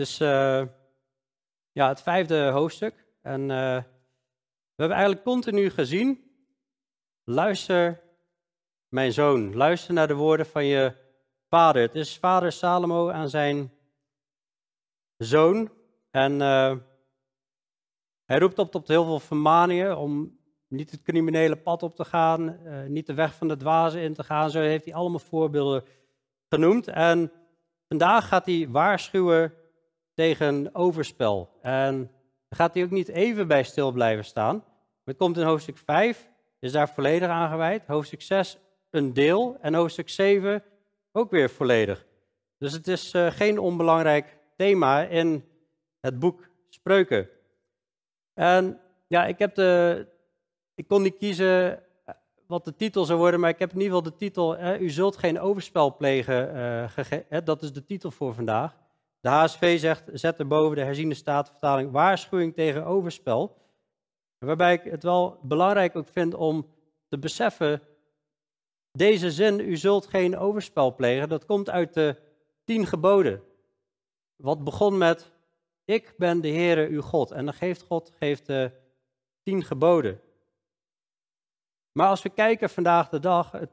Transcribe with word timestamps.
Dus 0.00 0.20
uh, 0.20 0.62
ja, 1.72 1.88
het 1.88 2.02
vijfde 2.02 2.48
hoofdstuk. 2.48 3.06
En 3.22 3.40
uh, 3.40 3.48
we 4.74 4.76
hebben 4.76 4.96
eigenlijk 4.96 5.22
continu 5.24 5.70
gezien, 5.70 6.30
luister 7.24 8.00
mijn 8.88 9.12
zoon, 9.12 9.54
luister 9.54 9.94
naar 9.94 10.08
de 10.08 10.14
woorden 10.14 10.46
van 10.46 10.64
je 10.64 10.94
vader. 11.48 11.82
Het 11.82 11.94
is 11.94 12.18
vader 12.18 12.52
Salomo 12.52 13.10
aan 13.10 13.28
zijn 13.28 13.72
zoon. 15.16 15.70
En 16.10 16.32
uh, 16.32 16.76
hij 18.24 18.38
roept 18.38 18.58
op 18.58 18.70
tot 18.70 18.88
heel 18.88 19.04
veel 19.04 19.20
vermaningen 19.20 19.98
om 19.98 20.38
niet 20.68 20.90
het 20.90 21.02
criminele 21.02 21.56
pad 21.56 21.82
op 21.82 21.96
te 21.96 22.04
gaan, 22.04 22.58
niet 22.92 23.06
de 23.06 23.14
weg 23.14 23.34
van 23.34 23.48
de 23.48 23.56
dwazen 23.56 24.00
in 24.00 24.14
te 24.14 24.24
gaan. 24.24 24.50
Zo 24.50 24.60
heeft 24.60 24.84
hij 24.84 24.94
allemaal 24.94 25.18
voorbeelden 25.18 25.84
genoemd. 26.48 26.88
En 26.88 27.32
vandaag 27.88 28.28
gaat 28.28 28.46
hij 28.46 28.68
waarschuwen 28.68 29.58
tegen 30.14 30.74
overspel. 30.74 31.58
En 31.62 31.96
daar 32.48 32.58
gaat 32.58 32.74
hij 32.74 32.82
ook 32.82 32.90
niet 32.90 33.08
even 33.08 33.48
bij 33.48 33.62
stil 33.62 33.92
blijven 33.92 34.24
staan. 34.24 34.64
Het 35.04 35.16
komt 35.16 35.36
in 35.36 35.44
hoofdstuk 35.44 35.78
5, 35.78 36.30
is 36.58 36.72
daar 36.72 36.88
volledig 36.88 37.28
aangeweid. 37.28 37.86
Hoofdstuk 37.86 38.22
6 38.22 38.58
een 38.90 39.12
deel 39.12 39.58
en 39.60 39.74
hoofdstuk 39.74 40.08
7 40.08 40.62
ook 41.12 41.30
weer 41.30 41.50
volledig. 41.50 42.06
Dus 42.58 42.72
het 42.72 42.88
is 42.88 43.14
uh, 43.14 43.30
geen 43.30 43.58
onbelangrijk 43.58 44.38
thema 44.56 45.02
in 45.02 45.44
het 46.00 46.18
boek 46.18 46.48
Spreuken. 46.68 47.28
En 48.34 48.80
ja, 49.06 49.26
ik, 49.26 49.38
heb 49.38 49.54
de, 49.54 50.06
ik 50.74 50.88
kon 50.88 51.02
niet 51.02 51.16
kiezen 51.16 51.78
eh, 52.04 52.14
wat 52.46 52.64
de 52.64 52.76
titel 52.76 53.04
zou 53.04 53.18
worden, 53.18 53.40
maar 53.40 53.50
ik 53.50 53.58
heb 53.58 53.72
in 53.72 53.80
ieder 53.80 53.96
geval 53.96 54.10
de 54.10 54.18
titel, 54.18 54.56
eh, 54.56 54.80
u 54.80 54.90
zult 54.90 55.16
geen 55.16 55.40
overspel 55.40 55.96
plegen, 55.96 56.56
uh, 57.30 57.38
dat 57.44 57.62
is 57.62 57.72
de 57.72 57.84
titel 57.84 58.10
voor 58.10 58.34
vandaag. 58.34 58.78
De 59.20 59.28
HSV 59.28 59.78
zegt, 59.78 60.04
zet 60.12 60.38
erboven 60.38 60.76
de 60.76 60.84
herziende 60.84 61.14
statenvertaling 61.14 61.90
waarschuwing 61.90 62.54
tegen 62.54 62.86
overspel. 62.86 63.56
Waarbij 64.38 64.72
ik 64.72 64.84
het 64.84 65.02
wel 65.02 65.38
belangrijk 65.42 65.96
ook 65.96 66.08
vind 66.08 66.34
om 66.34 66.66
te 67.08 67.18
beseffen, 67.18 67.82
deze 68.92 69.30
zin, 69.30 69.60
u 69.60 69.76
zult 69.76 70.06
geen 70.06 70.36
overspel 70.38 70.94
plegen, 70.94 71.28
dat 71.28 71.44
komt 71.44 71.70
uit 71.70 71.94
de 71.94 72.16
tien 72.64 72.86
geboden. 72.86 73.42
Wat 74.36 74.64
begon 74.64 74.98
met, 74.98 75.32
ik 75.84 76.14
ben 76.16 76.40
de 76.40 76.48
Heere 76.48 76.88
uw 76.88 77.00
God. 77.00 77.30
En 77.30 77.44
dan 77.44 77.54
geeft 77.54 77.82
God 77.82 78.12
geeft 78.18 78.46
de 78.46 78.70
tien 79.42 79.64
geboden. 79.64 80.20
Maar 81.92 82.08
als 82.08 82.22
we 82.22 82.30
kijken 82.30 82.70
vandaag 82.70 83.08
de 83.08 83.20
dag, 83.20 83.50
het, 83.50 83.70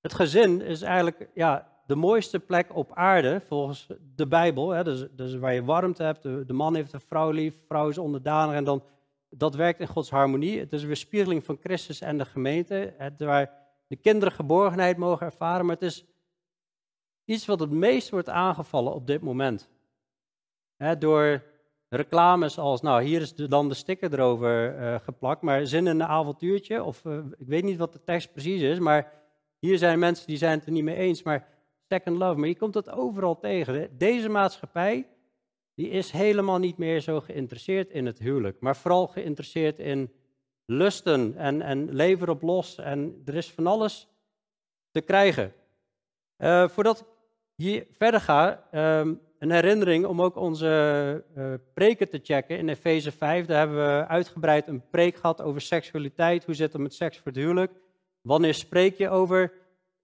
het 0.00 0.14
gezin 0.14 0.60
is 0.60 0.82
eigenlijk, 0.82 1.28
ja, 1.34 1.69
de 1.90 1.96
mooiste 1.96 2.38
plek 2.38 2.76
op 2.76 2.92
aarde, 2.94 3.40
volgens 3.46 3.86
de 4.14 4.26
Bijbel. 4.26 4.70
Hè, 4.70 4.84
dus, 4.84 5.06
dus, 5.10 5.34
waar 5.34 5.54
je 5.54 5.64
warmte 5.64 6.02
hebt, 6.02 6.22
de, 6.22 6.44
de, 6.46 6.52
man 6.52 6.74
heeft 6.74 6.92
een 6.92 7.00
vrouw 7.00 7.30
lief, 7.30 7.54
vrouw 7.66 7.88
is 7.88 7.98
onderdanig 7.98 8.54
en 8.54 8.64
dan, 8.64 8.82
dat 9.28 9.54
werkt 9.54 9.80
in 9.80 9.86
Gods 9.86 10.10
harmonie. 10.10 10.58
Het 10.58 10.72
is 10.72 10.80
een 10.80 10.86
weerspiegeling 10.86 11.44
van 11.44 11.58
Christus 11.60 12.00
en 12.00 12.18
de 12.18 12.24
gemeente, 12.24 12.94
waar 13.18 13.52
de 13.86 13.96
kinderen 13.96 14.34
geborgenheid 14.34 14.96
mogen 14.96 15.26
ervaren, 15.26 15.66
maar 15.66 15.74
het 15.74 15.84
is 15.84 16.04
iets 17.24 17.46
wat 17.46 17.60
het 17.60 17.70
meest 17.70 18.10
wordt 18.10 18.28
aangevallen 18.28 18.94
op 18.94 19.06
dit 19.06 19.20
moment. 19.20 19.68
Hè, 20.76 20.98
door 20.98 21.42
reclames 21.88 22.58
als, 22.58 22.80
nou 22.80 23.02
hier 23.02 23.20
is 23.20 23.34
dan 23.34 23.68
de 23.68 23.74
sticker 23.74 24.12
erover 24.12 24.78
uh, 24.78 24.94
geplakt, 24.98 25.42
maar 25.42 25.66
zin 25.66 25.86
in 25.86 26.00
een 26.00 26.06
avontuurtje, 26.06 26.82
of 26.82 27.04
uh, 27.04 27.18
ik 27.38 27.46
weet 27.46 27.64
niet 27.64 27.78
wat 27.78 27.92
de 27.92 28.02
tekst 28.04 28.32
precies 28.32 28.62
is, 28.62 28.78
maar 28.78 29.12
hier 29.58 29.78
zijn 29.78 29.98
mensen 29.98 30.26
die 30.26 30.36
zijn 30.36 30.58
het 30.58 30.66
er 30.66 30.72
niet 30.72 30.84
mee 30.84 30.96
eens, 30.96 31.22
maar 31.22 31.58
second 31.92 32.18
love. 32.18 32.38
Maar 32.38 32.48
je 32.48 32.56
komt 32.56 32.72
dat 32.72 32.90
overal 32.90 33.38
tegen. 33.38 33.98
Deze 33.98 34.28
maatschappij 34.28 35.06
die 35.74 35.88
is 35.88 36.10
helemaal 36.10 36.58
niet 36.58 36.78
meer 36.78 37.00
zo 37.00 37.20
geïnteresseerd 37.20 37.90
in 37.90 38.06
het 38.06 38.18
huwelijk, 38.18 38.60
maar 38.60 38.76
vooral 38.76 39.06
geïnteresseerd 39.06 39.78
in 39.78 40.12
lusten 40.64 41.36
en, 41.36 41.62
en 41.62 41.94
leven 41.94 42.28
op 42.28 42.42
los. 42.42 42.78
En 42.78 43.22
er 43.24 43.34
is 43.34 43.50
van 43.50 43.66
alles 43.66 44.08
te 44.90 45.00
krijgen. 45.00 45.52
Uh, 46.38 46.68
voordat 46.68 47.00
ik 47.00 47.06
hier 47.56 47.86
verder 47.92 48.20
ga, 48.20 48.68
um, 49.00 49.20
een 49.38 49.50
herinnering 49.50 50.06
om 50.06 50.22
ook 50.22 50.36
onze 50.36 51.24
uh, 51.36 51.54
preken 51.74 52.08
te 52.08 52.20
checken. 52.22 52.58
In 52.58 52.68
Efeze 52.68 53.12
5, 53.12 53.46
daar 53.46 53.58
hebben 53.58 53.76
we 53.76 54.06
uitgebreid 54.06 54.68
een 54.68 54.88
preek 54.90 55.16
gehad 55.16 55.42
over 55.42 55.60
seksualiteit. 55.60 56.44
Hoe 56.44 56.54
zit 56.54 56.72
het 56.72 56.82
met 56.82 56.94
seks 56.94 57.16
voor 57.16 57.26
het 57.26 57.36
huwelijk? 57.36 57.72
Wanneer 58.20 58.54
spreek 58.54 58.96
je 58.96 59.08
over 59.08 59.52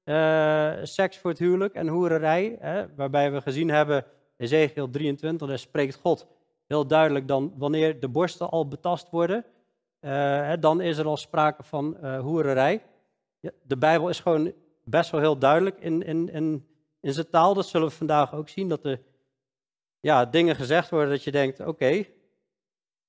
uh, 0.07 0.73
seks 0.83 1.19
voor 1.19 1.31
het 1.31 1.39
huwelijk 1.39 1.75
en 1.75 1.89
hoererij, 1.89 2.57
hè, 2.61 2.95
waarbij 2.95 3.33
we 3.33 3.41
gezien 3.41 3.69
hebben, 3.69 4.05
Ezekiel 4.37 4.91
23, 4.91 5.49
daar 5.49 5.59
spreekt 5.59 5.95
God 5.95 6.27
heel 6.67 6.87
duidelijk 6.87 7.29
dan 7.29 7.53
wanneer 7.57 8.01
de 8.01 8.09
borsten 8.09 8.51
al 8.51 8.69
betast 8.69 9.11
worden, 9.11 9.45
uh, 10.01 10.53
dan 10.61 10.81
is 10.81 10.99
er 10.99 11.07
al 11.07 11.17
sprake 11.17 11.63
van 11.63 11.97
uh, 12.03 12.21
hoererij. 12.21 12.83
De 13.63 13.77
Bijbel 13.77 14.09
is 14.09 14.21
gewoon 14.21 14.53
best 14.85 15.11
wel 15.11 15.21
heel 15.21 15.39
duidelijk 15.39 15.79
in, 15.81 16.03
in, 16.03 16.29
in, 16.29 16.67
in 17.01 17.13
zijn 17.13 17.31
taal, 17.31 17.55
dat 17.55 17.67
zullen 17.67 17.89
we 17.89 17.95
vandaag 17.95 18.35
ook 18.35 18.49
zien, 18.49 18.69
dat 18.69 18.85
er 18.85 19.01
ja, 20.01 20.25
dingen 20.25 20.57
gezegd 20.57 20.91
worden 20.91 21.11
dat 21.11 21.25
je 21.25 21.31
denkt, 21.31 21.61
oké, 21.61 22.05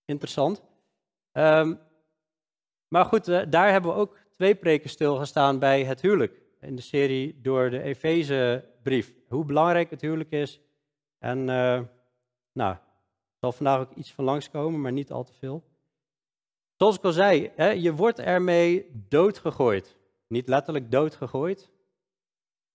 interessant. 0.05 0.63
Um, 1.33 1.79
maar 2.87 3.05
goed, 3.05 3.25
daar 3.51 3.71
hebben 3.71 3.91
we 3.91 3.97
ook 3.97 4.17
twee 4.35 4.55
preken 4.55 4.89
stilgestaan 4.89 5.59
bij 5.59 5.83
het 5.83 6.01
huwelijk 6.01 6.45
in 6.61 6.75
de 6.75 6.81
serie 6.81 7.41
door 7.41 7.69
de 7.69 7.81
Efezebrief. 7.81 9.13
Hoe 9.27 9.45
belangrijk 9.45 9.89
het 9.89 10.01
huwelijk 10.01 10.31
is. 10.31 10.61
En 11.19 11.39
uh, 11.39 11.81
nou, 12.51 12.73
er 12.73 12.79
zal 13.39 13.51
vandaag 13.51 13.79
ook 13.79 13.93
iets 13.95 14.13
van 14.13 14.23
langskomen, 14.23 14.81
maar 14.81 14.91
niet 14.91 15.11
al 15.11 15.23
te 15.23 15.33
veel. 15.33 15.63
Zoals 16.75 16.97
ik 16.97 17.03
al 17.03 17.11
zei, 17.11 17.51
hè, 17.55 17.69
je 17.69 17.93
wordt 17.93 18.19
ermee 18.19 18.85
doodgegooid. 19.09 19.95
Niet 20.27 20.47
letterlijk 20.47 20.91
doodgegooid. 20.91 21.61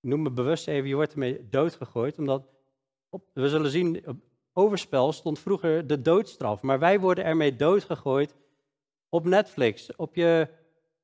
Ik 0.00 0.08
noem 0.08 0.22
me 0.22 0.30
bewust 0.30 0.68
even, 0.68 0.88
je 0.88 0.94
wordt 0.94 1.12
ermee 1.12 1.48
doodgegooid. 1.48 2.18
Omdat, 2.18 2.48
op, 3.08 3.24
we 3.32 3.48
zullen 3.48 3.70
zien, 3.70 4.06
op 4.06 4.16
overspel 4.52 5.12
stond 5.12 5.38
vroeger 5.38 5.86
de 5.86 6.02
doodstraf. 6.02 6.62
Maar 6.62 6.78
wij 6.78 7.00
worden 7.00 7.24
ermee 7.24 7.56
doodgegooid 7.56 8.36
op 9.08 9.24
Netflix, 9.24 9.96
op 9.96 10.14
je 10.14 10.48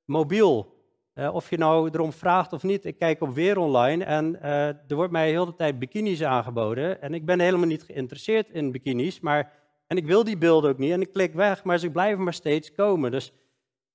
mobiel, 0.05 0.78
uh, 1.19 1.35
of 1.35 1.51
je 1.51 1.59
nou 1.59 1.91
erom 1.93 2.13
vraagt 2.13 2.53
of 2.53 2.63
niet, 2.63 2.85
ik 2.85 2.99
kijk 2.99 3.21
op 3.21 3.35
Weer 3.35 3.59
Online 3.59 4.05
en 4.05 4.37
uh, 4.43 4.67
er 4.67 4.95
wordt 4.95 5.13
mij 5.13 5.31
heel 5.31 5.47
de 5.47 5.55
tijd 5.55 5.79
bikinis 5.79 6.23
aangeboden. 6.23 7.03
En 7.03 7.15
ik 7.15 7.25
ben 7.25 7.41
helemaal 7.41 7.67
niet 7.67 7.83
geïnteresseerd 7.83 8.51
in 8.51 8.73
bikinis, 8.73 9.21
maar, 9.21 9.53
en 9.87 9.97
ik 9.97 10.07
wil 10.07 10.25
die 10.25 10.39
beelden 10.39 10.71
ook 10.71 10.79
niet 10.79 10.93
en 10.93 11.01
ik 11.01 11.13
klik 11.13 11.35
weg, 11.35 11.65
maar 11.65 11.79
ze 11.79 11.91
blijven 11.91 12.25
maar 12.25 12.35
steeds 12.35 12.73
komen. 12.73 13.11
Dus 13.11 13.33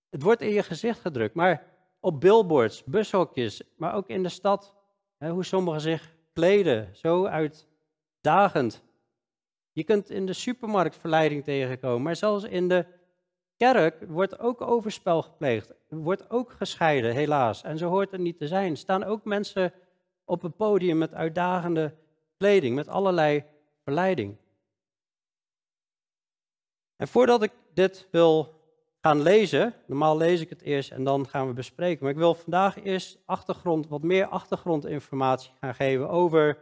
het 0.10 0.22
wordt 0.22 0.42
in 0.42 0.54
je 0.54 0.64
gezicht 0.64 1.00
gedrukt. 1.00 1.36
Maar 1.36 1.64
op 2.00 2.22
billboards, 2.22 2.84
bushokjes, 2.84 3.62
maar 3.78 3.96
ook 3.96 4.10
in 4.10 4.24
de 4.24 4.30
stad, 4.30 4.76
hè, 5.18 5.30
hoe 5.30 5.46
sommigen 5.46 5.82
zich 5.82 6.16
kleden, 6.34 6.90
zo 6.94 7.26
uitdagend. 7.26 8.84
Je 9.72 9.84
kunt 9.84 10.10
in 10.10 10.26
de 10.26 10.34
supermarkt 10.34 10.98
verleiding 10.98 11.44
tegenkomen, 11.44 12.02
maar 12.02 12.16
zelfs 12.16 12.44
in 12.44 12.68
de 12.68 12.86
kerk 13.64 14.04
wordt 14.08 14.40
ook 14.40 14.62
overspel 14.62 15.22
gepleegd, 15.22 15.74
wordt 15.90 16.30
ook 16.30 16.52
gescheiden, 16.52 17.14
helaas. 17.14 17.64
En 17.64 17.78
zo 17.78 17.90
hoort 17.90 18.12
het 18.12 18.22
niet 18.22 18.38
te 18.38 18.48
zijn. 18.48 18.78
staan 18.78 19.04
ook 19.04 19.26
mensen 19.26 19.74
op 20.26 20.42
het 20.42 20.56
podium 20.56 20.98
met 20.98 21.14
uitdagende 21.14 21.96
kleding, 22.38 22.76
met 22.76 22.88
allerlei 22.88 23.44
verleiding. 23.84 24.38
En 26.96 27.08
voordat 27.08 27.44
ik 27.44 27.52
dit 27.74 28.08
wil 28.12 28.62
gaan 29.02 29.22
lezen, 29.22 29.74
normaal 29.88 30.18
lees 30.18 30.42
ik 30.42 30.50
het 30.50 30.62
eerst 30.62 30.92
en 30.92 31.04
dan 31.04 31.28
gaan 31.28 31.48
we 31.48 31.54
bespreken, 31.54 32.04
maar 32.04 32.12
ik 32.12 32.18
wil 32.18 32.36
vandaag 32.36 32.84
eerst 32.84 33.18
achtergrond, 33.26 33.88
wat 33.88 34.02
meer 34.02 34.26
achtergrondinformatie 34.26 35.52
gaan 35.60 35.76
geven 35.76 36.10
over 36.10 36.58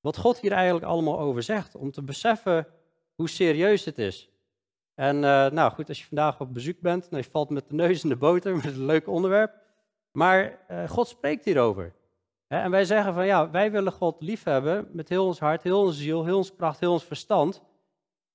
wat 0.00 0.16
God 0.16 0.40
hier 0.40 0.52
eigenlijk 0.52 0.84
allemaal 0.84 1.18
over 1.18 1.42
zegt, 1.42 1.74
om 1.74 1.90
te 1.90 2.02
beseffen 2.02 2.66
hoe 3.14 3.28
serieus 3.28 3.84
het 3.84 3.98
is. 3.98 4.31
En 4.94 5.16
uh, 5.16 5.50
nou 5.50 5.72
goed, 5.72 5.88
als 5.88 5.98
je 5.98 6.06
vandaag 6.06 6.40
op 6.40 6.54
bezoek 6.54 6.80
bent, 6.80 7.10
dan 7.10 7.18
je 7.18 7.30
valt 7.30 7.50
met 7.50 7.68
de 7.68 7.74
neus 7.74 8.02
in 8.02 8.08
de 8.08 8.16
boter 8.16 8.56
met 8.64 8.64
een 8.64 8.84
leuk 8.84 9.08
onderwerp. 9.08 9.52
Maar 10.12 10.58
uh, 10.70 10.88
God 10.88 11.08
spreekt 11.08 11.44
hierover. 11.44 11.92
En 12.46 12.70
wij 12.70 12.84
zeggen 12.84 13.14
van 13.14 13.26
ja, 13.26 13.50
wij 13.50 13.70
willen 13.70 13.92
God 13.92 14.16
liefhebben 14.20 14.88
met 14.92 15.08
heel 15.08 15.26
ons 15.26 15.38
hart, 15.38 15.62
heel 15.62 15.80
onze 15.80 16.02
ziel, 16.02 16.24
heel 16.24 16.36
onze 16.36 16.56
kracht, 16.56 16.80
heel 16.80 16.92
ons 16.92 17.04
verstand. 17.04 17.62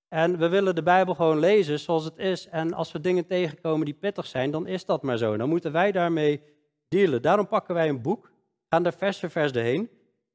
En 0.07 0.38
we 0.38 0.48
willen 0.48 0.75
de 0.75 0.83
Bijbel 0.83 1.15
gewoon 1.15 1.39
lezen 1.39 1.80
zoals 1.80 2.04
het 2.04 2.18
is. 2.18 2.48
En 2.48 2.74
als 2.74 2.92
we 2.92 3.00
dingen 3.00 3.25
tegenkomen 3.25 3.86
die 3.86 3.94
pittig 3.94 4.25
zijn, 4.25 4.51
dan 4.51 4.68
is 4.68 4.86
dat 4.86 5.01
maar 5.01 5.18
zo. 5.18 5.38
Dan 5.38 5.50
moeten 5.50 5.71
wij 5.71 5.92
daarmee 5.92 6.42
dealen. 6.88 7.21
Daarom 7.21 7.48
pakken 7.48 7.75
wij 7.75 7.89
een 7.89 8.01
boek, 8.01 8.31
gaan 8.69 8.86
er 8.86 8.94
vers 8.94 9.19
voor 9.19 9.30
vers 9.30 9.51
doorheen. 9.51 9.89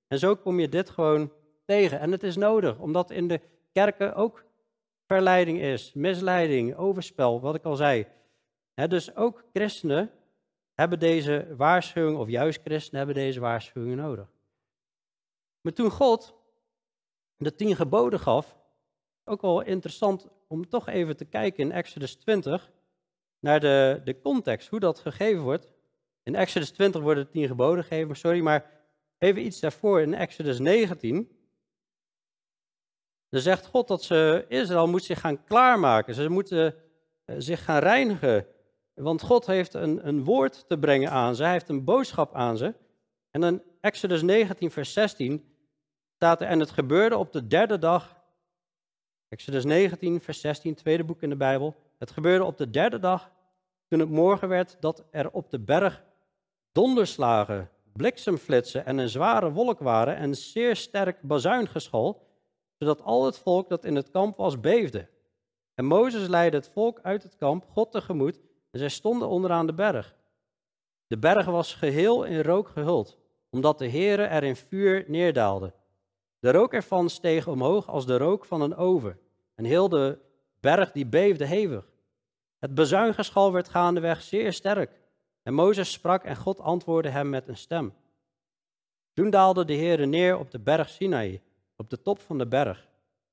En 0.09 0.19
zo 0.19 0.37
kom 0.37 0.61
je 0.61 0.69
dit 0.69 0.91
gewoon 0.91 1.33
tegen. 1.65 2.01
En 2.01 2.13
het 2.13 2.23
is 2.23 2.37
nodig, 2.37 2.79
omdat 2.79 3.11
in 3.11 3.29
de 3.29 3.41
kerken 3.73 4.15
ook 4.15 4.45
verleiding 5.13 5.61
is, 5.61 5.93
misleiding, 5.93 6.77
overspel, 6.77 7.41
wat 7.41 7.55
ik 7.55 7.65
al 7.65 7.77
zei. 7.77 8.07
dus 8.75 9.17
ook 9.17 9.45
christenen 9.53 10.11
hebben 10.75 10.99
deze 10.99 11.55
waarschuwing, 11.57 12.19
of 12.19 12.29
juist 12.29 12.61
christenen 12.65 13.05
hebben 13.05 13.25
deze 13.25 13.41
waarschuwingen 13.41 13.97
nodig. 13.97 14.33
Maar 15.61 15.73
toen 15.73 15.91
God 15.91 16.35
de 17.37 17.55
tien 17.55 17.77
geboden 17.77 18.21
gaf, 18.21 18.57
ook 19.25 19.41
wel 19.41 19.61
interessant 19.63 20.29
om 20.49 20.69
toch 20.69 20.89
even 20.89 21.17
te 21.17 21.25
kijken 21.25 21.65
in 21.65 21.73
Exodus 21.73 22.15
20 22.15 22.71
naar 23.39 23.61
de, 23.61 24.01
de 24.05 24.21
context, 24.21 24.69
hoe 24.69 24.81
dat 24.81 24.99
gegeven 24.99 25.43
wordt. 25.43 25.69
In 26.23 26.35
Exodus 26.35 26.71
20 26.71 27.01
worden 27.01 27.25
de 27.25 27.31
tien 27.31 27.47
geboden 27.47 27.85
gegeven, 27.85 28.17
sorry, 28.17 28.41
maar 28.41 28.71
even 29.19 29.45
iets 29.45 29.61
daarvoor 29.61 30.01
in 30.01 30.15
Exodus 30.15 30.59
19. 30.59 31.42
Dan 33.33 33.41
zegt 33.41 33.67
God 33.67 33.89
dat 33.89 34.03
ze, 34.03 34.45
Israël 34.49 34.89
moet 34.89 35.05
zich 35.05 35.21
gaan 35.21 35.45
klaarmaken. 35.45 36.15
Ze 36.15 36.29
moeten 36.29 36.75
eh, 37.25 37.35
zich 37.39 37.65
gaan 37.65 37.79
reinigen. 37.79 38.47
Want 38.95 39.23
God 39.23 39.47
heeft 39.47 39.75
een, 39.75 40.09
een 40.09 40.25
woord 40.25 40.69
te 40.69 40.79
brengen 40.79 41.11
aan 41.11 41.35
ze. 41.35 41.43
Hij 41.43 41.53
heeft 41.53 41.69
een 41.69 41.85
boodschap 41.85 42.35
aan 42.35 42.57
ze. 42.57 42.75
En 43.31 43.41
dan 43.41 43.63
Exodus 43.81 44.23
19, 44.23 44.71
vers 44.71 44.93
16 44.93 45.55
staat 46.15 46.41
er, 46.41 46.47
en 46.47 46.61
het 46.61 46.71
gebeurde 46.71 47.17
op 47.17 47.33
de 47.33 47.47
derde 47.47 47.79
dag, 47.79 48.17
Exodus 49.29 49.65
19, 49.65 50.21
vers 50.21 50.41
16, 50.41 50.75
tweede 50.75 51.05
boek 51.05 51.23
in 51.23 51.29
de 51.29 51.37
Bijbel. 51.37 51.75
Het 51.99 52.11
gebeurde 52.11 52.45
op 52.45 52.57
de 52.59 52.71
derde 52.71 52.99
dag, 52.99 53.31
toen 53.89 53.99
het 53.99 54.11
morgen 54.11 54.49
werd, 54.49 54.77
dat 54.81 55.05
er 55.11 55.31
op 55.31 55.51
de 55.51 55.59
berg 55.59 56.03
donderslagen, 56.73 57.71
bliksemflitsen 57.93 58.87
en 58.87 58.99
een 58.99 59.09
zware 59.09 59.53
wolk 59.53 59.79
waren 59.79 60.17
en 60.17 60.35
zeer 60.35 60.77
sterk 60.77 61.23
bazuingeschal, 61.23 62.31
zodat 62.83 63.03
al 63.03 63.25
het 63.25 63.39
volk 63.39 63.69
dat 63.69 63.85
in 63.85 63.97
het 63.97 64.11
kamp 64.11 64.37
was 64.37 64.61
beefde. 64.61 65.09
En 65.75 65.85
Mozes 65.85 66.29
leidde 66.29 66.57
het 66.57 66.69
volk 66.69 67.01
uit 67.03 67.23
het 67.23 67.37
kamp 67.37 67.65
God 67.71 67.91
tegemoet 67.91 68.41
en 68.71 68.79
zij 68.79 68.89
stonden 68.89 69.29
onderaan 69.29 69.67
de 69.67 69.75
berg. 69.75 70.15
De 71.07 71.19
berg 71.19 71.47
was 71.47 71.75
geheel 71.75 72.25
in 72.25 72.41
rook 72.41 72.69
gehuld, 72.69 73.19
omdat 73.51 73.79
de 73.79 73.89
Heere 73.89 74.23
er 74.23 74.43
in 74.43 74.57
vuur 74.57 75.05
neerdaalde. 75.07 75.73
De 76.39 76.51
rook 76.51 76.73
ervan 76.73 77.11
steeg 77.11 77.49
omhoog 77.49 77.89
als 77.89 78.07
de 78.07 78.17
rook 78.17 78.45
van 78.45 78.61
een 78.61 78.77
oven. 78.77 79.19
En 79.55 79.65
heel 79.65 79.89
de 79.89 80.19
berg 80.61 80.93
die 80.93 81.07
beefde 81.07 81.45
hevig. 81.45 81.89
Het 82.59 82.75
bezuingeschal 82.75 83.53
werd 83.53 83.69
gaandeweg 83.69 84.23
zeer 84.23 84.53
sterk. 84.53 85.01
En 85.43 85.55
Mozes 85.55 85.93
sprak 85.93 86.25
en 86.25 86.37
God 86.37 86.61
antwoordde 86.61 87.11
hem 87.11 87.29
met 87.29 87.49
een 87.49 87.57
stem. 87.57 87.95
Toen 89.13 89.31
daalde 89.31 89.65
de 89.65 89.75
Heere 89.75 90.07
neer 90.07 90.39
op 90.39 90.51
de 90.51 90.59
berg 90.59 90.89
Sinaï, 90.89 91.43
op 91.83 91.91
de 91.91 92.03
top 92.03 92.21
van 92.21 92.39
de 92.39 92.47
berg. 92.47 92.89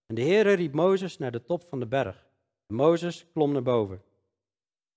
En 0.05 0.15
de 0.15 0.21
Heere 0.21 0.53
riep 0.53 0.73
Mozes 0.73 1.17
naar 1.17 1.31
de 1.31 1.43
top 1.45 1.63
van 1.67 1.79
de 1.79 1.87
berg. 1.87 2.25
En 2.67 2.75
Mozes 2.75 3.25
klom 3.33 3.51
naar 3.51 3.63
boven. 3.63 4.01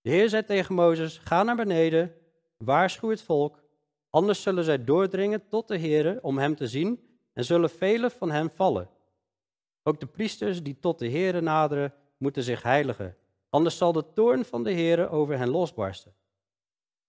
De 0.00 0.10
Heer 0.10 0.28
zei 0.28 0.44
tegen 0.44 0.74
Mozes, 0.74 1.18
ga 1.18 1.42
naar 1.42 1.56
beneden, 1.56 2.14
waarschuw 2.56 3.10
het 3.10 3.22
volk, 3.22 3.62
anders 4.10 4.42
zullen 4.42 4.64
zij 4.64 4.84
doordringen 4.84 5.48
tot 5.48 5.68
de 5.68 5.78
Heere 5.78 6.18
om 6.22 6.38
hem 6.38 6.54
te 6.54 6.68
zien 6.68 7.08
en 7.32 7.44
zullen 7.44 7.70
velen 7.70 8.10
van 8.10 8.30
hen 8.30 8.50
vallen. 8.50 8.88
Ook 9.82 10.00
de 10.00 10.06
priesters 10.06 10.62
die 10.62 10.78
tot 10.80 10.98
de 10.98 11.10
Heere 11.10 11.40
naderen, 11.40 11.94
moeten 12.16 12.42
zich 12.42 12.62
heiligen, 12.62 13.16
anders 13.50 13.76
zal 13.76 13.92
de 13.92 14.12
toorn 14.12 14.44
van 14.44 14.64
de 14.64 14.72
Heere 14.72 15.08
over 15.08 15.38
hen 15.38 15.50
losbarsten. 15.50 16.14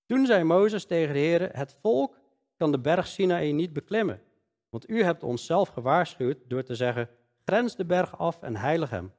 Toen 0.06 0.26
zei 0.26 0.44
Mozes 0.44 0.86
tegen 0.86 1.14
de 1.14 1.20
Heere, 1.20 1.50
het 1.52 1.78
volk 1.82 2.18
kan 2.58 2.72
de 2.72 2.80
berg 2.80 3.08
Sinaï 3.08 3.52
niet 3.52 3.74
beklimmen, 3.74 4.22
want 4.74 4.90
u 4.90 5.04
hebt 5.04 5.24
ons 5.24 5.46
zelf 5.46 5.70
gewaarschuwd 5.70 6.38
door 6.48 6.64
te 6.64 6.76
zeggen, 6.76 7.10
grens 7.46 7.76
de 7.76 7.86
berg 7.86 8.18
af 8.18 8.42
en 8.42 8.56
heilig 8.56 8.90
hem. 8.90 9.14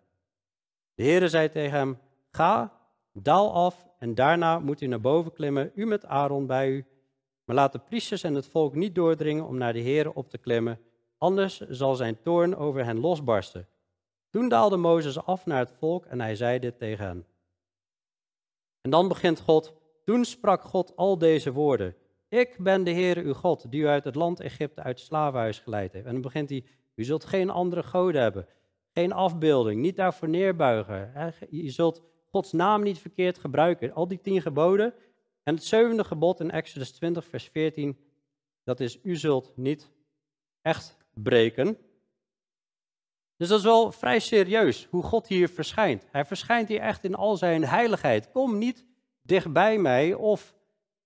De 0.95 1.03
Heere 1.03 1.29
zei 1.29 1.51
tegen 1.51 1.79
hem, 1.79 1.99
ga, 2.31 2.81
daal 3.13 3.53
af 3.53 3.87
en 3.99 4.15
daarna 4.15 4.59
moet 4.59 4.81
u 4.81 4.87
naar 4.87 5.01
boven 5.01 5.33
klimmen, 5.33 5.71
u 5.75 5.87
met 5.87 6.07
Aaron 6.07 6.47
bij 6.47 6.71
u. 6.71 6.87
Maar 7.45 7.57
laat 7.57 7.73
de 7.73 7.79
priesters 7.79 8.23
en 8.23 8.35
het 8.35 8.47
volk 8.47 8.75
niet 8.75 8.95
doordringen 8.95 9.47
om 9.47 9.57
naar 9.57 9.73
de 9.73 9.83
Heere 9.83 10.15
op 10.15 10.31
te 10.31 10.39
klimmen, 10.39 10.81
anders 11.19 11.59
zal 11.59 11.95
zijn 11.95 12.21
toorn 12.23 12.57
over 12.57 12.85
hen 12.85 13.01
losbarsten. 13.01 13.69
Toen 14.31 14.49
daalde 14.49 14.77
Mozes 14.77 15.25
af 15.25 15.47
naar 15.47 15.59
het 15.59 15.73
volk 15.79 16.05
en 16.05 16.21
hij 16.21 16.37
zei 16.37 16.59
dit 16.59 16.79
tegen 16.79 17.07
hen. 17.07 17.27
En 18.81 18.91
dan 18.91 19.09
begint 19.09 19.41
God, 19.41 19.75
toen 20.05 20.25
sprak 20.25 20.63
God 20.63 20.97
al 20.97 21.19
deze 21.19 21.53
woorden. 21.53 21.97
Ik 22.35 22.57
ben 22.59 22.85
de 22.85 22.91
Heere 22.91 23.23
uw 23.23 23.33
God, 23.33 23.71
die 23.71 23.81
u 23.81 23.87
uit 23.87 24.05
het 24.05 24.15
land 24.15 24.41
Egypte 24.41 24.83
uit 24.83 24.99
het 24.99 25.07
slavenhuis 25.07 25.59
geleid 25.59 25.93
heeft. 25.93 26.07
En 26.07 26.13
dan 26.13 26.23
begint 26.23 26.49
hij, 26.49 26.65
u 26.95 27.05
zult 27.05 27.25
geen 27.25 27.51
andere 27.51 27.83
goden 27.83 28.23
hebben, 28.23 28.47
geen 28.93 29.13
afbeelding, 29.13 29.81
niet 29.81 29.97
daarvoor 29.97 30.29
neerbuigen. 30.29 31.35
Je 31.51 31.71
zult 31.71 32.03
Gods 32.31 32.53
naam 32.53 32.83
niet 32.83 32.99
verkeerd 32.99 33.39
gebruiken. 33.39 33.93
Al 33.93 34.09
die 34.09 34.21
tien 34.21 34.43
geboden. 34.43 34.95
En 35.43 35.55
het 35.55 35.65
zevende 35.65 36.05
gebod 36.05 36.41
in 36.41 36.51
Exodus 36.51 36.91
20, 36.91 37.25
vers 37.25 37.49
14, 37.49 37.99
dat 38.65 38.81
is, 38.81 38.99
u 39.03 39.17
zult 39.17 39.53
niet 39.57 39.91
echt 40.63 40.97
breken. 41.13 41.79
Dus 43.37 43.49
dat 43.49 43.59
is 43.59 43.65
wel 43.65 43.93
vrij 43.93 44.19
serieus 44.19 44.87
hoe 44.91 45.03
God 45.03 45.29
hier 45.29 45.49
verschijnt. 45.49 46.07
Hij 46.11 46.25
verschijnt 46.25 46.69
hier 46.69 46.81
echt 46.81 47.05
in 47.05 47.15
al 47.15 47.37
zijn 47.37 47.65
heiligheid. 47.65 48.31
Kom 48.31 48.59
niet 48.59 48.85
dichtbij 49.23 49.79
mij 49.79 50.15
of 50.15 50.55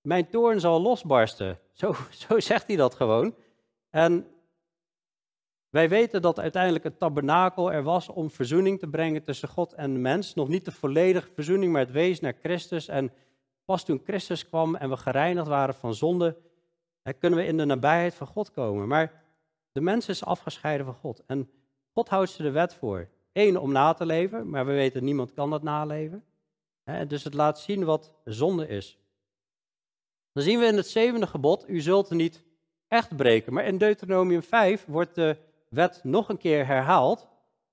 mijn 0.08 0.28
toorn 0.28 0.60
zal 0.60 0.80
losbarsten. 0.80 1.58
Zo, 1.72 1.94
zo 2.28 2.40
zegt 2.40 2.66
hij 2.66 2.76
dat 2.76 2.94
gewoon. 2.94 3.34
En 3.90 4.26
wij 5.70 5.88
weten 5.88 6.22
dat 6.22 6.38
uiteindelijk 6.40 6.84
het 6.84 6.98
tabernakel 6.98 7.72
er 7.72 7.82
was 7.82 8.08
om 8.08 8.30
verzoening 8.30 8.78
te 8.78 8.86
brengen 8.86 9.24
tussen 9.24 9.48
God 9.48 9.72
en 9.72 9.92
de 9.92 9.98
mens. 9.98 10.34
Nog 10.34 10.48
niet 10.48 10.64
de 10.64 10.72
volledige 10.72 11.30
verzoening, 11.34 11.72
maar 11.72 11.80
het 11.80 11.90
wees 11.90 12.20
naar 12.20 12.36
Christus. 12.42 12.88
En 12.88 13.12
pas 13.64 13.84
toen 13.84 14.00
Christus 14.04 14.48
kwam 14.48 14.74
en 14.74 14.90
we 14.90 14.96
gereinigd 14.96 15.48
waren 15.48 15.74
van 15.74 15.94
zonde, 15.94 16.36
kunnen 17.18 17.38
we 17.38 17.44
in 17.46 17.56
de 17.56 17.64
nabijheid 17.64 18.14
van 18.14 18.26
God 18.26 18.50
komen. 18.50 18.88
Maar 18.88 19.24
de 19.72 19.80
mens 19.80 20.08
is 20.08 20.24
afgescheiden 20.24 20.86
van 20.86 20.94
God. 20.94 21.22
En 21.26 21.50
God 21.92 22.08
houdt 22.08 22.30
ze 22.30 22.42
de 22.42 22.50
wet 22.50 22.74
voor. 22.74 23.08
Eén, 23.32 23.58
om 23.58 23.72
na 23.72 23.92
te 23.92 24.06
leven, 24.06 24.50
maar 24.50 24.66
we 24.66 24.72
weten 24.72 25.04
niemand 25.04 25.32
kan 25.32 25.50
dat 25.50 25.62
naleven. 25.62 26.24
Dus 27.06 27.24
het 27.24 27.34
laat 27.34 27.60
zien 27.60 27.84
wat 27.84 28.14
zonde 28.24 28.68
is. 28.68 28.98
Dan 30.38 30.46
zien 30.46 30.58
we 30.58 30.66
in 30.66 30.76
het 30.76 30.88
zevende 30.88 31.26
gebod, 31.26 31.64
u 31.68 31.80
zult 31.80 32.10
niet 32.10 32.42
echt 32.88 33.16
breken. 33.16 33.52
Maar 33.52 33.64
in 33.64 33.78
Deuteronomium 33.78 34.42
5 34.42 34.84
wordt 34.86 35.14
de 35.14 35.36
wet 35.68 36.00
nog 36.02 36.28
een 36.28 36.38
keer 36.38 36.66
herhaald. 36.66 37.28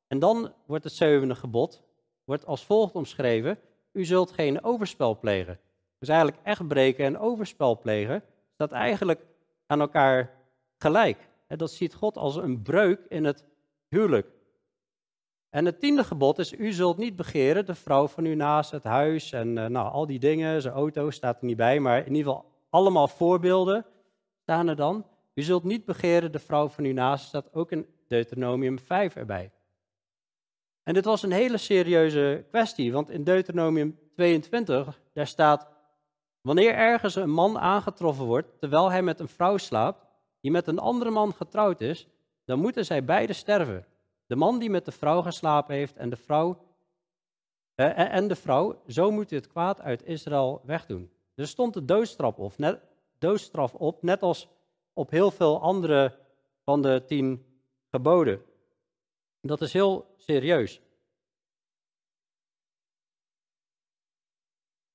En 0.08 0.20
dan 0.20 0.54
wordt 0.66 0.84
het 0.84 0.94
zevende 0.94 1.36
gebod 1.36 1.84
wordt 2.24 2.46
als 2.46 2.66
volgt 2.66 2.96
omschreven. 2.96 3.60
U 3.92 4.06
zult 4.06 4.32
geen 4.32 4.64
overspel 4.64 5.20
plegen. 5.20 5.60
Dus 6.00 6.10
eigenlijk 6.10 6.40
echt 6.44 6.68
breken 6.68 7.06
en 7.06 7.20
overspel 7.20 7.80
plegen 7.80 8.24
staat 8.54 8.72
eigenlijk 8.72 9.26
aan 9.68 9.82
elkaar 9.82 10.32
gelijk. 10.78 11.30
Dat 11.48 11.72
ziet 11.72 11.94
God 11.94 12.18
als 12.18 12.36
een 12.36 12.62
breuk 12.62 13.00
in 13.10 13.24
het 13.24 13.44
huwelijk. 13.88 14.28
En 15.50 15.66
het 15.66 15.80
tiende 15.80 16.04
gebod 16.04 16.40
is, 16.40 16.54
u 16.54 16.72
zult 16.72 16.98
niet 16.98 17.16
begeren 17.16 17.66
de 17.66 17.76
vrouw 17.76 18.08
van 18.08 18.26
u 18.26 18.36
naast 18.36 18.72
het 18.72 18.84
huis 18.84 19.32
en 19.32 19.58
uh, 19.58 19.66
nou, 19.66 19.92
al 19.92 20.06
die 20.06 20.20
dingen, 20.20 20.62
zijn 20.62 20.74
auto 20.74 21.10
staat 21.10 21.40
er 21.40 21.46
niet 21.46 21.58
bij, 21.58 21.80
maar 21.80 21.98
in 22.06 22.16
ieder 22.16 22.34
geval 22.34 22.54
allemaal 22.76 23.08
voorbeelden 23.08 23.86
staan 24.42 24.68
er 24.68 24.76
dan. 24.76 25.06
U 25.34 25.42
zult 25.42 25.64
niet 25.64 25.86
begeren 25.86 26.32
de 26.32 26.40
vrouw 26.40 26.68
van 26.68 26.86
u 26.86 26.94
naast, 26.94 27.26
staat 27.26 27.54
ook 27.54 27.72
in 27.72 27.88
Deuteronomium 28.08 28.80
5 28.80 29.16
erbij. 29.16 29.52
En 30.84 30.94
dit 30.94 31.06
was 31.06 31.24
een 31.24 31.32
hele 31.32 31.58
serieuze 31.58 32.46
kwestie, 32.50 32.92
want 32.92 33.10
in 33.10 33.24
Deuteronomium 33.24 34.00
22, 34.14 35.00
daar 35.14 35.28
staat, 35.28 35.68
wanneer 36.42 36.74
ergens 36.74 37.16
een 37.16 37.30
man 37.30 37.60
aangetroffen 37.60 38.26
wordt 38.26 38.60
terwijl 38.60 38.92
hij 38.92 39.02
met 39.02 39.20
een 39.20 39.28
vrouw 39.28 39.58
slaapt, 39.58 40.06
die 40.42 40.52
met 40.52 40.68
een 40.68 40.80
andere 40.80 41.10
man 41.10 41.34
getrouwd 41.34 41.82
is, 41.82 42.08
dan 42.46 42.60
moeten 42.60 42.86
zij 42.86 43.06
beiden 43.06 43.36
sterven. 43.36 43.86
De 44.26 44.36
man 44.36 44.60
die 44.60 44.70
met 44.70 44.86
de 44.86 44.92
vrouw 44.92 45.22
geslapen 45.22 45.76
heeft 45.76 45.96
en 45.96 46.10
de 46.10 46.16
vrouw, 46.16 46.58
eh, 47.76 48.14
en 48.14 48.28
de 48.28 48.36
vrouw 48.36 48.82
zo 48.88 49.12
moet 49.12 49.32
u 49.32 49.36
het 49.36 49.48
kwaad 49.48 49.82
uit 49.82 50.06
Israël 50.06 50.62
wegdoen. 50.66 51.15
Er 51.36 51.48
stond 51.48 51.74
de 51.74 51.86
doodstraf 51.86 52.38
op, 52.38 52.58
net, 52.58 52.82
doodstraf 53.18 53.74
op, 53.74 54.04
net 54.04 54.22
als 54.22 54.48
op 54.94 55.10
heel 55.10 55.32
veel 55.32 55.62
andere 55.62 56.18
van 56.64 56.82
de 56.82 57.04
tien 57.06 57.46
geboden. 57.92 58.42
Dat 59.42 59.62
is 59.62 59.74
heel 59.74 60.14
serieus. 60.18 60.82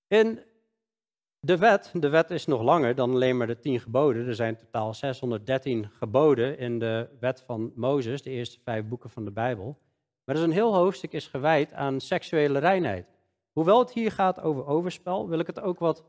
In 0.07 0.41
de 1.41 1.59
wet, 1.59 1.93
de 1.95 2.09
wet 2.09 2.31
is 2.31 2.47
nog 2.47 2.63
langer 2.63 2.95
dan 2.95 3.11
alleen 3.11 3.37
maar 3.37 3.47
de 3.47 3.59
tien 3.59 3.81
geboden. 3.81 4.27
Er 4.27 4.35
zijn 4.35 4.57
totaal 4.57 4.95
613 4.95 5.91
geboden 5.91 6.59
in 6.59 6.79
de 6.79 7.09
wet 7.21 7.41
van 7.41 7.73
Mozes, 7.75 8.23
de 8.23 8.31
eerste 8.31 8.61
vijf 8.61 8.85
boeken 8.85 9.11
van 9.11 9.25
de 9.25 9.31
Bijbel. 9.31 9.79
Maar 10.25 10.35
er 10.35 10.43
is 10.43 10.49
een 10.49 10.55
heel 10.55 10.75
hoofdstuk 10.75 11.13
is 11.13 11.27
gewijd 11.27 11.73
aan 11.73 12.01
seksuele 12.01 12.59
reinheid. 12.59 13.07
Hoewel 13.53 13.79
het 13.79 13.93
hier 13.93 14.13
gaat 14.13 14.41
over 14.41 14.67
overspel, 14.67 15.29
wil 15.29 15.39
ik 15.39 15.47
het 15.47 15.61
ook 15.61 15.79
wat 15.79 16.05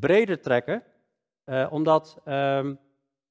breder 0.00 0.40
trekken. 0.40 0.82
Eh, 1.44 1.66
omdat 1.70 2.20
ehm, 2.24 2.74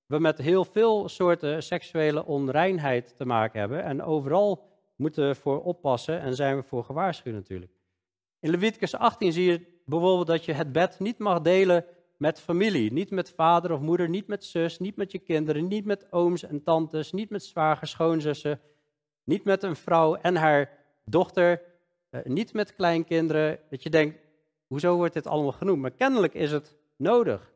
we 0.06 0.20
met 0.20 0.38
heel 0.38 0.66
veel 0.66 1.10
soorten 1.10 1.64
seksuele 1.64 2.26
onreinheid 2.26 3.18
te 3.18 3.26
maken 3.26 3.60
hebben. 3.60 3.84
En 3.84 4.04
overal 4.04 4.70
moeten 4.96 5.28
we 5.28 5.36
voor 5.36 5.64
oppassen 5.64 6.20
en 6.20 6.36
zijn 6.36 6.56
we 6.56 6.64
voor 6.64 6.84
gewaarschuwd 6.84 7.34
natuurlijk. 7.34 7.72
In 8.40 8.50
Leviticus 8.50 8.96
18 8.96 9.32
zie 9.32 9.52
je 9.52 9.82
bijvoorbeeld 9.86 10.28
dat 10.28 10.46
je 10.46 10.54
het 10.54 10.72
bed 10.72 11.00
niet 11.00 11.18
mag 11.18 11.42
delen 11.42 11.86
met 12.18 12.42
familie. 12.42 12.94
Niet 12.94 13.12
met 13.12 13.34
vader 13.36 13.72
of 13.72 13.80
moeder, 13.80 14.10
niet 14.10 14.28
met 14.28 14.44
zus, 14.44 14.80
niet 14.80 14.96
met 14.96 15.12
je 15.12 15.20
kinderen, 15.20 15.68
niet 15.68 15.86
met 15.86 16.12
ooms 16.12 16.44
en 16.44 16.64
tantes, 16.64 17.12
niet 17.12 17.30
met 17.30 17.44
zwagers, 17.44 17.92
schoonzussen. 17.92 18.60
Niet 19.24 19.44
met 19.44 19.64
een 19.64 19.76
vrouw 19.76 20.16
en 20.16 20.36
haar 20.36 20.70
dochter, 21.06 21.62
eh, 22.10 22.24
niet 22.24 22.54
met 22.54 22.76
kleinkinderen. 22.76 23.60
Dat 23.70 23.84
je 23.84 23.90
denkt, 23.90 24.18
hoezo 24.74 24.96
wordt 24.96 25.14
dit 25.14 25.28
allemaal 25.28 25.52
genoemd? 25.52 25.82
Maar 25.82 25.92
kennelijk 25.92 26.34
is 26.34 26.52
het 26.52 26.76
nodig. 26.96 27.54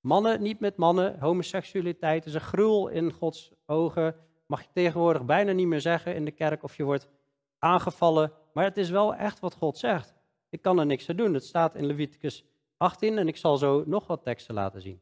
Mannen 0.00 0.42
niet 0.42 0.60
met 0.60 0.76
mannen, 0.76 1.18
homoseksualiteit 1.20 2.26
is 2.26 2.34
een 2.34 2.40
gruwel 2.40 2.88
in 2.88 3.12
Gods 3.12 3.52
ogen. 3.66 4.14
Mag 4.46 4.62
je 4.62 4.68
tegenwoordig 4.72 5.24
bijna 5.24 5.52
niet 5.52 5.66
meer 5.66 5.80
zeggen 5.80 6.14
in 6.14 6.24
de 6.24 6.30
kerk 6.30 6.62
of 6.62 6.76
je 6.76 6.84
wordt 6.84 7.08
aangevallen. 7.58 8.32
Maar 8.52 8.64
het 8.64 8.76
is 8.76 8.90
wel 8.90 9.14
echt 9.14 9.40
wat 9.40 9.54
God 9.54 9.78
zegt. 9.78 10.14
Ik 10.48 10.62
kan 10.62 10.78
er 10.78 10.86
niks 10.86 11.08
aan 11.08 11.16
doen. 11.16 11.34
Het 11.34 11.44
staat 11.44 11.74
in 11.74 11.86
Leviticus 11.86 12.44
18 12.76 13.18
en 13.18 13.28
ik 13.28 13.36
zal 13.36 13.56
zo 13.56 13.82
nog 13.86 14.06
wat 14.06 14.22
teksten 14.22 14.54
laten 14.54 14.80
zien. 14.80 15.00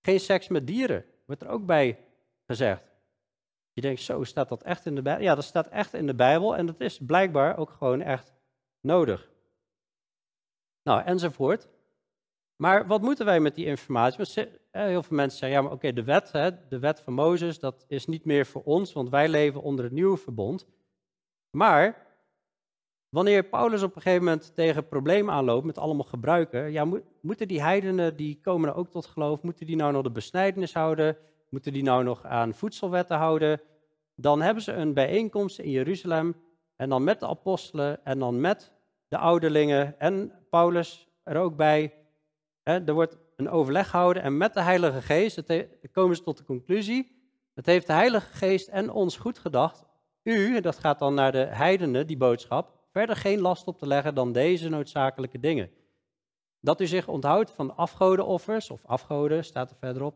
Geen 0.00 0.20
seks 0.20 0.48
met 0.48 0.66
dieren, 0.66 1.04
wordt 1.26 1.42
er 1.42 1.48
ook 1.48 1.66
bij 1.66 2.04
gezegd. 2.46 2.92
Je 3.72 3.80
denkt, 3.80 4.00
zo 4.00 4.24
staat 4.24 4.48
dat 4.48 4.62
echt 4.62 4.86
in 4.86 4.94
de 4.94 5.02
Bijbel? 5.02 5.24
Ja, 5.24 5.34
dat 5.34 5.44
staat 5.44 5.68
echt 5.68 5.94
in 5.94 6.06
de 6.06 6.14
Bijbel 6.14 6.56
en 6.56 6.66
dat 6.66 6.80
is 6.80 6.98
blijkbaar 7.06 7.58
ook 7.58 7.70
gewoon 7.70 8.00
echt 8.00 8.34
nodig. 8.80 9.36
Nou, 10.88 11.02
enzovoort. 11.04 11.68
Maar 12.56 12.86
wat 12.86 13.02
moeten 13.02 13.24
wij 13.24 13.40
met 13.40 13.54
die 13.54 13.64
informatie? 13.64 14.48
Heel 14.70 15.02
veel 15.02 15.16
mensen 15.16 15.38
zeggen, 15.38 15.58
ja, 15.58 15.62
maar 15.62 15.72
oké, 15.72 15.92
de 15.92 16.04
wet, 16.04 16.32
hè, 16.32 16.50
de 16.68 16.78
wet 16.78 17.00
van 17.00 17.12
Mozes, 17.12 17.58
dat 17.58 17.84
is 17.88 18.06
niet 18.06 18.24
meer 18.24 18.46
voor 18.46 18.62
ons, 18.62 18.92
want 18.92 19.08
wij 19.08 19.28
leven 19.28 19.62
onder 19.62 19.84
het 19.84 19.94
nieuwe 19.94 20.16
verbond. 20.16 20.66
Maar 21.50 22.06
wanneer 23.08 23.44
Paulus 23.44 23.82
op 23.82 23.96
een 23.96 24.02
gegeven 24.02 24.24
moment 24.24 24.54
tegen 24.54 24.88
problemen 24.88 25.34
aanloopt 25.34 25.66
met 25.66 25.78
allemaal 25.78 26.04
gebruiken, 26.04 26.72
ja, 26.72 26.86
moeten 27.20 27.48
die 27.48 27.62
heidenen, 27.62 28.16
die 28.16 28.40
komen 28.40 28.68
er 28.68 28.74
ook 28.74 28.90
tot 28.90 29.06
geloof, 29.06 29.42
moeten 29.42 29.66
die 29.66 29.76
nou 29.76 29.92
nog 29.92 30.02
de 30.02 30.10
besnijdenis 30.10 30.74
houden? 30.74 31.16
Moeten 31.48 31.72
die 31.72 31.82
nou 31.82 32.04
nog 32.04 32.24
aan 32.24 32.54
voedselwetten 32.54 33.16
houden? 33.16 33.60
Dan 34.14 34.42
hebben 34.42 34.62
ze 34.62 34.72
een 34.72 34.94
bijeenkomst 34.94 35.58
in 35.58 35.70
Jeruzalem 35.70 36.36
en 36.76 36.88
dan 36.88 37.04
met 37.04 37.20
de 37.20 37.26
apostelen 37.26 38.04
en 38.04 38.18
dan 38.18 38.40
met 38.40 38.72
de 39.08 39.18
ouderlingen 39.18 40.00
en 40.00 40.32
Paulus 40.50 41.08
er 41.22 41.36
ook 41.36 41.56
bij. 41.56 41.94
Er 42.62 42.92
wordt 42.92 43.16
een 43.36 43.50
overleg 43.50 43.90
gehouden 43.90 44.22
en 44.22 44.36
met 44.36 44.54
de 44.54 44.60
Heilige 44.60 45.02
Geest 45.02 45.42
komen 45.92 46.16
ze 46.16 46.22
tot 46.22 46.36
de 46.36 46.44
conclusie. 46.44 47.16
Het 47.54 47.66
heeft 47.66 47.86
de 47.86 47.92
Heilige 47.92 48.36
Geest 48.36 48.68
en 48.68 48.90
ons 48.90 49.16
goed 49.16 49.38
gedacht. 49.38 49.86
U, 50.22 50.60
dat 50.60 50.78
gaat 50.78 50.98
dan 50.98 51.14
naar 51.14 51.32
de 51.32 51.46
heidenen, 51.46 52.06
die 52.06 52.16
boodschap, 52.16 52.78
verder 52.92 53.16
geen 53.16 53.40
last 53.40 53.66
op 53.66 53.78
te 53.78 53.86
leggen 53.86 54.14
dan 54.14 54.32
deze 54.32 54.68
noodzakelijke 54.68 55.40
dingen. 55.40 55.70
Dat 56.60 56.80
u 56.80 56.86
zich 56.86 57.08
onthoudt 57.08 57.50
van 57.50 57.76
afgodenoffers, 57.76 58.70
of 58.70 58.84
afgoden 58.86 59.44
staat 59.44 59.70
er 59.70 59.76
verderop, 59.80 60.14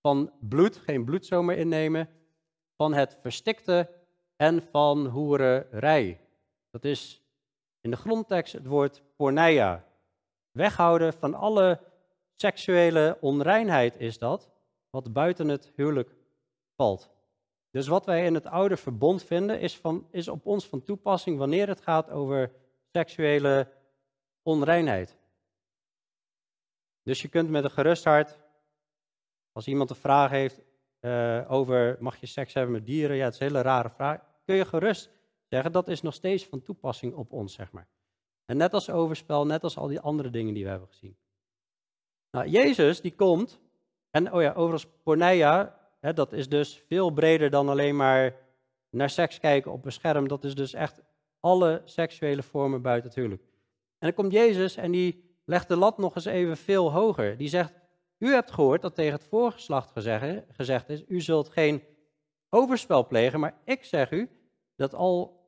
van 0.00 0.32
bloed, 0.40 0.76
geen 0.76 1.04
bloed 1.04 1.26
zomaar 1.26 1.56
innemen, 1.56 2.08
van 2.76 2.94
het 2.94 3.18
verstikte 3.20 3.90
en 4.36 4.62
van 4.70 5.06
hoererij. 5.06 6.20
Dat 6.70 6.84
is 6.84 7.23
in 7.84 7.90
de 7.90 7.96
grondtekst 7.96 8.52
het 8.52 8.66
woord 8.66 9.02
porneia. 9.16 9.84
Weghouden 10.50 11.12
van 11.12 11.34
alle 11.34 11.80
seksuele 12.34 13.18
onreinheid 13.20 13.94
is 13.98 14.18
dat, 14.18 14.50
wat 14.90 15.12
buiten 15.12 15.48
het 15.48 15.72
huwelijk 15.76 16.14
valt. 16.76 17.10
Dus 17.70 17.86
wat 17.86 18.06
wij 18.06 18.24
in 18.24 18.34
het 18.34 18.46
oude 18.46 18.76
verbond 18.76 19.22
vinden, 19.22 19.60
is, 19.60 19.76
van, 19.76 20.06
is 20.10 20.28
op 20.28 20.46
ons 20.46 20.66
van 20.66 20.82
toepassing 20.82 21.38
wanneer 21.38 21.68
het 21.68 21.80
gaat 21.80 22.10
over 22.10 22.52
seksuele 22.92 23.68
onreinheid. 24.42 25.16
Dus 27.02 27.22
je 27.22 27.28
kunt 27.28 27.50
met 27.50 27.64
een 27.64 27.70
gerust 27.70 28.04
hart, 28.04 28.38
als 29.52 29.66
iemand 29.66 29.90
een 29.90 29.96
vraag 29.96 30.30
heeft 30.30 30.60
uh, 31.00 31.50
over 31.50 31.96
mag 32.00 32.16
je 32.16 32.26
seks 32.26 32.54
hebben 32.54 32.72
met 32.72 32.86
dieren, 32.86 33.16
ja, 33.16 33.24
het 33.24 33.34
is 33.34 33.40
een 33.40 33.46
hele 33.46 33.62
rare 33.62 33.90
vraag, 33.90 34.20
kun 34.44 34.54
je 34.54 34.64
gerust 34.64 35.10
zeggen 35.48 35.72
dat 35.72 35.88
is 35.88 36.02
nog 36.02 36.14
steeds 36.14 36.46
van 36.46 36.62
toepassing 36.62 37.14
op 37.14 37.32
ons, 37.32 37.52
zeg 37.54 37.72
maar. 37.72 37.88
En 38.44 38.56
net 38.56 38.74
als 38.74 38.90
overspel, 38.90 39.46
net 39.46 39.62
als 39.62 39.76
al 39.76 39.86
die 39.86 40.00
andere 40.00 40.30
dingen 40.30 40.54
die 40.54 40.64
we 40.64 40.70
hebben 40.70 40.88
gezien. 40.88 41.16
Nou, 42.30 42.48
Jezus 42.48 43.00
die 43.00 43.14
komt, 43.14 43.60
en 44.10 44.32
oh 44.32 44.42
ja, 44.42 44.52
overigens 44.52 44.92
porneia, 45.02 45.78
hè, 46.00 46.12
dat 46.12 46.32
is 46.32 46.48
dus 46.48 46.82
veel 46.86 47.10
breder 47.10 47.50
dan 47.50 47.68
alleen 47.68 47.96
maar 47.96 48.36
naar 48.90 49.10
seks 49.10 49.38
kijken 49.38 49.72
op 49.72 49.84
een 49.84 49.92
scherm. 49.92 50.28
Dat 50.28 50.44
is 50.44 50.54
dus 50.54 50.72
echt 50.72 51.02
alle 51.40 51.82
seksuele 51.84 52.42
vormen 52.42 52.82
buiten 52.82 53.08
het 53.08 53.18
huwelijk. 53.18 53.42
En 53.98 54.10
dan 54.10 54.14
komt 54.14 54.32
Jezus 54.32 54.76
en 54.76 54.90
die 54.90 55.38
legt 55.44 55.68
de 55.68 55.76
lat 55.76 55.98
nog 55.98 56.14
eens 56.14 56.24
even 56.24 56.56
veel 56.56 56.92
hoger. 56.92 57.36
Die 57.36 57.48
zegt, 57.48 57.72
u 58.18 58.32
hebt 58.32 58.50
gehoord 58.50 58.82
dat 58.82 58.94
tegen 58.94 59.12
het 59.12 59.24
voorgeslacht 59.24 59.90
gezegd 60.50 60.88
is, 60.88 61.04
u 61.08 61.20
zult 61.20 61.48
geen 61.48 61.82
overspel 62.48 63.06
plegen, 63.06 63.40
maar 63.40 63.60
ik 63.64 63.84
zeg 63.84 64.10
u 64.10 64.30
dat 64.76 64.94
al 64.94 65.42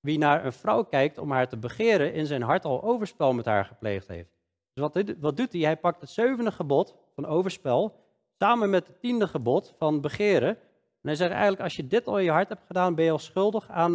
wie 0.00 0.18
naar 0.18 0.44
een 0.44 0.52
vrouw 0.52 0.84
kijkt 0.84 1.18
om 1.18 1.30
haar 1.30 1.48
te 1.48 1.56
begeren, 1.56 2.12
in 2.12 2.26
zijn 2.26 2.42
hart 2.42 2.64
al 2.64 2.82
overspel 2.82 3.32
met 3.32 3.44
haar 3.44 3.64
gepleegd 3.64 4.08
heeft. 4.08 4.30
Dus 4.72 4.90
wat, 4.92 5.14
wat 5.18 5.36
doet 5.36 5.52
hij? 5.52 5.60
Hij 5.60 5.76
pakt 5.76 6.00
het 6.00 6.10
zevende 6.10 6.52
gebod 6.52 6.96
van 7.14 7.26
overspel 7.26 8.06
samen 8.38 8.70
met 8.70 8.86
het 8.86 9.00
tiende 9.00 9.28
gebod 9.28 9.74
van 9.78 10.00
begeren. 10.00 10.48
En 10.48 11.08
hij 11.08 11.14
zegt 11.14 11.30
eigenlijk, 11.30 11.62
als 11.62 11.76
je 11.76 11.86
dit 11.86 12.06
al 12.06 12.18
in 12.18 12.24
je 12.24 12.30
hart 12.30 12.48
hebt 12.48 12.66
gedaan, 12.66 12.94
ben 12.94 13.04
je 13.04 13.10
al 13.10 13.18
schuldig 13.18 13.68
aan 13.68 13.92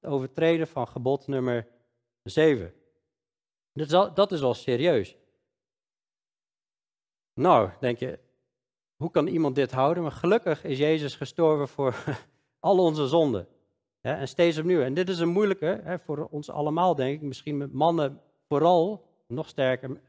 het 0.00 0.10
overtreden 0.10 0.66
van 0.66 0.88
gebod 0.88 1.26
nummer 1.26 1.66
7. 2.22 2.72
Dus 3.72 3.88
dat, 3.88 4.16
dat 4.16 4.32
is 4.32 4.42
al 4.42 4.54
serieus. 4.54 5.16
Nou, 7.34 7.70
denk 7.80 7.98
je, 7.98 8.18
hoe 8.96 9.10
kan 9.10 9.26
iemand 9.26 9.54
dit 9.54 9.72
houden? 9.72 10.02
Maar 10.02 10.12
gelukkig 10.12 10.64
is 10.64 10.78
Jezus 10.78 11.14
gestorven 11.14 11.68
voor 11.68 11.94
al 12.60 12.78
onze 12.78 13.06
zonden. 13.06 13.48
En 14.16 14.28
steeds 14.28 14.58
opnieuw. 14.58 14.82
En 14.82 14.94
dit 14.94 15.08
is 15.08 15.18
een 15.18 15.28
moeilijke 15.28 16.00
voor 16.04 16.28
ons 16.30 16.50
allemaal, 16.50 16.94
denk 16.94 17.14
ik. 17.14 17.26
Misschien 17.26 17.56
met 17.56 17.72
mannen 17.72 18.20
vooral, 18.48 19.04
nog 19.26 19.48
sterker, 19.48 20.00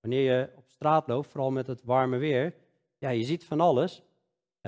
wanneer 0.00 0.38
je 0.38 0.50
op 0.56 0.64
straat 0.68 1.08
loopt, 1.08 1.28
vooral 1.28 1.50
met 1.50 1.66
het 1.66 1.84
warme 1.84 2.16
weer. 2.16 2.54
Ja, 2.98 3.08
je 3.08 3.24
ziet 3.24 3.44
van 3.44 3.60
alles. 3.60 4.02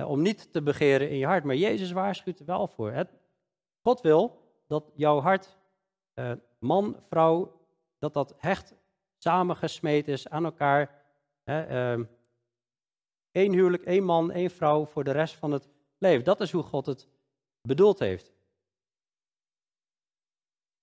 om 0.05 0.21
niet 0.21 0.53
te 0.53 0.61
begeren 0.61 1.09
in 1.09 1.17
je 1.17 1.25
hart. 1.25 1.43
Maar 1.43 1.55
Jezus 1.55 1.91
waarschuwt 1.91 2.39
er 2.39 2.45
wel 2.45 2.67
voor. 2.67 3.07
God 3.81 4.01
wil 4.01 4.47
dat 4.67 4.91
jouw 4.95 5.19
hart, 5.19 5.57
eh, 6.13 6.31
man, 6.59 6.97
vrouw, 7.09 7.61
dat 7.99 8.13
dat 8.13 8.33
hecht 8.37 8.75
samengesmeed 9.17 10.07
is 10.07 10.29
aan 10.29 10.45
elkaar. 10.45 11.03
Eén 11.43 12.05
ehm, 13.31 13.51
huwelijk, 13.51 13.83
één 13.83 14.03
man, 14.03 14.31
één 14.31 14.49
vrouw 14.49 14.85
voor 14.85 15.03
de 15.03 15.11
rest 15.11 15.35
van 15.35 15.51
het 15.51 15.69
leven. 15.97 16.23
Dat 16.23 16.41
is 16.41 16.51
hoe 16.51 16.63
God 16.63 16.85
het 16.85 17.07
bedoeld 17.61 17.99
heeft. 17.99 18.33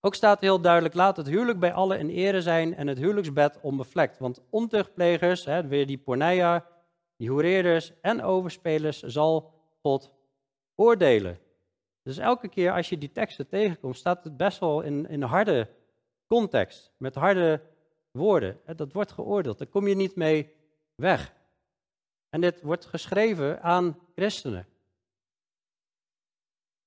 Ook 0.04 0.14
staat 0.14 0.40
heel 0.40 0.60
duidelijk, 0.60 0.94
laat 0.94 1.16
het 1.16 1.26
huwelijk 1.26 1.58
bij 1.58 1.72
allen 1.72 1.98
in 1.98 2.08
ere 2.08 2.42
zijn 2.42 2.74
en 2.74 2.86
het 2.86 2.98
huwelijksbed 2.98 3.58
onbevlekt. 3.60 4.18
Want 4.18 4.40
ontuchtplegers, 4.50 5.44
hè, 5.44 5.66
weer 5.66 5.86
die 5.86 5.98
porneia, 5.98 6.66
die 7.16 7.30
hoereerders 7.30 7.92
en 8.00 8.22
overspelers 8.22 9.02
zal 9.02 9.52
God 9.82 10.12
oordelen. 10.74 11.38
Dus 12.02 12.18
elke 12.18 12.48
keer 12.48 12.72
als 12.72 12.88
je 12.88 12.98
die 12.98 13.12
teksten 13.12 13.48
tegenkomt, 13.48 13.96
staat 13.96 14.24
het 14.24 14.36
best 14.36 14.58
wel 14.58 14.80
in, 14.80 15.08
in 15.08 15.22
harde 15.22 15.68
context, 16.26 16.92
met 16.96 17.14
harde 17.14 17.60
woorden. 18.10 18.60
Dat 18.76 18.92
wordt 18.92 19.12
geoordeeld, 19.12 19.58
daar 19.58 19.66
kom 19.66 19.88
je 19.88 19.94
niet 19.94 20.16
mee 20.16 20.52
weg. 20.94 21.34
En 22.28 22.40
dit 22.40 22.62
wordt 22.62 22.84
geschreven 22.84 23.62
aan 23.62 23.98
christenen. 24.14 24.66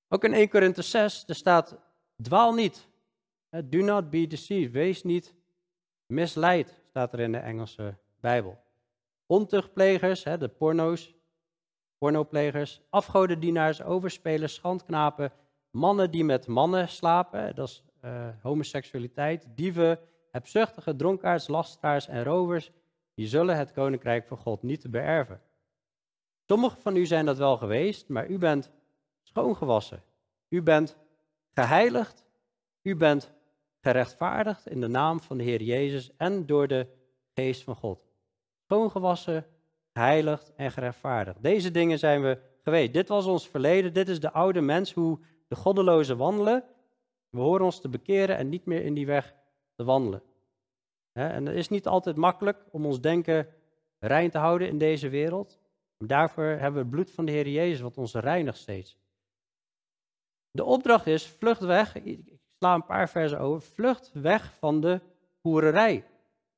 Ook 0.08 0.24
in 0.24 0.34
1 0.34 0.50
Korinthe 0.50 0.82
6, 0.82 1.24
er 1.28 1.36
staat, 1.36 1.78
dwaal 2.22 2.54
niet. 2.54 2.88
Do 3.50 3.82
not 3.82 4.10
be 4.10 4.28
deceived. 4.28 4.72
Wees 4.72 5.04
niet 5.04 5.36
misleid, 6.06 6.82
staat 6.90 7.14
er 7.14 7.20
in 7.20 7.32
de 7.32 7.38
Engelse 7.38 7.98
Bijbel. 8.20 8.58
Ontuchtplegers, 9.26 10.24
de 10.24 10.52
porno's, 10.58 11.16
pornoplegers, 11.98 12.82
afgodendienaars, 12.90 13.84
overspelers, 13.84 14.54
schandknapen, 14.54 15.32
mannen 15.72 16.12
die 16.12 16.24
met 16.24 16.48
mannen 16.48 16.90
slapen, 16.90 17.56
dat 17.56 17.68
is 17.68 17.84
uh, 18.04 18.28
homoseksualiteit, 18.42 19.48
dieven, 19.56 20.00
hebzuchtige, 20.32 20.96
dronkaards, 20.96 21.48
lasteraars 21.48 22.08
en 22.08 22.24
rovers, 22.24 22.72
die 23.14 23.28
zullen 23.28 23.58
het 23.58 23.72
koninkrijk 23.72 24.28
van 24.28 24.38
God 24.38 24.64
niet 24.64 24.92
beërven. 24.92 25.42
Sommigen 26.46 26.82
van 26.82 26.96
u 26.96 27.06
zijn 27.06 27.26
dat 27.26 27.38
wel 27.38 27.58
geweest, 27.58 28.10
maar 28.10 28.30
u 28.30 28.38
bent 28.38 28.72
schoongewassen. 29.24 30.04
U 30.50 30.62
bent 30.62 30.98
geheiligd. 31.54 32.26
U 32.82 32.96
bent 32.96 33.32
gerechtvaardigd 33.82 34.68
in 34.68 34.82
de 34.82 34.88
naam 34.88 35.20
van 35.20 35.38
de 35.38 35.44
Heer 35.44 35.62
Jezus 35.62 36.16
en 36.16 36.46
door 36.46 36.68
de 36.68 36.88
geest 37.34 37.64
van 37.64 37.76
God. 37.76 38.08
Schoongewassen, 38.66 39.46
geheiligd 39.94 40.54
en 40.56 40.72
gerechtvaardigd. 40.72 41.44
Deze 41.44 41.72
dingen 41.72 42.00
zijn 42.00 42.22
we 42.22 42.40
geweest. 42.64 42.94
Dit 42.94 43.08
was 43.08 43.26
ons 43.26 43.48
verleden. 43.48 43.94
Dit 43.94 44.10
is 44.10 44.20
de 44.20 44.32
oude 44.32 44.62
mens, 44.62 44.94
hoe 44.94 45.20
de 45.48 45.56
goddelozen 45.56 46.18
wandelen. 46.18 46.64
We 47.30 47.40
horen 47.40 47.66
ons 47.66 47.82
te 47.82 47.90
bekeren 47.90 48.38
en 48.38 48.50
niet 48.50 48.66
meer 48.66 48.84
in 48.84 48.94
die 48.94 49.06
weg 49.06 49.36
te 49.76 49.84
wandelen. 49.84 50.22
En 51.12 51.46
het 51.46 51.56
is 51.56 51.70
niet 51.70 51.88
altijd 51.88 52.16
makkelijk 52.16 52.66
om 52.72 52.86
ons 52.86 53.02
denken 53.02 53.48
rein 54.00 54.30
te 54.30 54.38
houden 54.38 54.68
in 54.68 54.78
deze 54.78 55.10
wereld. 55.10 55.60
daarvoor 55.98 56.44
hebben 56.44 56.74
we 56.74 56.80
het 56.80 56.90
bloed 56.90 57.12
van 57.12 57.26
de 57.26 57.32
Heer 57.32 57.48
Jezus, 57.48 57.80
wat 57.80 57.98
ons 57.98 58.14
reinigt 58.14 58.58
steeds. 58.58 58.98
De 60.52 60.64
opdracht 60.64 61.08
is, 61.08 61.28
vlucht 61.28 61.62
weg, 61.62 61.96
sla 62.58 62.74
een 62.74 62.86
paar 62.86 63.10
versen 63.10 63.40
over, 63.40 63.70
vlucht 63.74 64.12
weg 64.14 64.54
van 64.54 64.82
de 64.82 65.02
hoererij. 65.42 66.06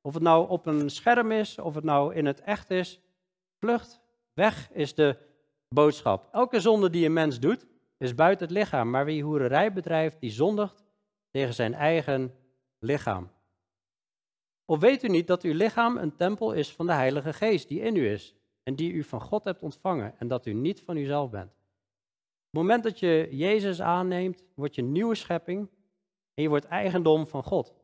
Of 0.00 0.14
het 0.14 0.22
nou 0.22 0.48
op 0.48 0.66
een 0.66 0.90
scherm 0.90 1.32
is, 1.32 1.58
of 1.58 1.74
het 1.74 1.84
nou 1.84 2.14
in 2.14 2.26
het 2.26 2.40
echt 2.40 2.70
is, 2.70 3.00
vlucht 3.58 4.00
weg 4.32 4.70
is 4.72 4.94
de 4.94 5.16
boodschap. 5.68 6.28
Elke 6.32 6.60
zonde 6.60 6.90
die 6.90 7.06
een 7.06 7.12
mens 7.12 7.40
doet, 7.40 7.66
is 7.98 8.14
buiten 8.14 8.46
het 8.46 8.56
lichaam, 8.56 8.90
maar 8.90 9.04
wie 9.04 9.22
hoererij 9.22 9.72
bedrijft, 9.72 10.20
die 10.20 10.30
zondigt 10.30 10.84
tegen 11.30 11.54
zijn 11.54 11.74
eigen 11.74 12.34
lichaam. 12.78 13.30
Of 14.64 14.80
weet 14.80 15.02
u 15.02 15.08
niet 15.08 15.26
dat 15.26 15.42
uw 15.42 15.54
lichaam 15.54 15.96
een 15.96 16.16
tempel 16.16 16.52
is 16.52 16.72
van 16.72 16.86
de 16.86 16.92
Heilige 16.92 17.32
Geest 17.32 17.68
die 17.68 17.80
in 17.80 17.96
u 17.96 18.08
is 18.08 18.34
en 18.62 18.74
die 18.74 18.92
u 18.92 19.02
van 19.02 19.20
God 19.20 19.44
hebt 19.44 19.62
ontvangen 19.62 20.14
en 20.18 20.28
dat 20.28 20.46
u 20.46 20.52
niet 20.52 20.80
van 20.80 20.96
uzelf 20.96 21.30
bent? 21.30 21.50
Op 21.50 22.56
het 22.56 22.60
moment 22.60 22.82
dat 22.82 22.98
je 22.98 23.28
Jezus 23.30 23.80
aanneemt, 23.80 24.44
word 24.54 24.74
je 24.74 24.82
nieuwe 24.82 25.14
schepping 25.14 25.68
en 26.40 26.46
je 26.46 26.52
wordt 26.52 26.66
eigendom 26.66 27.26
van 27.26 27.42
God. 27.42 27.74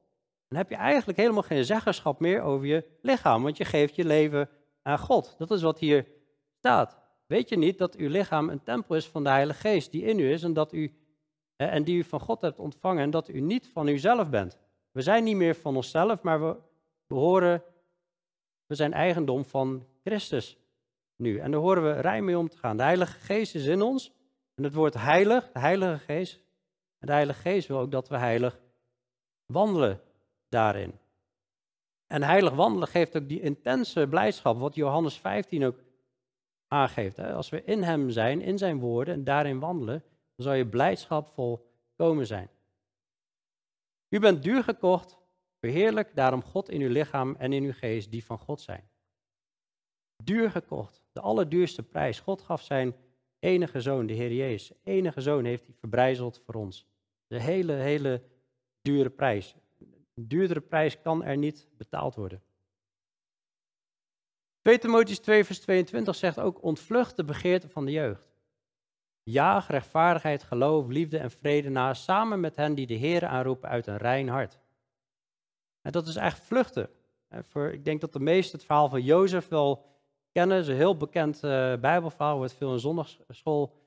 Dan 0.48 0.58
heb 0.58 0.70
je 0.70 0.76
eigenlijk 0.76 1.18
helemaal 1.18 1.42
geen 1.42 1.64
zeggenschap 1.64 2.20
meer 2.20 2.42
over 2.42 2.66
je 2.66 2.84
lichaam, 3.02 3.42
want 3.42 3.56
je 3.56 3.64
geeft 3.64 3.94
je 3.94 4.04
leven 4.04 4.48
aan 4.82 4.98
God. 4.98 5.34
Dat 5.38 5.50
is 5.50 5.62
wat 5.62 5.78
hier 5.78 6.06
staat. 6.58 6.98
Weet 7.26 7.48
je 7.48 7.56
niet 7.56 7.78
dat 7.78 7.96
uw 7.96 8.08
lichaam 8.08 8.48
een 8.48 8.62
tempel 8.62 8.94
is 8.94 9.06
van 9.06 9.24
de 9.24 9.28
Heilige 9.30 9.60
Geest 9.60 9.92
die 9.92 10.02
in 10.02 10.18
u 10.18 10.32
is 10.32 10.42
en, 10.42 10.52
dat 10.52 10.72
u, 10.72 10.94
en 11.56 11.84
die 11.84 11.96
u 11.96 12.04
van 12.04 12.20
God 12.20 12.40
hebt 12.40 12.58
ontvangen 12.58 13.02
en 13.02 13.10
dat 13.10 13.28
u 13.28 13.40
niet 13.40 13.68
van 13.72 13.86
uzelf 13.86 14.30
bent? 14.30 14.58
We 14.90 15.02
zijn 15.02 15.24
niet 15.24 15.36
meer 15.36 15.54
van 15.54 15.76
onszelf, 15.76 16.22
maar 16.22 16.40
we 16.40 16.56
behoren, 17.06 17.62
we 18.66 18.74
zijn 18.74 18.92
eigendom 18.92 19.44
van 19.44 19.86
Christus 20.04 20.58
nu. 21.16 21.38
En 21.38 21.50
daar 21.50 21.60
horen 21.60 21.82
we 21.82 22.00
rij 22.00 22.22
mee 22.22 22.38
om 22.38 22.48
te 22.48 22.58
gaan. 22.58 22.76
De 22.76 22.82
Heilige 22.82 23.20
Geest 23.20 23.54
is 23.54 23.66
in 23.66 23.82
ons. 23.82 24.14
En 24.54 24.64
het 24.64 24.74
woord 24.74 24.94
heilig, 24.94 25.50
de 25.52 25.58
Heilige 25.58 25.98
Geest. 25.98 26.45
De 27.06 27.12
Heilige 27.12 27.40
Geest 27.40 27.68
wil 27.68 27.78
ook 27.78 27.90
dat 27.90 28.08
we 28.08 28.16
heilig 28.16 28.60
wandelen 29.46 30.00
daarin. 30.48 30.98
En 32.06 32.22
heilig 32.22 32.54
wandelen 32.54 32.88
geeft 32.88 33.16
ook 33.16 33.28
die 33.28 33.40
intense 33.40 34.06
blijdschap, 34.08 34.58
wat 34.58 34.74
Johannes 34.74 35.18
15 35.18 35.64
ook 35.64 35.84
aangeeft. 36.68 37.18
Als 37.18 37.48
we 37.48 37.64
in 37.64 37.82
Hem 37.82 38.10
zijn, 38.10 38.40
in 38.40 38.58
Zijn 38.58 38.78
woorden 38.78 39.14
en 39.14 39.24
daarin 39.24 39.58
wandelen, 39.58 40.04
dan 40.34 40.46
zal 40.46 40.52
je 40.52 40.66
blijdschap 40.66 41.28
volkomen 41.28 42.26
zijn. 42.26 42.50
U 44.08 44.18
bent 44.18 44.42
duur 44.42 44.62
gekocht, 44.62 45.16
verheerlijk 45.60 46.14
daarom 46.14 46.42
God 46.42 46.70
in 46.70 46.80
uw 46.80 46.90
lichaam 46.90 47.34
en 47.38 47.52
in 47.52 47.64
uw 47.64 47.72
geest 47.72 48.10
die 48.10 48.24
van 48.24 48.38
God 48.38 48.60
zijn. 48.60 48.88
Duur 50.22 50.50
gekocht, 50.50 51.02
de 51.12 51.20
allerduurste 51.20 51.82
prijs. 51.82 52.20
God 52.20 52.42
gaf 52.42 52.62
zijn 52.62 52.94
enige 53.38 53.80
zoon, 53.80 54.06
de 54.06 54.12
Heer 54.12 54.32
Jezus. 54.32 54.72
Enige 54.82 55.20
zoon 55.20 55.44
heeft 55.44 55.66
hij 55.66 55.74
verbrijzeld 55.74 56.40
voor 56.44 56.54
ons. 56.54 56.86
De 57.26 57.40
hele, 57.40 57.72
hele 57.72 58.22
dure 58.82 59.10
prijs. 59.10 59.54
Een 60.14 60.28
duurdere 60.28 60.60
prijs 60.60 61.00
kan 61.00 61.24
er 61.24 61.36
niet 61.36 61.68
betaald 61.76 62.14
worden. 62.14 62.42
2 64.62 64.78
Timotheüs 64.78 65.20
2 65.20 65.44
vers 65.44 65.60
22 65.60 66.14
zegt 66.16 66.40
ook, 66.40 66.62
ontvlucht 66.62 67.16
de 67.16 67.24
begeerte 67.24 67.68
van 67.68 67.84
de 67.84 67.90
jeugd. 67.90 68.34
Jaag 69.22 69.68
rechtvaardigheid, 69.68 70.42
geloof, 70.42 70.88
liefde 70.88 71.18
en 71.18 71.30
vrede 71.30 71.68
na, 71.68 71.94
samen 71.94 72.40
met 72.40 72.56
hen 72.56 72.74
die 72.74 72.86
de 72.86 72.94
Heer 72.94 73.26
aanroepen 73.26 73.68
uit 73.68 73.86
een 73.86 73.96
rein 73.96 74.28
hart. 74.28 74.58
En 75.80 75.92
dat 75.92 76.06
is 76.06 76.16
echt 76.16 76.40
vluchten. 76.40 76.90
voor, 77.30 77.72
ik 77.72 77.84
denk 77.84 78.00
dat 78.00 78.12
de 78.12 78.20
meesten 78.20 78.56
het 78.56 78.66
verhaal 78.66 78.88
van 78.88 79.02
Jozef 79.02 79.48
wel 79.48 79.86
kennen. 80.32 80.56
Het 80.56 80.66
is 80.66 80.72
een 80.72 80.78
heel 80.78 80.96
bekend 80.96 81.36
uh, 81.36 81.76
bijbelverhaal, 81.76 82.36
wordt 82.36 82.52
veel 82.52 82.72
in 82.72 82.78
zondagsschool, 82.78 83.82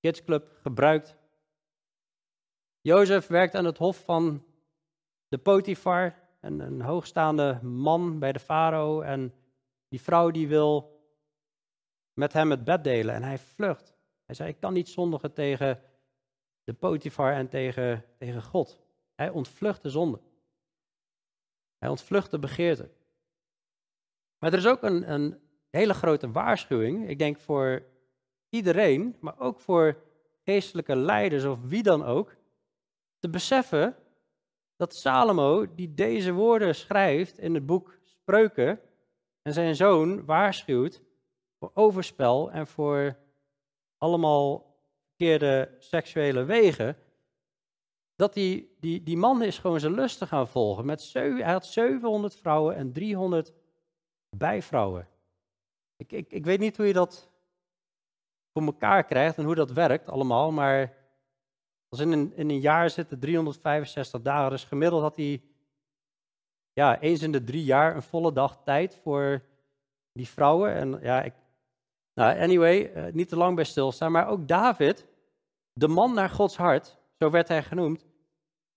kidsclub 0.00 0.58
gebruikt. 0.62 1.16
Jozef 2.86 3.26
werkt 3.26 3.54
aan 3.54 3.64
het 3.64 3.78
hof 3.78 4.04
van 4.04 4.44
de 5.28 5.38
Potifar, 5.38 6.14
een, 6.40 6.60
een 6.60 6.80
hoogstaande 6.80 7.58
man 7.62 8.18
bij 8.18 8.32
de 8.32 8.38
farao. 8.38 9.00
En 9.00 9.34
die 9.88 10.00
vrouw 10.00 10.30
die 10.30 10.48
wil 10.48 11.00
met 12.12 12.32
hem 12.32 12.50
het 12.50 12.64
bed 12.64 12.84
delen 12.84 13.14
en 13.14 13.22
hij 13.22 13.38
vlucht. 13.38 13.94
Hij 14.26 14.34
zei, 14.34 14.48
ik 14.48 14.60
kan 14.60 14.72
niet 14.72 14.88
zondigen 14.88 15.32
tegen 15.32 15.82
de 16.64 16.72
Potifar 16.72 17.32
en 17.32 17.48
tegen, 17.48 18.04
tegen 18.18 18.42
God. 18.42 18.78
Hij 19.14 19.30
ontvlucht 19.30 19.82
de 19.82 19.90
zonde. 19.90 20.20
Hij 21.78 21.88
ontvlucht 21.88 22.30
de 22.30 22.38
begeerte. 22.38 22.90
Maar 24.38 24.52
er 24.52 24.58
is 24.58 24.66
ook 24.66 24.82
een, 24.82 25.12
een 25.12 25.40
hele 25.70 25.94
grote 25.94 26.30
waarschuwing, 26.30 27.08
ik 27.08 27.18
denk 27.18 27.40
voor 27.40 27.82
iedereen, 28.48 29.16
maar 29.20 29.38
ook 29.38 29.60
voor 29.60 30.02
geestelijke 30.44 30.96
leiders 30.96 31.44
of 31.44 31.58
wie 31.62 31.82
dan 31.82 32.04
ook, 32.04 32.36
te 33.18 33.30
beseffen 33.30 33.96
dat 34.76 34.94
Salomo, 34.94 35.74
die 35.74 35.94
deze 35.94 36.32
woorden 36.32 36.74
schrijft 36.74 37.38
in 37.38 37.54
het 37.54 37.66
boek 37.66 37.98
Spreuken, 38.04 38.80
en 39.42 39.52
zijn 39.52 39.76
zoon 39.76 40.24
waarschuwt 40.24 41.02
voor 41.58 41.70
overspel 41.74 42.50
en 42.50 42.66
voor 42.66 43.16
allemaal 43.98 44.76
verkeerde 45.06 45.76
seksuele 45.78 46.44
wegen, 46.44 46.96
dat 48.16 48.34
die, 48.34 48.76
die, 48.80 49.02
die 49.02 49.16
man 49.16 49.42
is 49.42 49.58
gewoon 49.58 49.80
zijn 49.80 49.94
lusten 49.94 50.26
gaan 50.26 50.48
volgen. 50.48 50.86
Met 50.86 51.02
zeven, 51.02 51.36
hij 51.36 51.52
had 51.52 51.66
700 51.66 52.36
vrouwen 52.36 52.76
en 52.76 52.92
300 52.92 53.52
bijvrouwen. 54.36 55.08
Ik, 55.96 56.12
ik, 56.12 56.32
ik 56.32 56.44
weet 56.44 56.58
niet 56.58 56.76
hoe 56.76 56.86
je 56.86 56.92
dat 56.92 57.30
voor 58.52 58.62
elkaar 58.62 59.04
krijgt 59.04 59.38
en 59.38 59.44
hoe 59.44 59.54
dat 59.54 59.72
werkt 59.72 60.08
allemaal, 60.08 60.52
maar 60.52 60.95
als 61.88 62.00
in 62.00 62.12
een, 62.12 62.32
in 62.36 62.50
een 62.50 62.60
jaar 62.60 62.90
zitten 62.90 63.18
365 63.18 64.22
dagen, 64.22 64.50
dus 64.50 64.64
gemiddeld 64.64 65.02
had 65.02 65.16
hij 65.16 65.42
ja, 66.72 67.00
eens 67.00 67.22
in 67.22 67.32
de 67.32 67.44
drie 67.44 67.64
jaar 67.64 67.94
een 67.96 68.02
volle 68.02 68.32
dag 68.32 68.62
tijd 68.64 68.96
voor 69.02 69.42
die 70.12 70.28
vrouwen. 70.28 70.72
En 70.72 70.98
ja, 71.02 71.22
ik, 71.22 71.34
nou, 72.14 72.38
anyway, 72.38 72.92
uh, 72.94 73.12
niet 73.12 73.28
te 73.28 73.36
lang 73.36 73.54
bij 73.54 73.64
stilstaan, 73.64 74.12
maar 74.12 74.28
ook 74.28 74.48
David, 74.48 75.06
de 75.72 75.88
man 75.88 76.14
naar 76.14 76.30
Gods 76.30 76.56
hart, 76.56 76.98
zo 77.18 77.30
werd 77.30 77.48
hij 77.48 77.62
genoemd, 77.62 78.06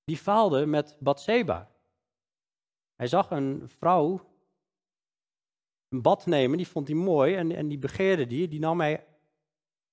die 0.03 0.17
faalde 0.17 0.65
met 0.65 0.97
Bathseba. 0.99 1.71
Hij 2.95 3.07
zag 3.07 3.31
een 3.31 3.63
vrouw 3.65 4.27
een 5.89 6.01
bad 6.01 6.25
nemen, 6.25 6.57
die 6.57 6.67
vond 6.67 6.87
hij 6.87 6.97
mooi 6.97 7.35
en, 7.35 7.51
en 7.51 7.67
die 7.67 7.77
begeerde 7.77 8.27
die, 8.27 8.47
die 8.47 8.59
nam 8.59 8.79
hij 8.79 9.05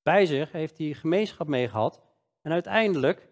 bij 0.03 0.27
zich, 0.27 0.53
heeft 0.53 0.79
hij 0.79 0.93
gemeenschap 0.95 1.47
mee 1.47 1.69
gehad. 1.69 2.06
En 2.47 2.53
uiteindelijk 2.53 3.29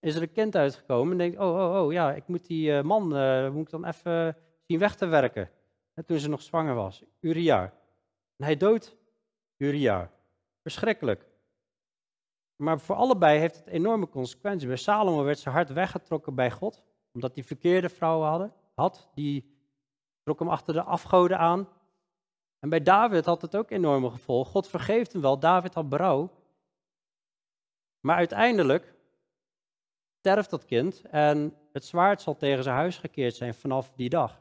is 0.00 0.14
er 0.14 0.22
een 0.22 0.32
kind 0.32 0.56
uitgekomen 0.56 1.12
en 1.12 1.18
denkt, 1.18 1.38
oh, 1.38 1.56
oh, 1.56 1.82
oh, 1.82 1.92
ja, 1.92 2.12
ik 2.12 2.26
moet 2.26 2.46
die 2.46 2.70
uh, 2.70 2.82
man, 2.82 3.16
uh, 3.16 3.50
moet 3.50 3.62
ik 3.64 3.70
dan 3.70 3.84
even 3.84 4.36
zien 4.66 4.78
weg 4.78 4.94
te 4.96 5.06
werken. 5.06 5.50
En 5.94 6.04
toen 6.04 6.18
ze 6.18 6.28
nog 6.28 6.42
zwanger 6.42 6.74
was, 6.74 7.02
Uria. 7.20 7.62
En 8.36 8.44
hij 8.44 8.56
doodt 8.56 8.96
Uria. 9.56 10.10
Verschrikkelijk. 10.62 11.26
Maar 12.56 12.80
voor 12.80 12.94
allebei 12.94 13.38
heeft 13.38 13.56
het 13.56 13.66
enorme 13.66 14.08
consequenties. 14.08 14.68
Bij 14.68 14.76
Salomo 14.76 15.24
werd 15.24 15.38
zijn 15.38 15.54
hart 15.54 15.72
weggetrokken 15.72 16.34
bij 16.34 16.50
God, 16.50 16.82
omdat 17.12 17.34
hij 17.34 17.44
verkeerde 17.44 17.88
vrouwen 17.88 18.28
hadden, 18.28 18.52
had. 18.74 19.10
Die 19.14 19.56
trok 20.22 20.38
hem 20.38 20.48
achter 20.48 20.74
de 20.74 20.82
afgoden 20.82 21.38
aan. 21.38 21.68
En 22.58 22.68
bij 22.68 22.82
David 22.82 23.24
had 23.24 23.42
het 23.42 23.56
ook 23.56 23.70
enorme 23.70 24.10
gevolgen. 24.10 24.52
God 24.52 24.68
vergeeft 24.68 25.12
hem 25.12 25.22
wel, 25.22 25.38
David 25.38 25.74
had 25.74 25.88
berouw. 25.88 26.41
Maar 28.02 28.16
uiteindelijk 28.16 28.94
sterft 30.18 30.50
dat 30.50 30.64
kind 30.64 31.02
en 31.10 31.56
het 31.72 31.84
zwaard 31.84 32.20
zal 32.20 32.36
tegen 32.36 32.62
zijn 32.62 32.76
huis 32.76 32.96
gekeerd 32.96 33.34
zijn 33.34 33.54
vanaf 33.54 33.92
die 33.96 34.08
dag. 34.08 34.32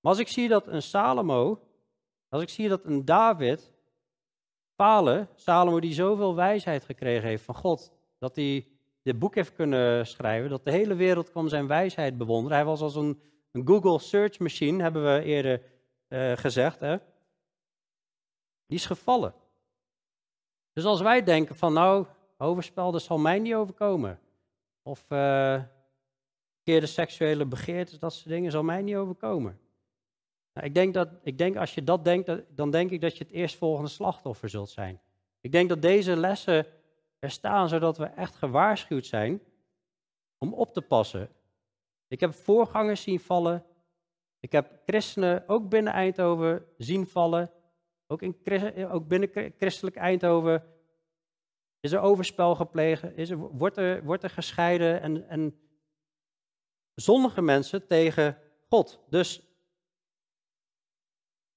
Maar 0.00 0.12
als 0.12 0.18
ik 0.18 0.28
zie 0.28 0.48
dat 0.48 0.66
een 0.66 0.82
Salomo, 0.82 1.60
als 2.28 2.42
ik 2.42 2.48
zie 2.48 2.68
dat 2.68 2.84
een 2.84 3.04
David 3.04 3.72
falen, 4.74 5.28
Salomo 5.34 5.80
die 5.80 5.92
zoveel 5.92 6.34
wijsheid 6.34 6.84
gekregen 6.84 7.28
heeft 7.28 7.44
van 7.44 7.54
God, 7.54 7.92
dat 8.18 8.36
hij 8.36 8.66
dit 9.02 9.18
boek 9.18 9.34
heeft 9.34 9.54
kunnen 9.54 10.06
schrijven, 10.06 10.50
dat 10.50 10.64
de 10.64 10.70
hele 10.70 10.94
wereld 10.94 11.30
kwam 11.30 11.48
zijn 11.48 11.66
wijsheid 11.66 12.18
bewonderen. 12.18 12.56
Hij 12.56 12.66
was 12.66 12.80
als 12.80 12.94
een, 12.94 13.20
een 13.52 13.66
Google 13.66 13.98
search 13.98 14.38
machine, 14.38 14.82
hebben 14.82 15.14
we 15.14 15.22
eerder 15.22 15.62
uh, 16.08 16.32
gezegd. 16.36 16.80
Hè? 16.80 16.96
Die 18.66 18.78
is 18.78 18.86
gevallen. 18.86 19.34
Dus 20.72 20.84
als 20.84 21.00
wij 21.00 21.22
denken 21.22 21.56
van 21.56 21.72
nou, 21.72 22.06
overspel, 22.42 22.92
dat 22.92 23.02
zal 23.02 23.18
mij 23.18 23.38
niet 23.38 23.54
overkomen. 23.54 24.20
Of 24.82 25.06
uh, 25.08 25.62
verkeerde 26.54 26.86
seksuele 26.86 27.46
begeertes, 27.46 27.98
dat 27.98 28.12
soort 28.12 28.28
dingen, 28.28 28.50
zal 28.50 28.62
mij 28.62 28.82
niet 28.82 28.96
overkomen. 28.96 29.60
Nou, 30.52 30.66
ik, 30.66 30.74
denk 30.74 30.94
dat, 30.94 31.08
ik 31.22 31.38
denk 31.38 31.56
als 31.56 31.74
je 31.74 31.84
dat 31.84 32.04
denkt, 32.04 32.56
dan 32.56 32.70
denk 32.70 32.90
ik 32.90 33.00
dat 33.00 33.16
je 33.16 33.24
het 33.24 33.32
eerstvolgende 33.32 33.90
slachtoffer 33.90 34.48
zult 34.48 34.70
zijn. 34.70 35.00
Ik 35.40 35.52
denk 35.52 35.68
dat 35.68 35.82
deze 35.82 36.16
lessen 36.16 36.66
er 37.18 37.30
staan 37.30 37.68
zodat 37.68 37.96
we 37.96 38.04
echt 38.04 38.34
gewaarschuwd 38.34 39.06
zijn 39.06 39.42
om 40.38 40.54
op 40.54 40.72
te 40.72 40.82
passen. 40.82 41.28
Ik 42.08 42.20
heb 42.20 42.34
voorgangers 42.34 43.02
zien 43.02 43.20
vallen. 43.20 43.64
Ik 44.40 44.52
heb 44.52 44.80
christenen 44.86 45.48
ook 45.48 45.68
binnen 45.68 45.92
Eindhoven 45.92 46.64
zien 46.76 47.06
vallen. 47.06 47.50
Ook, 48.06 48.22
in, 48.22 48.36
ook 48.88 49.08
binnen 49.08 49.52
christelijk 49.56 49.96
Eindhoven 49.96 50.71
Is 51.82 51.92
er 51.92 52.00
overspel 52.00 52.54
gepleegd? 52.54 53.16
Is 53.16 53.30
er, 53.30 53.36
wordt, 53.36 53.76
er, 53.76 54.04
wordt 54.04 54.22
er 54.22 54.30
gescheiden? 54.30 55.00
En, 55.00 55.28
en 55.28 55.60
zondige 56.94 57.42
mensen 57.42 57.86
tegen 57.86 58.38
God. 58.68 59.00
Dus 59.08 59.42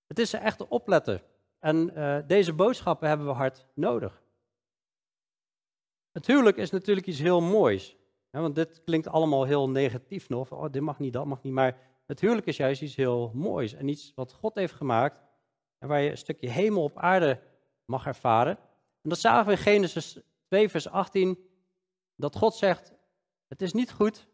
het 0.07 0.19
is 0.19 0.33
echt 0.33 0.57
te 0.57 0.69
opletten. 0.69 1.21
En 1.59 1.91
uh, 1.95 2.17
deze 2.27 2.53
boodschappen 2.53 3.07
hebben 3.07 3.27
we 3.27 3.33
hard 3.33 3.67
nodig. 3.73 4.23
Het 6.11 6.27
huwelijk 6.27 6.57
is 6.57 6.69
natuurlijk 6.69 7.07
iets 7.07 7.19
heel 7.19 7.41
moois. 7.41 7.97
Hè, 8.29 8.41
want 8.41 8.55
dit 8.55 8.83
klinkt 8.83 9.07
allemaal 9.07 9.43
heel 9.43 9.69
negatief 9.69 10.29
nog. 10.29 10.51
Oh, 10.51 10.71
dit 10.71 10.81
mag 10.81 10.99
niet, 10.99 11.13
dat 11.13 11.25
mag 11.25 11.41
niet. 11.41 11.53
Maar 11.53 11.77
het 12.05 12.19
huwelijk 12.19 12.47
is 12.47 12.57
juist 12.57 12.81
iets 12.81 12.95
heel 12.95 13.31
moois. 13.33 13.73
En 13.73 13.87
iets 13.87 14.11
wat 14.15 14.33
God 14.33 14.55
heeft 14.55 14.73
gemaakt. 14.73 15.21
En 15.77 15.87
waar 15.87 16.01
je 16.01 16.09
een 16.09 16.17
stukje 16.17 16.49
hemel 16.49 16.83
op 16.83 16.97
aarde 16.97 17.39
mag 17.85 18.05
ervaren. 18.05 18.57
En 19.05 19.11
dat 19.11 19.19
zagen 19.19 19.45
we 19.45 19.51
in 19.51 19.57
Genesis 19.57 20.17
2, 20.47 20.69
vers 20.69 20.89
18. 20.89 21.37
Dat 22.15 22.35
God 22.35 22.55
zegt: 22.55 22.93
Het 23.47 23.61
is 23.61 23.73
niet 23.73 23.91
goed 23.91 24.27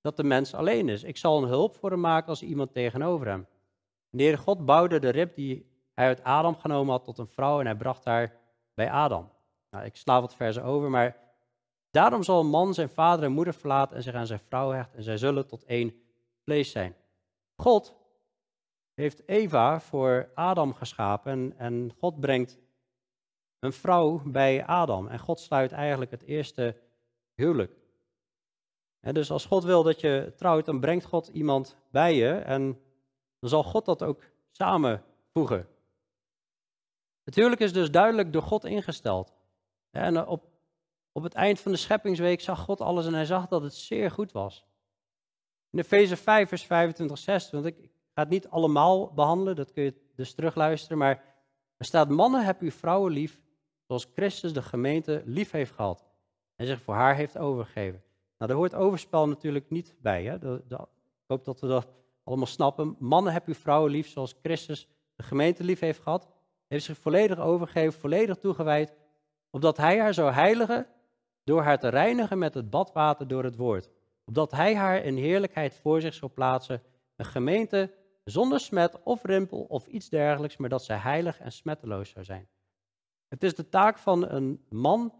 dat 0.00 0.16
de 0.16 0.24
mens 0.24 0.54
alleen 0.54 0.88
is. 0.88 1.02
Ik 1.02 1.16
zal 1.16 1.42
een 1.42 1.48
hulp 1.48 1.74
voor 1.76 1.90
hem 1.90 2.00
maken 2.00 2.28
als 2.28 2.42
iemand 2.42 2.72
tegenover 2.72 3.26
hem. 3.26 3.46
En 4.10 4.18
de 4.18 4.36
God 4.36 4.64
bouwde 4.64 4.98
de 4.98 5.08
rib 5.08 5.34
die 5.34 5.70
hij 5.94 6.06
uit 6.06 6.24
Adam 6.24 6.56
genomen 6.56 6.92
had 6.92 7.04
tot 7.04 7.18
een 7.18 7.28
vrouw 7.28 7.60
en 7.60 7.66
hij 7.66 7.76
bracht 7.76 8.04
haar 8.04 8.36
bij 8.74 8.90
Adam. 8.90 9.30
Nou, 9.70 9.84
ik 9.84 9.96
sla 9.96 10.20
wat 10.20 10.34
versen 10.34 10.62
over, 10.62 10.90
maar 10.90 11.16
daarom 11.90 12.22
zal 12.22 12.40
een 12.40 12.50
man 12.50 12.74
zijn 12.74 12.88
vader 12.88 13.24
en 13.24 13.32
moeder 13.32 13.54
verlaten 13.54 13.96
en 13.96 14.02
zich 14.02 14.14
aan 14.14 14.26
zijn 14.26 14.40
vrouw 14.48 14.70
hechten 14.70 14.96
en 14.96 15.04
zij 15.04 15.16
zullen 15.16 15.46
tot 15.46 15.64
één 15.64 16.02
vlees 16.44 16.70
zijn. 16.70 16.94
God 17.56 17.96
heeft 18.94 19.28
Eva 19.28 19.80
voor 19.80 20.30
Adam 20.34 20.74
geschapen 20.74 21.32
en, 21.32 21.54
en 21.58 21.92
God 21.98 22.20
brengt 22.20 22.58
een 23.58 23.72
vrouw 23.72 24.22
bij 24.24 24.66
Adam. 24.66 25.06
En 25.06 25.18
God 25.18 25.40
sluit 25.40 25.72
eigenlijk 25.72 26.10
het 26.10 26.22
eerste 26.22 26.76
huwelijk. 27.34 27.72
En 29.00 29.14
dus 29.14 29.30
als 29.30 29.46
God 29.46 29.64
wil 29.64 29.82
dat 29.82 30.00
je 30.00 30.32
trouwt, 30.36 30.66
dan 30.66 30.80
brengt 30.80 31.04
God 31.04 31.28
iemand 31.28 31.76
bij 31.90 32.14
je 32.14 32.30
en 32.30 32.80
dan 33.38 33.48
zal 33.48 33.62
God 33.62 33.84
dat 33.84 34.02
ook 34.02 34.22
samenvoegen. 34.50 35.68
Het 37.24 37.34
huwelijk 37.34 37.60
is 37.60 37.72
dus 37.72 37.90
duidelijk 37.90 38.32
door 38.32 38.42
God 38.42 38.64
ingesteld. 38.64 39.32
En 39.90 40.26
op, 40.26 40.44
op 41.12 41.22
het 41.22 41.34
eind 41.34 41.60
van 41.60 41.72
de 41.72 41.78
scheppingsweek 41.78 42.40
zag 42.40 42.60
God 42.60 42.80
alles 42.80 43.06
en 43.06 43.14
hij 43.14 43.24
zag 43.24 43.46
dat 43.46 43.62
het 43.62 43.74
zeer 43.74 44.10
goed 44.10 44.32
was. 44.32 44.66
In 45.70 45.78
Efeze 45.78 46.16
5, 46.16 46.48
vers 46.48 46.64
25, 46.64 47.18
6, 47.18 47.50
want 47.50 47.64
ik, 47.64 47.78
ik 47.78 47.90
ga 48.14 48.22
het 48.22 48.28
niet 48.28 48.48
allemaal 48.48 49.12
behandelen, 49.12 49.56
dat 49.56 49.72
kun 49.72 49.82
je 49.82 49.94
dus 50.14 50.34
terugluisteren, 50.34 50.98
maar 50.98 51.24
er 51.76 51.84
staat, 51.84 52.08
mannen 52.08 52.44
heb 52.44 52.60
uw 52.60 52.70
vrouwen 52.70 53.12
lief, 53.12 53.40
zoals 53.88 54.10
Christus 54.14 54.52
de 54.52 54.62
gemeente 54.62 55.22
lief 55.24 55.50
heeft 55.50 55.72
gehad 55.72 56.04
en 56.56 56.66
zich 56.66 56.82
voor 56.82 56.94
haar 56.94 57.14
heeft 57.14 57.38
overgegeven. 57.38 58.02
Nou, 58.38 58.50
daar 58.50 58.60
hoort 58.60 58.74
overspel 58.74 59.28
natuurlijk 59.28 59.70
niet 59.70 59.94
bij. 60.00 60.24
Hè? 60.24 60.56
ik 60.56 60.86
hoop 61.26 61.44
dat 61.44 61.60
we 61.60 61.66
dat 61.66 61.88
allemaal 62.24 62.46
snappen. 62.46 62.96
Mannen 62.98 63.32
heb 63.32 63.46
uw 63.46 63.54
vrouwen 63.54 63.90
lief, 63.90 64.08
zoals 64.08 64.34
Christus 64.42 64.88
de 65.16 65.22
gemeente 65.22 65.64
lief 65.64 65.80
heeft 65.80 66.00
gehad 66.00 66.28
heeft 66.68 66.84
zich 66.84 66.98
volledig 66.98 67.38
overgegeven, 67.38 68.00
volledig 68.00 68.36
toegewijd, 68.36 68.94
opdat 69.50 69.76
hij 69.76 69.98
haar 69.98 70.14
zou 70.14 70.32
heiligen 70.32 70.86
door 71.44 71.62
haar 71.62 71.78
te 71.78 71.88
reinigen 71.88 72.38
met 72.38 72.54
het 72.54 72.70
badwater 72.70 73.28
door 73.28 73.44
het 73.44 73.56
woord. 73.56 73.88
Opdat 74.24 74.50
hij 74.50 74.74
haar 74.74 75.04
in 75.04 75.16
heerlijkheid 75.16 75.74
voor 75.74 76.00
zich 76.00 76.14
zou 76.14 76.30
plaatsen, 76.32 76.82
een 77.16 77.24
gemeente 77.24 77.90
zonder 78.24 78.60
smet 78.60 79.02
of 79.02 79.24
rimpel 79.24 79.60
of 79.60 79.86
iets 79.86 80.08
dergelijks, 80.08 80.56
maar 80.56 80.68
dat 80.68 80.84
zij 80.84 80.96
heilig 80.96 81.40
en 81.40 81.52
smetteloos 81.52 82.10
zou 82.10 82.24
zijn. 82.24 82.48
Het 83.28 83.42
is 83.42 83.54
de 83.54 83.68
taak 83.68 83.98
van 83.98 84.28
een 84.28 84.64
man 84.68 85.14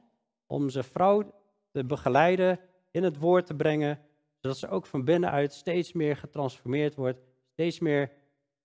om 0.47 0.71
zijn 0.71 0.85
vrouw 0.85 1.35
te 1.71 1.85
begeleiden, 1.85 2.61
in 2.91 3.03
het 3.03 3.19
woord 3.19 3.47
te 3.47 3.55
brengen, 3.55 4.01
zodat 4.41 4.59
ze 4.59 4.69
ook 4.69 4.87
van 4.87 5.05
binnenuit 5.05 5.53
steeds 5.53 5.93
meer 5.93 6.17
getransformeerd 6.17 6.95
wordt, 6.95 7.21
steeds 7.53 7.79
meer 7.79 8.13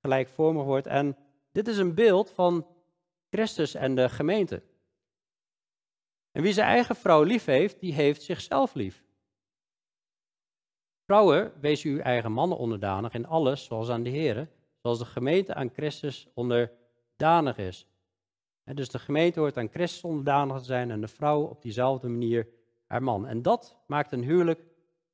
gelijkvormig 0.01 0.63
wordt. 0.63 0.87
En 0.87 1.17
dit 1.51 1.67
is 1.67 1.77
een 1.77 1.93
beeld 1.93 2.31
van 2.31 2.67
Christus 3.29 3.73
en 3.73 3.95
de 3.95 4.09
gemeente. 4.09 4.61
En 6.31 6.41
wie 6.41 6.53
zijn 6.53 6.67
eigen 6.67 6.95
vrouw 6.95 7.23
lief 7.23 7.45
heeft, 7.45 7.79
die 7.79 7.93
heeft 7.93 8.21
zichzelf 8.21 8.73
lief. 8.73 9.03
Vrouwen, 11.05 11.53
wees 11.61 11.83
uw 11.83 11.99
eigen 11.99 12.31
mannen 12.31 12.57
onderdanig 12.57 13.13
in 13.13 13.27
alles, 13.27 13.63
zoals 13.63 13.89
aan 13.89 14.03
de 14.03 14.09
Heer, 14.09 14.49
zoals 14.81 14.99
de 14.99 15.05
gemeente 15.05 15.53
aan 15.53 15.69
Christus 15.73 16.27
onderdanig 16.33 17.57
is. 17.57 17.87
Dus 18.63 18.89
de 18.89 18.99
gemeente 18.99 19.39
hoort 19.39 19.57
aan 19.57 19.69
Christus 19.69 20.03
onderdanig 20.03 20.57
te 20.57 20.63
zijn 20.63 20.91
en 20.91 21.01
de 21.01 21.07
vrouw 21.07 21.41
op 21.41 21.61
diezelfde 21.61 22.07
manier 22.07 22.47
haar 22.87 23.03
man. 23.03 23.27
En 23.27 23.41
dat 23.41 23.77
maakt 23.87 24.11
een 24.11 24.23
huwelijk 24.23 24.61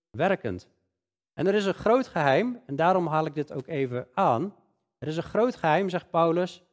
werkend. 0.09 0.67
En 1.33 1.47
er 1.47 1.55
is 1.55 1.65
een 1.65 1.73
groot 1.73 2.07
geheim, 2.07 2.61
en 2.65 2.75
daarom 2.75 3.07
haal 3.07 3.25
ik 3.25 3.35
dit 3.35 3.53
ook 3.53 3.67
even 3.67 4.07
aan. 4.13 4.55
Er 4.97 5.07
is 5.07 5.17
een 5.17 5.23
groot 5.23 5.55
geheim, 5.55 5.89
zegt 5.89 6.09
Paulus, 6.09 6.63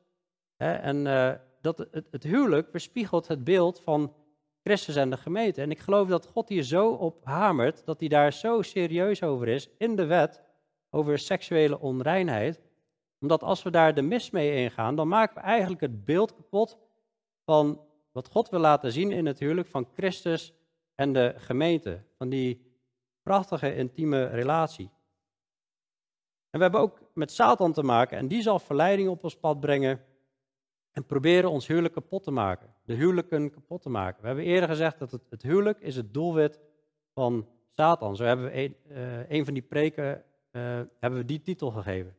Hè, 0.56 0.72
en 0.72 1.06
uh, 1.06 1.32
dat 1.60 1.78
het, 1.78 2.06
het 2.10 2.22
huwelijk 2.22 2.72
weerspiegelt 2.72 3.28
het 3.28 3.44
beeld 3.44 3.80
van 3.80 4.14
Christus 4.62 4.96
en 4.96 5.10
de 5.10 5.16
gemeente. 5.16 5.62
En 5.62 5.70
ik 5.70 5.78
geloof 5.78 6.08
dat 6.08 6.26
God 6.26 6.48
hier 6.48 6.62
zo 6.62 6.88
op 6.88 7.24
hamert, 7.24 7.84
dat 7.84 8.00
hij 8.00 8.08
daar 8.08 8.32
zo 8.32 8.62
serieus 8.62 9.22
over 9.22 9.48
is 9.48 9.68
in 9.78 9.96
de 9.96 10.06
wet 10.06 10.42
over 10.90 11.18
seksuele 11.18 11.80
onreinheid. 11.80 12.60
Omdat 13.20 13.42
als 13.42 13.62
we 13.62 13.70
daar 13.70 13.94
de 13.94 14.02
mis 14.02 14.30
mee 14.30 14.62
ingaan, 14.62 14.96
dan 14.96 15.08
maken 15.08 15.34
we 15.34 15.40
eigenlijk 15.40 15.80
het 15.80 16.04
beeld 16.04 16.34
kapot 16.34 16.78
van 17.44 17.80
wat 18.12 18.28
God 18.28 18.48
wil 18.48 18.60
laten 18.60 18.92
zien 18.92 19.10
in 19.10 19.26
het 19.26 19.38
huwelijk 19.38 19.68
van 19.68 19.88
Christus 19.94 20.54
en 20.94 21.12
de 21.12 21.34
gemeente. 21.36 22.02
Van 22.16 22.28
die 22.28 22.66
prachtige 23.22 23.74
intieme 23.74 24.24
relatie. 24.24 24.90
En 26.50 26.58
we 26.58 26.62
hebben 26.62 26.80
ook 26.80 27.00
met 27.14 27.30
Satan 27.30 27.72
te 27.72 27.82
maken 27.82 28.18
en 28.18 28.28
die 28.28 28.42
zal 28.42 28.58
verleiding 28.58 29.08
op 29.08 29.24
ons 29.24 29.36
pad 29.36 29.60
brengen 29.60 30.00
en 30.92 31.06
proberen 31.06 31.50
ons 31.50 31.66
huwelijk 31.66 31.94
kapot 31.94 32.22
te 32.22 32.30
maken. 32.30 32.74
De 32.84 32.94
huwelijken 32.94 33.50
kapot 33.50 33.82
te 33.82 33.88
maken. 33.88 34.20
We 34.20 34.26
hebben 34.26 34.44
eerder 34.44 34.68
gezegd 34.68 34.98
dat 34.98 35.10
het, 35.10 35.22
het 35.30 35.42
huwelijk 35.42 35.80
is 35.80 35.96
het 35.96 36.14
doelwit 36.14 36.60
van 37.12 37.48
Satan. 37.70 38.16
Zo 38.16 38.24
hebben 38.24 38.46
we 38.46 38.52
een, 38.52 38.76
een 39.28 39.44
van 39.44 39.54
die 39.54 39.62
preken, 39.62 40.24
uh, 40.52 40.62
hebben 40.98 41.18
we 41.18 41.24
die 41.24 41.42
titel 41.42 41.70
gegeven. 41.70 42.16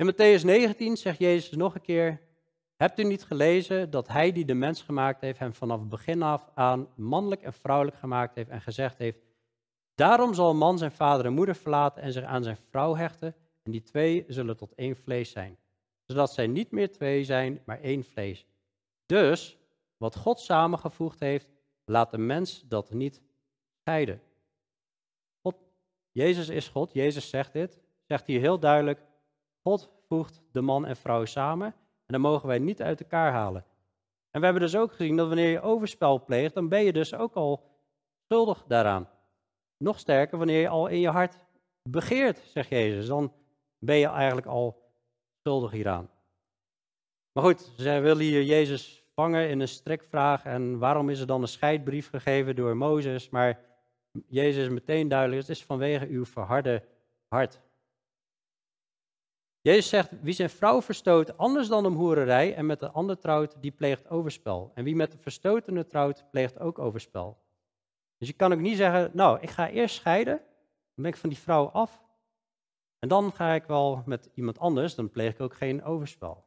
In 0.00 0.06
Matthäus 0.06 0.44
19 0.44 0.96
zegt 0.96 1.18
Jezus 1.18 1.50
nog 1.50 1.74
een 1.74 1.80
keer, 1.80 2.20
hebt 2.76 2.98
u 2.98 3.04
niet 3.04 3.24
gelezen 3.24 3.90
dat 3.90 4.08
hij 4.08 4.32
die 4.32 4.44
de 4.44 4.54
mens 4.54 4.82
gemaakt 4.82 5.20
heeft, 5.20 5.38
hem 5.38 5.54
vanaf 5.54 5.80
het 5.80 5.88
begin 5.88 6.22
af 6.22 6.48
aan 6.54 6.88
mannelijk 6.96 7.42
en 7.42 7.52
vrouwelijk 7.52 7.96
gemaakt 7.96 8.34
heeft 8.34 8.50
en 8.50 8.60
gezegd 8.60 8.98
heeft, 8.98 9.18
daarom 9.94 10.34
zal 10.34 10.50
een 10.50 10.56
man 10.56 10.78
zijn 10.78 10.92
vader 10.92 11.26
en 11.26 11.32
moeder 11.32 11.54
verlaten 11.54 12.02
en 12.02 12.12
zich 12.12 12.24
aan 12.24 12.42
zijn 12.42 12.56
vrouw 12.70 12.96
hechten 12.96 13.34
en 13.62 13.70
die 13.70 13.82
twee 13.82 14.24
zullen 14.28 14.56
tot 14.56 14.74
één 14.74 14.96
vlees 14.96 15.30
zijn 15.30 15.58
zodat 16.10 16.32
zij 16.32 16.46
niet 16.46 16.70
meer 16.70 16.92
twee 16.92 17.24
zijn, 17.24 17.62
maar 17.64 17.80
één 17.80 18.04
vlees. 18.04 18.46
Dus, 19.06 19.58
wat 19.96 20.16
God 20.16 20.40
samengevoegd 20.40 21.20
heeft, 21.20 21.48
laat 21.84 22.10
de 22.10 22.18
mens 22.18 22.64
dat 22.68 22.92
niet 22.92 23.22
scheiden. 23.80 24.22
God, 25.42 25.56
Jezus 26.12 26.48
is 26.48 26.68
God, 26.68 26.92
Jezus 26.92 27.28
zegt 27.28 27.52
dit, 27.52 27.80
zegt 28.02 28.26
hier 28.26 28.40
heel 28.40 28.58
duidelijk, 28.58 29.00
God 29.62 29.90
voegt 30.08 30.42
de 30.52 30.60
man 30.60 30.86
en 30.86 30.96
vrouw 30.96 31.24
samen 31.24 31.66
en 31.66 32.12
dan 32.12 32.20
mogen 32.20 32.48
wij 32.48 32.58
niet 32.58 32.82
uit 32.82 33.00
elkaar 33.00 33.32
halen. 33.32 33.64
En 34.30 34.40
we 34.40 34.44
hebben 34.44 34.62
dus 34.62 34.76
ook 34.76 34.92
gezien 34.92 35.16
dat 35.16 35.26
wanneer 35.26 35.50
je 35.50 35.60
overspel 35.60 36.24
pleegt, 36.24 36.54
dan 36.54 36.68
ben 36.68 36.84
je 36.84 36.92
dus 36.92 37.14
ook 37.14 37.34
al 37.34 37.64
schuldig 38.24 38.64
daaraan. 38.66 39.08
Nog 39.76 39.98
sterker, 39.98 40.38
wanneer 40.38 40.60
je 40.60 40.68
al 40.68 40.86
in 40.86 41.00
je 41.00 41.08
hart 41.08 41.38
begeert, 41.82 42.38
zegt 42.38 42.68
Jezus, 42.68 43.06
dan 43.06 43.32
ben 43.78 43.96
je 43.96 44.06
eigenlijk 44.06 44.46
al 44.46 44.92
schuldig 45.40 45.70
hieraan. 45.70 46.10
Maar 47.32 47.44
goed, 47.44 47.72
zij 47.76 48.02
willen 48.02 48.24
hier 48.24 48.42
Jezus 48.42 49.04
vangen 49.14 49.48
in 49.48 49.60
een 49.60 49.68
strikvraag. 49.68 50.44
En 50.44 50.78
waarom 50.78 51.10
is 51.10 51.20
er 51.20 51.26
dan 51.26 51.42
een 51.42 51.48
scheidbrief 51.48 52.08
gegeven 52.08 52.56
door 52.56 52.76
Mozes? 52.76 53.28
Maar 53.28 53.60
Jezus 54.26 54.64
is 54.64 54.72
meteen 54.72 55.08
duidelijk, 55.08 55.40
het 55.40 55.50
is 55.50 55.64
vanwege 55.64 56.06
uw 56.06 56.24
verharde 56.24 56.84
hart. 57.28 57.60
Jezus 59.62 59.88
zegt, 59.88 60.10
wie 60.20 60.34
zijn 60.34 60.50
vrouw 60.50 60.82
verstoot 60.82 61.36
anders 61.36 61.68
dan 61.68 61.86
om 61.86 61.94
hoererij 61.94 62.54
en 62.54 62.66
met 62.66 62.80
de 62.80 62.90
ander 62.90 63.18
trouwt, 63.18 63.56
die 63.60 63.70
pleegt 63.70 64.10
overspel. 64.10 64.70
En 64.74 64.84
wie 64.84 64.96
met 64.96 65.12
de 65.12 65.18
verstotene 65.18 65.86
trouwt, 65.86 66.24
pleegt 66.30 66.58
ook 66.58 66.78
overspel. 66.78 67.38
Dus 68.18 68.28
je 68.28 68.34
kan 68.34 68.52
ook 68.52 68.60
niet 68.60 68.76
zeggen, 68.76 69.10
nou, 69.12 69.40
ik 69.40 69.50
ga 69.50 69.68
eerst 69.68 69.94
scheiden, 69.94 70.36
dan 70.94 71.04
ben 71.04 71.06
ik 71.06 71.16
van 71.16 71.28
die 71.28 71.38
vrouw 71.38 71.68
af, 71.68 72.02
en 72.98 73.08
dan 73.08 73.32
ga 73.32 73.52
ik 73.52 73.64
wel 73.64 74.02
met 74.06 74.30
iemand 74.34 74.58
anders, 74.58 74.94
dan 74.94 75.10
pleeg 75.10 75.32
ik 75.32 75.40
ook 75.40 75.54
geen 75.54 75.84
overspel. 75.84 76.44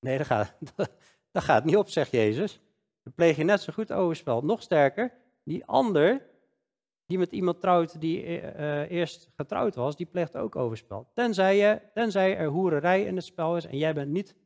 Nee, 0.00 0.18
dat 0.18 0.26
gaat, 0.26 0.54
dat 1.32 1.42
gaat 1.42 1.64
niet 1.64 1.76
op, 1.76 1.88
zegt 1.88 2.10
Jezus. 2.10 2.60
Dan 3.02 3.12
pleeg 3.12 3.36
je 3.36 3.44
net 3.44 3.60
zo 3.60 3.72
goed 3.72 3.92
overspel. 3.92 4.44
Nog 4.44 4.62
sterker, 4.62 5.12
die 5.44 5.64
ander 5.64 6.26
die 7.06 7.18
met 7.18 7.32
iemand 7.32 7.60
trouwt 7.60 8.00
die 8.00 8.24
uh, 8.24 8.90
eerst 8.90 9.30
getrouwd 9.36 9.74
was, 9.74 9.96
die 9.96 10.06
pleegt 10.06 10.36
ook 10.36 10.56
overspel. 10.56 11.10
Tenzij, 11.14 11.56
je, 11.56 11.80
tenzij 11.92 12.36
er 12.36 12.48
hoererij 12.48 13.04
in 13.04 13.16
het 13.16 13.24
spel 13.24 13.56
is 13.56 13.66
en 13.66 13.78
jij 13.78 13.94
bent 13.94 14.10
niet 14.10 14.36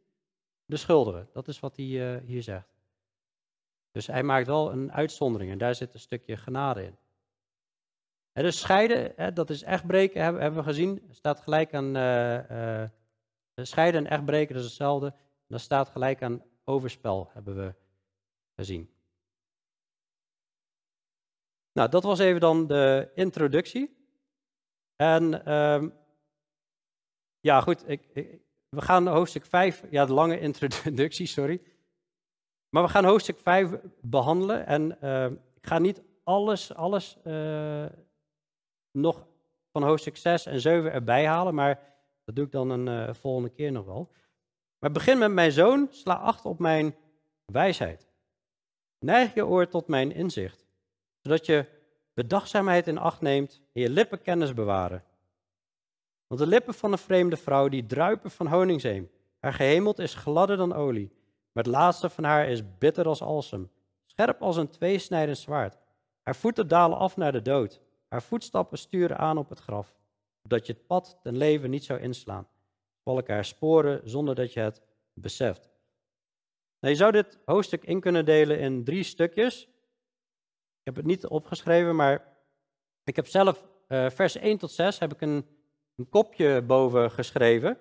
de 0.64 0.76
schuldige. 0.76 1.26
Dat 1.32 1.48
is 1.48 1.60
wat 1.60 1.76
hij 1.76 1.86
uh, 1.86 2.20
hier 2.24 2.42
zegt. 2.42 2.76
Dus 3.90 4.06
hij 4.06 4.22
maakt 4.22 4.46
wel 4.46 4.72
een 4.72 4.92
uitzondering 4.92 5.50
en 5.50 5.58
daar 5.58 5.74
zit 5.74 5.94
een 5.94 6.00
stukje 6.00 6.36
genade 6.36 6.84
in. 6.84 6.96
En 8.32 8.42
dus 8.42 8.60
scheiden, 8.60 9.34
dat 9.34 9.50
is 9.50 9.62
echt 9.62 9.86
breken, 9.86 10.22
hebben 10.22 10.54
we 10.54 10.62
gezien. 10.62 11.02
staat 11.10 11.40
gelijk 11.40 11.74
aan 11.74 11.94
scheiden 13.54 14.04
en 14.04 14.10
echt 14.10 14.24
breken, 14.24 14.54
dat 14.54 14.62
is 14.62 14.68
hetzelfde. 14.68 15.14
Dat 15.46 15.60
staat 15.60 15.88
gelijk 15.88 16.22
aan 16.22 16.42
overspel, 16.64 17.30
hebben 17.32 17.56
we 17.56 17.74
gezien. 18.56 18.90
Nou, 21.78 21.90
dat 21.90 22.02
was 22.02 22.18
even 22.18 22.40
dan 22.40 22.66
de 22.66 23.10
introductie. 23.14 23.96
En 24.96 25.44
ehm, 25.44 25.88
ja, 27.40 27.60
goed, 27.60 27.88
ik, 27.88 28.08
we 28.68 28.80
gaan 28.80 29.06
hoofdstuk 29.06 29.46
5, 29.46 29.84
ja, 29.90 30.06
de 30.06 30.12
lange 30.12 30.40
introductie, 30.40 31.26
sorry. 31.38 31.62
Maar 32.68 32.82
we 32.82 32.88
gaan 32.88 33.04
hoofdstuk 33.04 33.38
5 33.38 33.70
behandelen. 34.00 34.66
En 34.66 35.00
ehm, 35.00 35.32
ik 35.32 35.66
ga 35.66 35.78
niet 35.78 36.02
alles, 36.24 36.74
alles 36.74 37.16
uh, 37.24 37.86
nog 38.90 39.26
van 39.72 39.82
hoofdstuk 39.82 40.16
6 40.16 40.46
en 40.46 40.60
7 40.60 40.92
erbij 40.92 41.26
halen, 41.26 41.54
maar 41.54 41.80
dat 42.24 42.36
doe 42.36 42.44
ik 42.44 42.52
dan 42.52 42.70
een 42.70 43.08
uh, 43.08 43.14
volgende 43.14 43.50
keer 43.50 43.72
nog 43.72 43.84
wel. 43.84 44.12
Maar 44.78 44.90
begin 44.90 45.18
met 45.18 45.32
mijn 45.32 45.52
zoon, 45.52 45.88
sla 45.90 46.14
acht 46.14 46.44
op 46.44 46.58
mijn 46.58 46.96
wijsheid. 47.44 48.08
Neig 48.98 49.34
je 49.34 49.46
oor 49.46 49.68
tot 49.68 49.88
mijn 49.88 50.12
inzicht, 50.12 50.67
zodat 51.28 51.46
je 51.46 51.66
bedachtzaamheid 52.14 52.86
in 52.86 52.98
acht 52.98 53.20
neemt 53.20 53.60
en 53.72 53.80
je 53.80 53.90
lippen 53.90 54.22
kennis 54.22 54.54
bewaren. 54.54 55.04
Want 56.26 56.40
de 56.40 56.46
lippen 56.46 56.74
van 56.74 56.92
een 56.92 56.98
vreemde 56.98 57.36
vrouw, 57.36 57.68
die 57.68 57.86
druipen 57.86 58.30
van 58.30 58.46
honingzeem. 58.46 59.10
Haar 59.38 59.52
gehemeld 59.52 59.98
is 59.98 60.14
gladder 60.14 60.56
dan 60.56 60.72
olie, 60.72 61.10
maar 61.52 61.64
het 61.64 61.72
laatste 61.72 62.08
van 62.08 62.24
haar 62.24 62.48
is 62.48 62.78
bitter 62.78 63.06
als 63.06 63.22
alsem, 63.22 63.70
scherp 64.06 64.42
als 64.42 64.56
een 64.56 64.68
tweesnijdend 64.68 65.38
zwaard. 65.38 65.78
Haar 66.22 66.36
voeten 66.36 66.68
dalen 66.68 66.98
af 66.98 67.16
naar 67.16 67.32
de 67.32 67.42
dood, 67.42 67.80
haar 68.08 68.22
voetstappen 68.22 68.78
sturen 68.78 69.18
aan 69.18 69.38
op 69.38 69.48
het 69.48 69.58
graf, 69.58 69.96
opdat 70.42 70.66
je 70.66 70.72
het 70.72 70.86
pad 70.86 71.18
ten 71.22 71.36
leven 71.36 71.70
niet 71.70 71.84
zou 71.84 72.00
inslaan. 72.00 72.48
Valken 73.04 73.34
haar 73.34 73.44
sporen 73.44 74.00
zonder 74.04 74.34
dat 74.34 74.52
je 74.52 74.60
het 74.60 74.82
beseft. 75.14 75.70
Nou, 76.80 76.92
je 76.92 76.98
zou 77.00 77.12
dit 77.12 77.38
hoofdstuk 77.44 77.84
in 77.84 78.00
kunnen 78.00 78.24
delen 78.24 78.58
in 78.58 78.84
drie 78.84 79.02
stukjes. 79.02 79.68
Ik 80.88 80.94
heb 80.94 81.04
het 81.04 81.12
niet 81.12 81.26
opgeschreven, 81.26 81.96
maar 81.96 82.36
ik 83.04 83.16
heb 83.16 83.26
zelf 83.26 83.68
uh, 83.88 84.10
vers 84.10 84.36
1 84.36 84.58
tot 84.58 84.70
6 84.70 84.98
heb 84.98 85.12
ik 85.12 85.20
een, 85.20 85.46
een 85.96 86.08
kopje 86.08 86.62
boven 86.62 87.10
geschreven. 87.10 87.78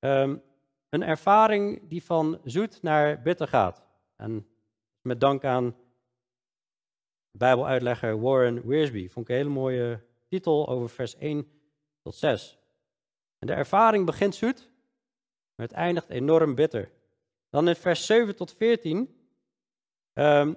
Um, 0.00 0.42
een 0.88 1.02
ervaring 1.02 1.88
die 1.88 2.04
van 2.04 2.40
zoet 2.44 2.82
naar 2.82 3.22
bitter 3.22 3.48
gaat. 3.48 3.82
En 4.16 4.46
met 5.00 5.20
dank 5.20 5.44
aan 5.44 5.76
Bijbeluitlegger 7.30 8.20
Warren 8.20 8.66
Wiersbe. 8.66 9.08
Vond 9.10 9.28
ik 9.28 9.34
een 9.34 9.40
hele 9.40 9.54
mooie 9.54 10.00
titel 10.28 10.68
over 10.68 10.88
vers 10.88 11.16
1 11.16 11.48
tot 12.02 12.14
6. 12.14 12.58
En 13.38 13.46
de 13.46 13.52
ervaring 13.52 14.06
begint 14.06 14.34
zoet, 14.34 14.70
maar 15.54 15.66
het 15.66 15.76
eindigt 15.76 16.08
enorm 16.08 16.54
bitter. 16.54 16.90
Dan 17.50 17.68
in 17.68 17.76
vers 17.76 18.06
7 18.06 18.36
tot 18.36 18.52
14. 18.52 18.96
Um, 18.98 19.06
ehm, 20.12 20.54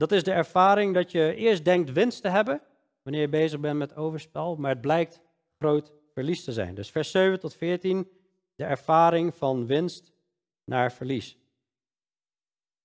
dat 0.00 0.12
is 0.12 0.22
de 0.22 0.32
ervaring 0.32 0.94
dat 0.94 1.10
je 1.10 1.34
eerst 1.34 1.64
denkt 1.64 1.92
winst 1.92 2.22
te 2.22 2.28
hebben, 2.28 2.62
wanneer 3.02 3.20
je 3.20 3.28
bezig 3.28 3.60
bent 3.60 3.78
met 3.78 3.96
overspel, 3.96 4.56
maar 4.56 4.70
het 4.70 4.80
blijkt 4.80 5.20
groot 5.58 5.92
verlies 6.12 6.44
te 6.44 6.52
zijn. 6.52 6.74
Dus 6.74 6.90
vers 6.90 7.10
7 7.10 7.40
tot 7.40 7.54
14, 7.54 8.10
de 8.54 8.64
ervaring 8.64 9.34
van 9.34 9.66
winst 9.66 10.12
naar 10.64 10.92
verlies. 10.92 11.38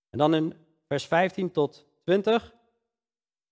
En 0.09 0.17
dan 0.17 0.35
in 0.35 0.53
vers 0.87 1.05
15 1.05 1.51
tot 1.51 1.87
20, 2.03 2.55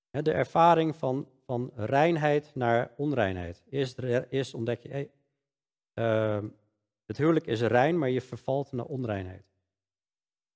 de 0.09 0.31
ervaring 0.31 0.95
van, 0.95 1.29
van 1.45 1.71
reinheid 1.75 2.51
naar 2.55 2.91
onreinheid. 2.97 3.63
Eerst, 4.29 4.53
ontdek 4.53 4.81
je, 4.81 5.09
uh, 5.93 6.43
het 7.05 7.17
huwelijk 7.17 7.47
is 7.47 7.61
rein, 7.61 7.97
maar 7.97 8.09
je 8.09 8.21
vervalt 8.21 8.71
naar 8.71 8.85
onreinheid. 8.85 9.51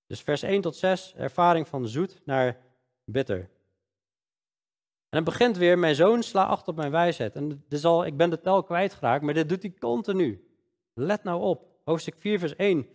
Dus 0.08 0.22
vers 0.22 0.42
1 0.42 0.62
tot 0.62 0.76
6, 0.76 1.14
ervaring 1.16 1.68
van 1.68 1.88
zoet 1.88 2.22
naar 2.26 2.66
bitter. 3.08 3.50
En 5.10 5.18
het 5.18 5.24
begint 5.24 5.58
weer, 5.58 5.80
mijn 5.80 5.96
zoon 5.96 6.24
sla 6.24 6.46
acht 6.46 6.68
op 6.68 6.76
mijn 6.76 6.92
wijsheid. 6.92 7.36
En 7.36 7.64
dit 7.68 7.86
al, 7.86 8.06
ik 8.06 8.18
ben 8.18 8.30
de 8.30 8.40
tel 8.40 8.64
kwijtgeraakt, 8.64 9.24
maar 9.24 9.34
dit 9.34 9.50
doet 9.50 9.62
hij 9.62 9.74
continu. 9.80 10.48
Let 10.94 11.24
nou 11.24 11.42
op. 11.42 11.66
Hoofdstuk 11.84 12.16
4, 12.18 12.40
vers 12.40 12.56
1. 12.56 12.88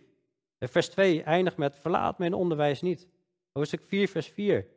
Vers 0.59 0.89
2 0.89 1.23
eindigt 1.23 1.57
met, 1.57 1.75
verlaat 1.75 2.17
mijn 2.17 2.33
onderwijs 2.33 2.81
niet. 2.81 3.07
Hoofdstuk 3.51 3.83
4, 3.83 4.07
vers 4.07 4.27
4. 4.27 4.67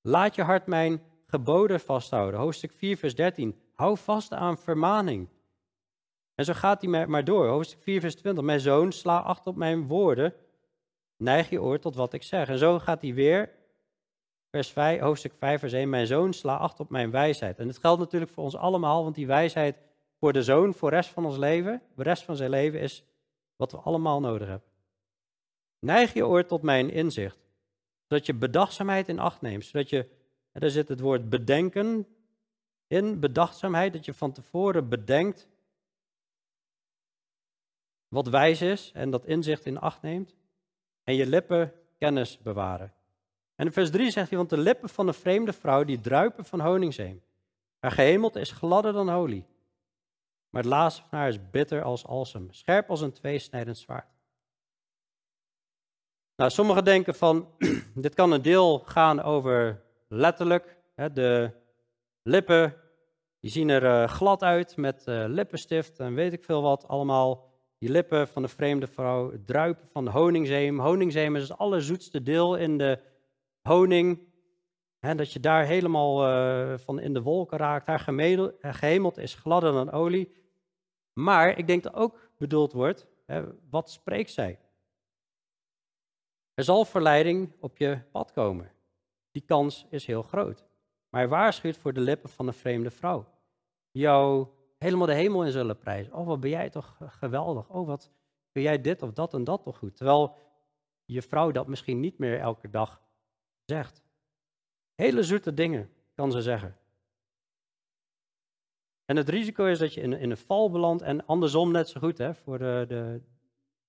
Laat 0.00 0.34
je 0.34 0.42
hart 0.42 0.66
mijn 0.66 1.02
geboden 1.26 1.80
vasthouden. 1.80 2.40
Hoofdstuk 2.40 2.72
4, 2.72 2.96
vers 2.96 3.14
13. 3.14 3.60
Hou 3.72 3.96
vast 3.96 4.32
aan 4.32 4.58
vermaning. 4.58 5.28
En 6.34 6.44
zo 6.44 6.52
gaat 6.52 6.82
hij 6.82 7.06
maar 7.06 7.24
door. 7.24 7.48
Hoofdstuk 7.48 7.82
4, 7.82 8.00
vers 8.00 8.14
20. 8.14 8.44
Mijn 8.44 8.60
zoon, 8.60 8.92
sla 8.92 9.18
acht 9.18 9.46
op 9.46 9.56
mijn 9.56 9.86
woorden. 9.86 10.34
Neig 11.16 11.50
je 11.50 11.62
oor 11.62 11.78
tot 11.78 11.94
wat 11.94 12.12
ik 12.12 12.22
zeg. 12.22 12.48
En 12.48 12.58
zo 12.58 12.78
gaat 12.78 13.02
hij 13.02 13.14
weer. 13.14 13.50
Vers 14.50 14.70
5, 14.70 15.00
hoofdstuk 15.00 15.32
5, 15.38 15.60
vers 15.60 15.72
1. 15.72 15.88
Mijn 15.88 16.06
zoon, 16.06 16.32
sla 16.32 16.56
acht 16.56 16.80
op 16.80 16.90
mijn 16.90 17.10
wijsheid. 17.10 17.58
En 17.58 17.68
het 17.68 17.78
geldt 17.78 18.00
natuurlijk 18.00 18.32
voor 18.32 18.44
ons 18.44 18.56
allemaal, 18.56 19.02
want 19.02 19.14
die 19.14 19.26
wijsheid 19.26 19.76
voor 20.18 20.32
de 20.32 20.42
zoon, 20.42 20.74
voor 20.74 20.90
de 20.90 20.96
rest 20.96 21.10
van 21.10 21.24
ons 21.24 21.36
leven, 21.36 21.82
de 21.94 22.02
rest 22.02 22.22
van 22.22 22.36
zijn 22.36 22.50
leven, 22.50 22.80
is 22.80 23.04
wat 23.56 23.72
we 23.72 23.78
allemaal 23.78 24.20
nodig 24.20 24.48
hebben. 24.48 24.68
Neig 25.78 26.12
je 26.12 26.26
oor 26.26 26.46
tot 26.46 26.62
mijn 26.62 26.90
inzicht 26.90 27.48
zodat 28.08 28.26
je 28.26 28.34
bedachtzaamheid 28.34 29.08
in 29.08 29.18
acht 29.18 29.40
neemt. 29.40 29.64
Zodat 29.64 29.88
je, 29.88 30.08
daar 30.52 30.70
zit 30.70 30.88
het 30.88 31.00
woord 31.00 31.28
bedenken 31.28 32.06
in, 32.86 33.20
bedachtzaamheid, 33.20 33.92
dat 33.92 34.04
je 34.04 34.14
van 34.14 34.32
tevoren 34.32 34.88
bedenkt 34.88 35.48
wat 38.08 38.28
wijs 38.28 38.62
is 38.62 38.92
en 38.94 39.10
dat 39.10 39.26
inzicht 39.26 39.66
in 39.66 39.78
acht 39.78 40.02
neemt. 40.02 40.34
En 41.02 41.14
je 41.14 41.26
lippen 41.26 41.72
kennis 41.98 42.38
bewaren. 42.38 42.92
En 43.58 43.66
in 43.66 43.72
vers 43.72 43.90
3 43.90 44.10
zegt 44.10 44.28
hij, 44.28 44.38
want 44.38 44.50
de 44.50 44.58
lippen 44.58 44.88
van 44.88 45.08
een 45.08 45.14
vreemde 45.14 45.52
vrouw 45.52 45.84
die 45.84 46.00
druipen 46.00 46.44
van 46.44 46.60
honingzeem. 46.60 47.22
Haar 47.78 47.90
gehemelte 47.90 48.40
is 48.40 48.50
gladder 48.50 48.92
dan 48.92 49.10
olie. 49.10 49.46
Maar 50.50 50.62
het 50.62 50.70
laatste 50.70 51.02
van 51.08 51.18
haar 51.18 51.28
is 51.28 51.50
bitter 51.50 51.82
als 51.82 52.06
alsem, 52.06 52.50
scherp 52.50 52.90
als 52.90 53.00
een 53.00 53.12
tweesnijdend 53.12 53.78
zwaard. 53.78 54.06
Nou, 56.36 56.50
sommigen 56.50 56.84
denken 56.84 57.14
van, 57.14 57.48
dit 57.94 58.14
kan 58.14 58.32
een 58.32 58.42
deel 58.42 58.78
gaan 58.78 59.22
over 59.22 59.82
letterlijk, 60.08 60.76
hè, 60.94 61.12
de 61.12 61.50
lippen, 62.22 62.74
die 63.40 63.50
zien 63.50 63.68
er 63.68 63.82
uh, 63.82 64.08
glad 64.08 64.42
uit 64.42 64.76
met 64.76 65.04
uh, 65.06 65.24
lippenstift 65.26 65.98
en 65.98 66.14
weet 66.14 66.32
ik 66.32 66.44
veel 66.44 66.62
wat 66.62 66.88
allemaal. 66.88 67.46
Die 67.78 67.90
lippen 67.90 68.28
van 68.28 68.42
de 68.42 68.48
vreemde 68.48 68.86
vrouw, 68.86 69.30
het 69.32 69.46
druipen 69.46 69.88
van 69.88 70.04
de 70.04 70.10
honingzeem. 70.10 70.80
Honingzeem 70.80 71.36
is 71.36 71.48
het 71.48 71.58
allerzoetste 71.58 72.22
deel 72.22 72.56
in 72.56 72.78
de 72.78 72.98
honing. 73.68 74.26
Hè, 74.98 75.14
dat 75.14 75.32
je 75.32 75.40
daar 75.40 75.64
helemaal 75.64 76.28
uh, 76.28 76.78
van 76.78 77.00
in 77.00 77.14
de 77.14 77.22
wolken 77.22 77.58
raakt. 77.58 77.86
Haar 77.86 77.98
gehemeld 78.60 79.18
is 79.18 79.34
gladder 79.34 79.72
dan 79.72 79.90
olie. 79.90 80.32
Maar 81.12 81.58
ik 81.58 81.66
denk 81.66 81.82
dat 81.82 81.94
ook 81.94 82.30
bedoeld 82.36 82.72
wordt, 82.72 83.06
hè, 83.26 83.44
wat 83.70 83.90
spreekt 83.90 84.30
zij? 84.30 84.58
Er 86.54 86.64
zal 86.64 86.84
verleiding 86.84 87.52
op 87.60 87.78
je 87.78 88.00
pad 88.12 88.32
komen. 88.32 88.72
Die 89.30 89.42
kans 89.42 89.86
is 89.90 90.06
heel 90.06 90.22
groot. 90.22 90.66
Maar 91.08 91.20
hij 91.20 91.28
waarschuwt 91.30 91.76
voor 91.76 91.92
de 91.92 92.00
lippen 92.00 92.28
van 92.28 92.46
een 92.46 92.52
vreemde 92.52 92.90
vrouw. 92.90 93.26
Jou 93.90 94.46
helemaal 94.78 95.06
de 95.06 95.14
hemel 95.14 95.44
in 95.44 95.52
zullen 95.52 95.78
prijzen. 95.78 96.12
Oh, 96.12 96.26
wat 96.26 96.40
ben 96.40 96.50
jij 96.50 96.70
toch 96.70 96.96
geweldig. 97.00 97.68
Oh, 97.68 97.86
wat 97.86 98.10
kun 98.52 98.62
jij 98.62 98.80
dit 98.80 99.02
of 99.02 99.12
dat 99.12 99.34
en 99.34 99.44
dat 99.44 99.62
toch 99.62 99.78
goed. 99.78 99.96
Terwijl 99.96 100.36
je 101.04 101.22
vrouw 101.22 101.50
dat 101.50 101.66
misschien 101.66 102.00
niet 102.00 102.18
meer 102.18 102.40
elke 102.40 102.70
dag 102.70 103.02
zegt. 103.68 104.02
Hele 104.94 105.22
zoete 105.22 105.54
dingen 105.54 105.90
kan 106.14 106.32
ze 106.32 106.42
zeggen. 106.42 106.76
En 109.04 109.16
het 109.16 109.28
risico 109.28 109.64
is 109.64 109.78
dat 109.78 109.94
je 109.94 110.00
in, 110.00 110.12
in 110.12 110.30
een 110.30 110.36
val 110.36 110.70
belandt 110.70 111.02
en 111.02 111.26
andersom 111.26 111.72
net 111.72 111.88
zo 111.88 112.00
goed 112.00 112.18
hè, 112.18 112.34
voor 112.34 112.58
de, 112.58 112.84
de, 112.88 113.20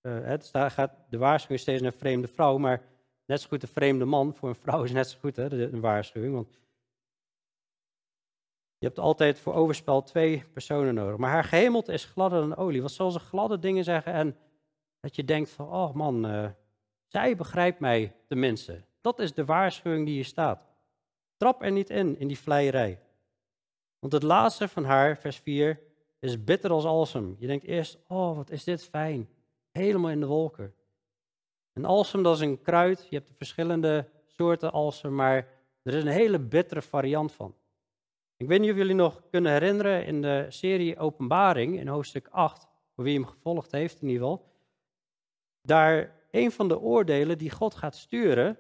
uh, 0.02 0.26
het 0.26 0.50
gaat 0.54 0.92
de 1.10 1.18
waarschuwing 1.18 1.60
steeds 1.60 1.82
naar 1.82 1.94
vreemde 1.94 2.28
vrouw, 2.28 2.58
maar 2.58 2.82
net 3.26 3.42
zo 3.42 3.48
goed 3.48 3.64
een 3.64 3.70
vreemde 3.70 4.06
man 4.06 4.36
voor 4.36 4.50
een 4.50 4.56
vrouw 4.56 4.84
is 4.84 4.92
net 4.92 5.10
zo 5.10 5.20
goed 5.20 5.36
hè, 5.36 5.72
een 5.72 5.82
waarschuwing. 5.82 6.34
Want 6.34 6.50
je 8.78 8.86
hebt 8.86 9.00
altijd 9.00 9.40
voor 9.40 9.54
overspel 9.54 10.02
twee 10.02 10.44
personen 10.54 10.94
nodig. 10.94 11.18
Maar 11.18 11.32
haar 11.32 11.44
gehemelte 11.44 11.94
is 11.94 12.06
gladder 12.06 12.40
dan 12.40 12.56
olie. 12.56 12.82
Wat 12.82 12.92
zal 12.92 13.12
ze 13.12 13.20
gladde 13.20 13.60
dingen 13.60 13.84
zeggen 13.84 14.14
en 14.14 14.38
dat 15.00 15.16
je 15.16 15.26
denkt 15.26 15.50
van, 15.50 15.68
oh 15.68 15.94
man, 15.94 16.26
uh, 16.26 16.50
zij 17.08 17.36
begrijpt 17.36 17.80
mij 17.80 18.16
tenminste. 18.28 18.84
Dat 19.02 19.20
is 19.20 19.34
de 19.34 19.46
waarschuwing 19.46 20.06
die 20.06 20.16
hier 20.16 20.26
staat. 20.26 20.68
Trap 21.38 21.64
er 21.64 21.72
niet 21.72 21.90
in, 21.90 22.20
in 22.20 22.28
die 22.28 22.40
vleierij. 22.40 23.00
Want 24.00 24.14
het 24.14 24.24
laatste 24.24 24.68
van 24.68 24.84
haar, 24.84 25.18
vers 25.18 25.38
4, 25.38 25.80
is 26.20 26.44
bitter 26.44 26.72
als 26.72 26.86
alsem. 26.86 27.36
Je 27.40 27.48
denkt 27.48 27.66
eerst, 27.66 27.98
oh 28.08 28.36
wat 28.36 28.50
is 28.50 28.64
dit 28.64 28.84
fijn 28.84 29.30
helemaal 29.72 30.12
in 30.12 30.20
de 30.20 30.26
wolken. 30.26 30.74
Een 31.74 31.86
alsem 31.86 32.24
dat 32.24 32.36
is 32.36 32.42
een 32.42 32.62
kruid. 32.62 33.08
Je 33.10 33.16
hebt 33.16 33.32
verschillende 33.38 34.10
soorten 34.26 34.72
alsem, 34.72 35.16
maar 35.16 35.48
er 35.84 35.94
is 35.94 36.04
een 36.04 36.10
hele 36.10 36.40
bittere 36.40 36.82
variant 36.82 37.32
van. 37.32 37.56
Ik 38.38 38.48
weet 38.48 38.60
niet 38.60 38.72
of 38.72 38.78
jullie 38.78 38.96
nog 38.96 39.22
kunnen 39.30 39.52
herinneren 39.52 40.06
in 40.06 40.22
de 40.22 40.46
serie 40.50 40.98
Openbaring 40.98 41.80
in 41.80 41.88
hoofdstuk 41.88 42.28
8, 42.32 42.68
voor 42.96 43.04
wie 43.04 43.14
hem 43.14 43.26
gevolgd 43.26 43.72
heeft 43.72 44.02
in 44.02 44.08
ieder 44.08 44.28
geval. 44.28 44.46
Daar 45.62 46.16
een 46.32 46.52
van 46.52 46.68
de 46.68 46.80
oordelen 46.80 47.38
die 47.38 47.50
God 47.50 47.76
gaat 47.76 47.96
sturen, 47.96 48.58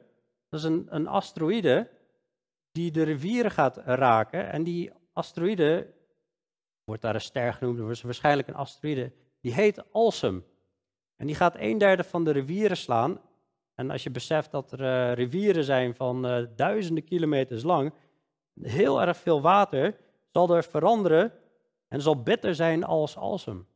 dat 0.49 0.59
is 0.59 0.65
een, 0.65 0.87
een 0.89 1.07
asteroïde 1.07 1.89
die 2.71 2.91
de 2.91 3.03
rivieren 3.03 3.51
gaat 3.51 3.77
raken. 3.77 4.51
En 4.51 4.63
die 4.63 4.91
asteroïde, 5.13 5.93
wordt 6.83 7.01
daar 7.01 7.15
een 7.15 7.21
ster 7.21 7.53
genoemd, 7.53 7.89
is 7.89 8.01
waarschijnlijk 8.01 8.47
een 8.47 8.55
asteroïde, 8.55 9.11
die 9.41 9.53
heet 9.53 9.91
Alsem. 9.91 10.45
En 11.15 11.25
die 11.25 11.35
gaat 11.35 11.55
een 11.57 11.77
derde 11.77 12.03
van 12.03 12.23
de 12.23 12.31
rivieren 12.31 12.77
slaan. 12.77 13.21
En 13.75 13.89
als 13.91 14.03
je 14.03 14.09
beseft 14.09 14.51
dat 14.51 14.71
er 14.71 14.81
uh, 14.81 15.13
rivieren 15.13 15.63
zijn 15.63 15.95
van 15.95 16.25
uh, 16.25 16.45
duizenden 16.55 17.03
kilometers 17.03 17.63
lang, 17.63 17.93
heel 18.61 19.01
erg 19.01 19.17
veel 19.17 19.41
water, 19.41 19.97
zal 20.31 20.55
er 20.55 20.63
veranderen 20.63 21.33
en 21.87 22.01
zal 22.01 22.23
bitter 22.23 22.55
zijn 22.55 22.83
als 22.83 23.17
Alsem. 23.17 23.67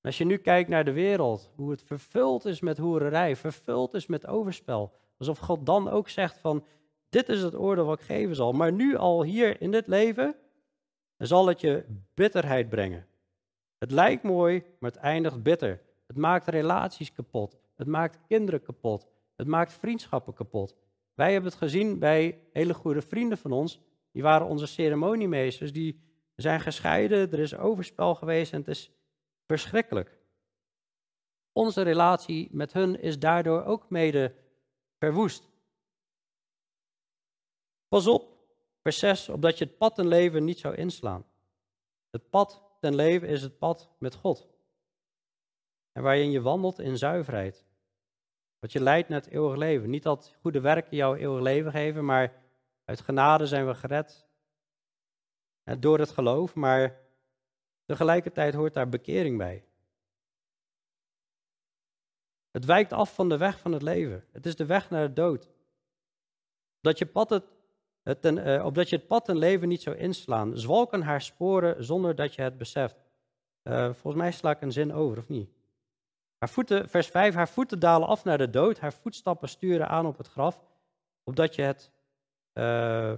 als 0.00 0.18
je 0.18 0.24
nu 0.24 0.36
kijkt 0.36 0.68
naar 0.68 0.84
de 0.84 0.92
wereld, 0.92 1.50
hoe 1.54 1.70
het 1.70 1.82
vervuld 1.82 2.44
is 2.44 2.60
met 2.60 2.78
hoererij, 2.78 3.36
vervuld 3.36 3.94
is 3.94 4.06
met 4.06 4.26
overspel, 4.26 4.92
alsof 5.16 5.38
God 5.38 5.66
dan 5.66 5.88
ook 5.88 6.08
zegt 6.08 6.38
van, 6.38 6.64
dit 7.08 7.28
is 7.28 7.42
het 7.42 7.54
oordeel 7.54 7.84
wat 7.84 8.00
ik 8.00 8.06
geven 8.06 8.36
zal. 8.36 8.52
Maar 8.52 8.72
nu 8.72 8.96
al 8.96 9.22
hier 9.22 9.60
in 9.60 9.70
dit 9.70 9.86
leven, 9.86 10.36
zal 11.16 11.46
het 11.46 11.60
je 11.60 11.84
bitterheid 12.14 12.68
brengen. 12.68 13.06
Het 13.78 13.90
lijkt 13.90 14.22
mooi, 14.22 14.62
maar 14.78 14.90
het 14.90 15.00
eindigt 15.00 15.42
bitter. 15.42 15.80
Het 16.06 16.16
maakt 16.16 16.48
relaties 16.48 17.12
kapot. 17.12 17.56
Het 17.76 17.86
maakt 17.86 18.18
kinderen 18.26 18.62
kapot. 18.62 19.06
Het 19.36 19.46
maakt 19.46 19.72
vriendschappen 19.72 20.34
kapot. 20.34 20.76
Wij 21.14 21.32
hebben 21.32 21.50
het 21.50 21.58
gezien 21.58 21.98
bij 21.98 22.40
hele 22.52 22.74
goede 22.74 23.02
vrienden 23.02 23.38
van 23.38 23.52
ons. 23.52 23.80
Die 24.12 24.22
waren 24.22 24.46
onze 24.46 24.66
ceremoniemeesters. 24.66 25.72
Die 25.72 26.00
zijn 26.36 26.60
gescheiden. 26.60 27.32
Er 27.32 27.38
is 27.38 27.56
overspel 27.56 28.14
geweest 28.14 28.52
en 28.52 28.58
het 28.58 28.68
is 28.68 28.90
verschrikkelijk. 29.46 30.18
Onze 31.52 31.82
relatie 31.82 32.48
met 32.52 32.72
hun 32.72 33.00
is 33.00 33.18
daardoor 33.18 33.64
ook 33.64 33.90
mede 33.90 34.34
Pas 37.88 38.06
op, 38.06 38.46
vers 38.82 38.98
6, 38.98 39.28
opdat 39.28 39.58
je 39.58 39.64
het 39.64 39.76
pad 39.76 39.94
ten 39.94 40.06
leven 40.06 40.44
niet 40.44 40.58
zou 40.58 40.74
inslaan. 40.74 41.26
Het 42.10 42.30
pad 42.30 42.62
ten 42.80 42.94
leven 42.94 43.28
is 43.28 43.42
het 43.42 43.58
pad 43.58 43.90
met 43.98 44.14
God. 44.14 44.48
En 45.92 46.02
waarin 46.02 46.30
je 46.30 46.40
wandelt 46.40 46.78
in 46.78 46.98
zuiverheid. 46.98 47.66
Dat 48.58 48.72
je 48.72 48.80
leidt 48.80 49.08
naar 49.08 49.20
het 49.20 49.30
eeuwig 49.30 49.56
leven. 49.56 49.90
Niet 49.90 50.02
dat 50.02 50.36
goede 50.40 50.60
werken 50.60 50.96
jou 50.96 51.18
eeuwig 51.18 51.42
leven 51.42 51.70
geven, 51.70 52.04
maar 52.04 52.42
uit 52.84 53.00
genade 53.00 53.46
zijn 53.46 53.66
we 53.66 53.74
gered. 53.74 54.26
Door 55.78 55.98
het 55.98 56.10
geloof, 56.10 56.54
maar 56.54 57.00
tegelijkertijd 57.84 58.54
hoort 58.54 58.74
daar 58.74 58.88
bekering 58.88 59.38
bij. 59.38 59.64
Het 62.52 62.64
wijkt 62.64 62.92
af 62.92 63.14
van 63.14 63.28
de 63.28 63.36
weg 63.36 63.58
van 63.58 63.72
het 63.72 63.82
leven. 63.82 64.24
Het 64.32 64.46
is 64.46 64.56
de 64.56 64.66
weg 64.66 64.90
naar 64.90 65.06
de 65.06 65.12
dood. 65.12 65.50
Dat 66.80 66.98
je 66.98 67.06
pad 67.06 67.30
het, 67.30 67.44
het 68.02 68.24
uh, 68.24 68.64
opdat 68.64 68.88
je 68.88 68.96
het 68.96 69.06
pad 69.06 69.28
en 69.28 69.36
leven 69.36 69.68
niet 69.68 69.82
zou 69.82 69.96
inslaan. 69.96 70.58
Zwalken 70.58 71.02
haar 71.02 71.22
sporen 71.22 71.84
zonder 71.84 72.14
dat 72.14 72.34
je 72.34 72.42
het 72.42 72.58
beseft. 72.58 72.96
Uh, 73.62 73.84
volgens 73.84 74.22
mij 74.22 74.32
sla 74.32 74.50
ik 74.50 74.60
een 74.60 74.72
zin 74.72 74.92
over, 74.92 75.18
of 75.18 75.28
niet? 75.28 75.50
Haar 76.38 76.48
voeten, 76.48 76.88
vers 76.88 77.06
5, 77.06 77.34
haar 77.34 77.48
voeten 77.48 77.78
dalen 77.78 78.08
af 78.08 78.24
naar 78.24 78.38
de 78.38 78.50
dood, 78.50 78.78
haar 78.78 78.92
voetstappen 78.92 79.48
sturen 79.48 79.88
aan 79.88 80.06
op 80.06 80.18
het 80.18 80.28
graf, 80.28 80.62
opdat 81.24 81.54
je 81.54 81.62
het 81.62 81.90
uh, 82.54 83.12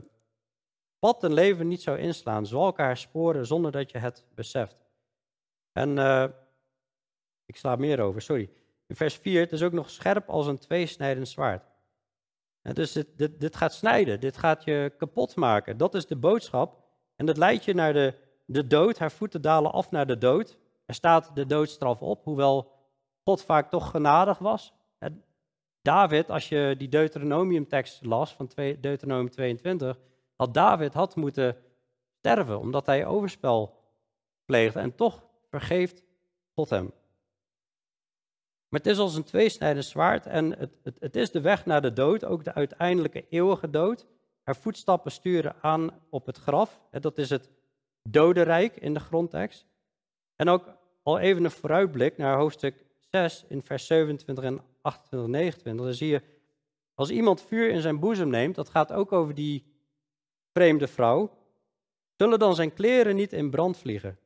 pad 0.98 1.24
en 1.24 1.32
leven 1.32 1.68
niet 1.68 1.82
zou 1.82 1.98
inslaan, 1.98 2.46
zwalken 2.46 2.84
haar 2.84 2.96
sporen 2.96 3.46
zonder 3.46 3.70
dat 3.70 3.90
je 3.90 3.98
het 3.98 4.24
beseft. 4.34 4.76
En 5.72 5.98
ik 7.46 7.56
sla 7.56 7.76
meer 7.76 8.00
over, 8.00 8.22
sorry. 8.22 8.50
Vers 8.88 9.14
4, 9.14 9.40
het 9.40 9.52
is 9.52 9.62
ook 9.62 9.72
nog 9.72 9.90
scherp 9.90 10.28
als 10.28 10.46
een 10.46 10.58
tweesnijdend 10.58 11.28
zwaard. 11.28 11.64
Dus 12.62 12.92
dit, 12.92 13.06
dit, 13.16 13.40
dit 13.40 13.56
gaat 13.56 13.74
snijden, 13.74 14.20
dit 14.20 14.36
gaat 14.36 14.64
je 14.64 14.92
kapot 14.96 15.36
maken. 15.36 15.76
Dat 15.76 15.94
is 15.94 16.06
de 16.06 16.16
boodschap. 16.16 16.82
En 17.16 17.26
dat 17.26 17.36
leidt 17.36 17.64
je 17.64 17.74
naar 17.74 17.92
de, 17.92 18.14
de 18.44 18.66
dood. 18.66 18.98
Haar 18.98 19.12
voeten 19.12 19.42
dalen 19.42 19.72
af 19.72 19.90
naar 19.90 20.06
de 20.06 20.18
dood. 20.18 20.58
Er 20.86 20.94
staat 20.94 21.30
de 21.34 21.46
doodstraf 21.46 22.00
op, 22.00 22.24
hoewel 22.24 22.72
God 23.24 23.42
vaak 23.42 23.70
toch 23.70 23.90
genadig 23.90 24.38
was. 24.38 24.72
David, 25.82 26.30
als 26.30 26.48
je 26.48 26.74
die 26.78 26.88
Deuteronomium-tekst 26.88 28.04
las 28.04 28.34
van 28.34 28.50
Deuteronomium 28.80 29.30
22, 29.30 29.98
had 30.36 30.54
David 30.54 30.94
had 30.94 31.16
moeten 31.16 31.56
sterven 32.18 32.58
omdat 32.58 32.86
hij 32.86 33.06
overspel 33.06 33.82
pleegde 34.44 34.80
en 34.80 34.94
toch 34.94 35.24
vergeeft 35.50 36.02
God 36.54 36.70
hem. 36.70 36.92
Maar 38.74 38.82
het 38.82 38.92
is 38.92 38.98
als 38.98 39.14
een 39.14 39.24
tweesnijdend 39.24 39.84
zwaard 39.84 40.26
en 40.26 40.58
het, 40.58 40.70
het, 40.82 40.96
het 41.00 41.16
is 41.16 41.30
de 41.30 41.40
weg 41.40 41.66
naar 41.66 41.82
de 41.82 41.92
dood, 41.92 42.24
ook 42.24 42.44
de 42.44 42.54
uiteindelijke 42.54 43.24
eeuwige 43.28 43.70
dood. 43.70 44.06
Haar 44.42 44.56
voetstappen 44.56 45.12
sturen 45.12 45.54
aan 45.60 45.90
op 46.10 46.26
het 46.26 46.37
graf. 46.37 46.80
Dat 46.90 47.18
is 47.18 47.30
het 47.30 47.50
dodenrijk 48.02 48.76
in 48.76 48.94
de 48.94 49.00
grondtekst. 49.00 49.66
En 50.37 50.48
ook 50.48 50.74
al 51.02 51.18
even 51.18 51.44
een 51.44 51.50
vooruitblik 51.50 52.16
naar 52.16 52.37
hoofdstuk 52.37 52.84
6 53.10 53.44
in 53.48 53.62
vers 53.62 53.87
27 53.87 54.44
en 54.44 54.60
28 54.80 55.30
29. 55.30 55.84
Dan 55.84 55.94
zie 55.94 56.08
je, 56.08 56.22
als 56.94 57.10
iemand 57.10 57.42
vuur 57.42 57.70
in 57.70 57.80
zijn 57.80 57.98
boezem 57.98 58.28
neemt, 58.28 58.54
dat 58.54 58.68
gaat 58.68 58.92
ook 58.92 59.12
over 59.12 59.34
die 59.34 59.64
vreemde 60.52 60.87
vrouw, 60.87 61.30
zullen 62.16 62.38
dan 62.38 62.54
zijn 62.54 62.72
kleren 62.72 63.16
niet 63.16 63.32
in 63.32 63.50
brand 63.50 63.76
vliegen. 63.76 64.18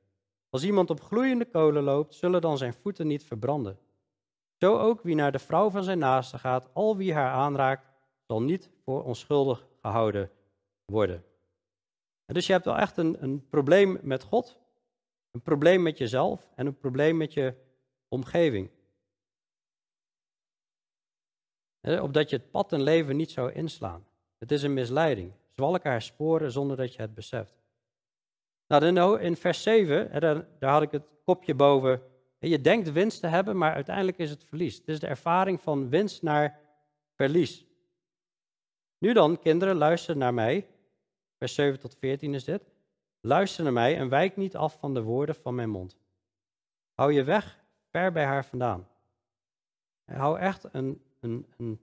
Als 0.50 0.64
iemand 0.64 0.90
op 0.90 1.00
gloeiende 1.00 1.44
kolen 1.44 1.82
loopt, 1.82 2.14
zullen 2.14 2.40
dan 2.40 2.58
zijn 2.58 2.74
voeten 2.74 3.06
niet 3.06 3.24
verbranden. 3.24 3.78
Zo 4.58 4.78
ook 4.78 5.02
wie 5.02 5.14
naar 5.14 5.32
de 5.32 5.38
vrouw 5.38 5.70
van 5.70 5.82
zijn 5.82 5.98
naaste 5.98 6.38
gaat, 6.38 6.68
al 6.72 6.96
wie 6.96 7.14
haar 7.14 7.32
aanraakt, 7.32 7.86
zal 8.26 8.42
niet 8.42 8.70
voor 8.84 9.04
onschuldig 9.04 9.66
gehouden 9.80 10.30
worden. 10.84 11.24
En 12.24 12.34
dus 12.34 12.46
je 12.46 12.52
hebt 12.52 12.64
wel 12.64 12.76
echt 12.76 12.96
een, 12.96 13.22
een 13.22 13.48
probleem 13.48 13.98
met 14.02 14.22
God, 14.22 14.58
een 15.30 15.42
probleem 15.42 15.82
met 15.82 15.98
jezelf 15.98 16.48
en 16.54 16.66
een 16.66 16.78
probleem 16.78 17.16
met 17.16 17.32
je 17.32 17.54
omgeving. 18.08 18.70
opdat 22.00 22.30
je 22.30 22.36
het 22.36 22.50
pad 22.50 22.72
en 22.72 22.82
leven 22.82 23.16
niet 23.16 23.30
zou 23.30 23.52
inslaan. 23.52 24.06
Het 24.38 24.52
is 24.52 24.62
een 24.62 24.74
misleiding. 24.74 25.32
Zwalk 25.54 25.84
haar 25.84 26.02
sporen 26.02 26.52
zonder 26.52 26.76
dat 26.76 26.94
je 26.94 27.00
het 27.00 27.14
beseft. 27.14 27.58
Nou, 28.66 29.20
in 29.20 29.36
vers 29.36 29.62
7, 29.62 30.20
daar 30.58 30.70
had 30.70 30.82
ik 30.82 30.90
het 30.90 31.08
kopje 31.24 31.54
boven 31.54 32.02
je 32.38 32.60
denkt 32.60 32.92
winst 32.92 33.20
te 33.20 33.26
hebben, 33.26 33.56
maar 33.56 33.74
uiteindelijk 33.74 34.18
is 34.18 34.30
het 34.30 34.44
verlies. 34.44 34.76
Het 34.76 34.88
is 34.88 35.00
de 35.00 35.06
ervaring 35.06 35.60
van 35.60 35.88
winst 35.88 36.22
naar 36.22 36.60
verlies. 37.14 37.66
Nu 38.98 39.12
dan, 39.12 39.38
kinderen, 39.38 39.76
luister 39.76 40.16
naar 40.16 40.34
mij. 40.34 40.66
Vers 41.38 41.54
7 41.54 41.80
tot 41.80 41.96
14 41.98 42.34
is 42.34 42.44
dit. 42.44 42.62
Luister 43.20 43.64
naar 43.64 43.72
mij 43.72 43.96
en 43.96 44.08
wijk 44.08 44.36
niet 44.36 44.56
af 44.56 44.78
van 44.78 44.94
de 44.94 45.02
woorden 45.02 45.34
van 45.34 45.54
mijn 45.54 45.70
mond. 45.70 45.96
Hou 46.92 47.12
je 47.12 47.24
weg 47.24 47.58
ver 47.90 48.12
bij 48.12 48.24
haar 48.24 48.44
vandaan. 48.44 48.88
Hou 50.04 50.38
echt 50.38 50.64
een, 50.72 51.02
een, 51.20 51.46
een 51.56 51.80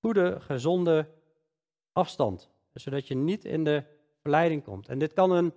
goede, 0.00 0.40
gezonde 0.40 1.08
afstand. 1.92 2.50
Zodat 2.72 3.08
je 3.08 3.14
niet 3.14 3.44
in 3.44 3.64
de 3.64 3.84
verleiding 4.20 4.64
komt. 4.64 4.88
En 4.88 4.98
dit 4.98 5.12
kan 5.12 5.30
een 5.30 5.54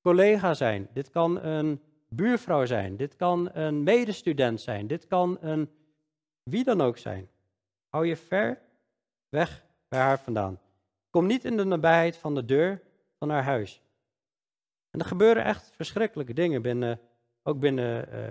collega 0.00 0.54
zijn. 0.54 0.88
Dit 0.92 1.10
kan 1.10 1.42
een 1.42 1.82
buurvrouw 2.08 2.66
zijn, 2.66 2.96
dit 2.96 3.16
kan 3.16 3.50
een 3.52 3.82
medestudent 3.82 4.60
zijn, 4.60 4.86
dit 4.86 5.06
kan 5.06 5.38
een 5.40 5.70
wie 6.42 6.64
dan 6.64 6.80
ook 6.80 6.98
zijn. 6.98 7.28
Hou 7.88 8.06
je 8.06 8.16
ver 8.16 8.60
weg 9.28 9.64
bij 9.88 10.00
haar 10.00 10.20
vandaan. 10.20 10.60
Kom 11.10 11.26
niet 11.26 11.44
in 11.44 11.56
de 11.56 11.64
nabijheid 11.64 12.16
van 12.16 12.34
de 12.34 12.44
deur 12.44 12.82
van 13.18 13.30
haar 13.30 13.42
huis. 13.42 13.82
En 14.90 15.00
er 15.00 15.06
gebeuren 15.06 15.44
echt 15.44 15.70
verschrikkelijke 15.74 16.32
dingen 16.32 16.62
binnen, 16.62 17.00
ook 17.42 17.60
binnen 17.60 18.08
uh, 18.14 18.28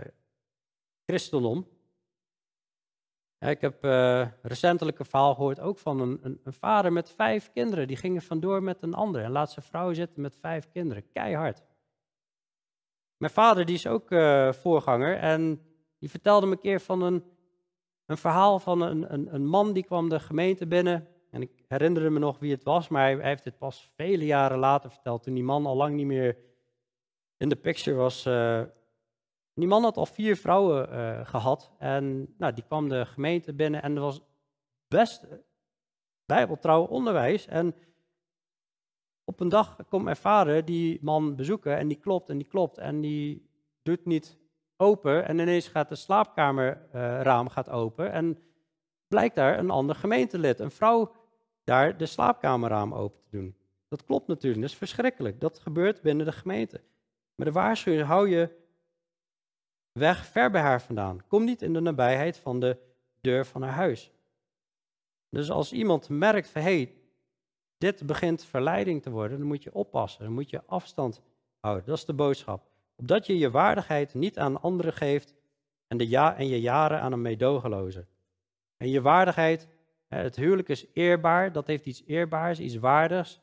christendom. 1.05 1.67
ik 3.39 3.61
heb 3.61 3.85
uh, 3.85 4.27
recentelijk 4.41 4.99
een 4.99 5.05
verhaal 5.05 5.35
gehoord 5.35 5.59
ook 5.59 5.79
van 5.79 5.99
een, 5.99 6.19
een, 6.21 6.39
een, 6.43 6.53
vader 6.53 6.93
met 6.93 7.09
vijf 7.09 7.51
kinderen. 7.51 7.87
Die 7.87 7.97
gingen 7.97 8.21
vandoor 8.21 8.63
met 8.63 8.81
een 8.81 8.93
ander 8.93 9.23
en 9.23 9.31
laat 9.31 9.51
zijn 9.51 9.65
vrouw 9.65 9.93
zitten 9.93 10.21
met 10.21 10.35
vijf 10.35 10.69
kinderen. 10.69 11.11
Keihard. 11.11 11.63
Mijn 13.17 13.31
vader 13.31 13.65
die 13.65 13.75
is 13.75 13.87
ook 13.87 14.11
uh, 14.11 14.53
voorganger 14.53 15.17
en 15.17 15.61
die 15.99 16.09
vertelde 16.09 16.45
me 16.45 16.51
een 16.51 16.59
keer 16.59 16.81
van 16.81 17.01
een, 17.01 17.23
een 18.05 18.17
verhaal 18.17 18.59
van 18.59 18.81
een, 18.81 19.13
een, 19.13 19.33
een, 19.33 19.45
man 19.45 19.73
die 19.73 19.83
kwam 19.83 20.09
de 20.09 20.19
gemeente 20.19 20.67
binnen. 20.67 21.07
En 21.31 21.41
ik 21.41 21.51
herinnerde 21.67 22.09
me 22.09 22.19
nog 22.19 22.39
wie 22.39 22.51
het 22.51 22.63
was, 22.63 22.87
maar 22.87 23.01
hij, 23.01 23.29
heeft 23.29 23.43
het 23.43 23.57
pas 23.57 23.91
vele 23.95 24.25
jaren 24.25 24.57
later 24.57 24.91
verteld, 24.91 25.23
toen 25.23 25.33
die 25.33 25.43
man 25.43 25.65
al 25.65 25.75
lang 25.75 25.95
niet 25.95 26.05
meer 26.05 26.37
in 27.37 27.49
de 27.49 27.55
picture 27.55 27.97
was, 27.97 28.25
uh, 28.25 28.61
Die 29.57 29.67
man 29.67 29.83
had 29.83 29.97
al 29.97 30.05
vier 30.05 30.35
vrouwen 30.35 30.91
eh, 30.91 31.25
gehad 31.25 31.71
en 31.77 32.33
nou, 32.37 32.53
die 32.53 32.63
kwam 32.63 32.89
de 32.89 33.05
gemeente 33.05 33.53
binnen 33.53 33.81
en 33.81 33.95
er 33.95 34.01
was 34.01 34.21
best 34.87 35.27
bijbeltrouw 36.25 36.83
onderwijs. 36.83 37.47
En 37.47 37.75
op 39.27 39.39
een 39.39 39.49
dag 39.49 39.75
komt 39.89 40.03
mijn 40.03 40.15
vader 40.15 40.65
die 40.65 40.99
man 41.01 41.35
bezoeken 41.35 41.77
en 41.77 41.87
die 41.87 41.97
klopt 41.97 42.29
en 42.29 42.37
die 42.37 42.47
klopt 42.47 42.77
en 42.77 43.01
die 43.01 43.49
doet 43.83 44.05
niet 44.05 44.37
open 44.77 45.27
en 45.27 45.39
ineens 45.39 45.67
gaat 45.67 45.89
de 45.89 45.95
slaapkamerraam 45.95 47.49
gaat 47.49 47.69
open 47.69 48.11
en 48.11 48.37
blijkt 49.07 49.35
daar 49.35 49.59
een 49.59 49.69
ander 49.69 49.95
gemeentelid, 49.95 50.59
een 50.59 50.71
vrouw 50.71 51.11
daar 51.63 51.97
de 51.97 52.05
slaapkamerraam 52.05 52.93
open 52.93 53.19
te 53.21 53.29
doen. 53.29 53.55
Dat 53.87 54.03
klopt 54.03 54.27
natuurlijk, 54.27 54.61
dat 54.61 54.71
is 54.71 54.77
verschrikkelijk. 54.77 55.41
Dat 55.41 55.59
gebeurt 55.59 56.01
binnen 56.01 56.25
de 56.25 56.31
gemeente. 56.31 56.81
Maar 57.35 57.45
de 57.45 57.51
waarschuwing 57.51 58.05
hou 58.05 58.29
je 58.29 58.49
weg 59.91 60.25
ver 60.25 60.51
bij 60.51 60.61
haar 60.61 60.81
vandaan. 60.81 61.27
Kom 61.27 61.43
niet 61.43 61.61
in 61.61 61.73
de 61.73 61.79
nabijheid 61.79 62.37
van 62.37 62.59
de 62.59 62.77
deur 63.21 63.45
van 63.45 63.61
haar 63.61 63.73
huis. 63.73 64.11
Dus 65.29 65.51
als 65.51 65.73
iemand 65.73 66.09
merkt 66.09 66.49
van 66.49 66.61
hé, 66.61 66.75
hey, 66.75 66.96
dit 67.77 68.05
begint 68.05 68.43
verleiding 68.43 69.01
te 69.01 69.09
worden, 69.09 69.37
dan 69.37 69.47
moet 69.47 69.63
je 69.63 69.73
oppassen, 69.73 70.23
dan 70.23 70.33
moet 70.33 70.49
je 70.49 70.61
afstand 70.65 71.21
houden. 71.59 71.85
Dat 71.85 71.97
is 71.97 72.05
de 72.05 72.13
boodschap. 72.13 72.67
Opdat 72.95 73.25
je 73.25 73.37
je 73.37 73.51
waardigheid 73.51 74.13
niet 74.13 74.39
aan 74.39 74.61
anderen 74.61 74.93
geeft 74.93 75.33
en, 75.87 75.97
de 75.97 76.07
ja 76.07 76.37
en 76.37 76.47
je 76.47 76.61
jaren 76.61 77.01
aan 77.01 77.11
een 77.11 77.21
meedogenloze. 77.21 78.05
En 78.77 78.89
je 78.89 79.01
waardigheid, 79.01 79.67
het 80.07 80.35
huwelijk 80.35 80.69
is 80.69 80.85
eerbaar, 80.93 81.51
dat 81.51 81.67
heeft 81.67 81.85
iets 81.85 82.03
eerbaars, 82.05 82.59
iets 82.59 82.75
waardigs. 82.75 83.39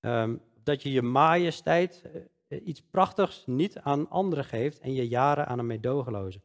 Um, 0.00 0.42
dat 0.62 0.82
je 0.82 0.92
je 0.92 1.02
majesteit, 1.02 2.02
eh, 2.48 2.66
iets 2.66 2.82
prachtigs, 2.82 3.42
niet 3.46 3.78
aan 3.78 4.10
anderen 4.10 4.44
geeft 4.44 4.78
en 4.78 4.92
je 4.92 5.08
jaren 5.08 5.46
aan 5.46 5.58
een 5.58 5.66
meedogenloze. 5.66 6.40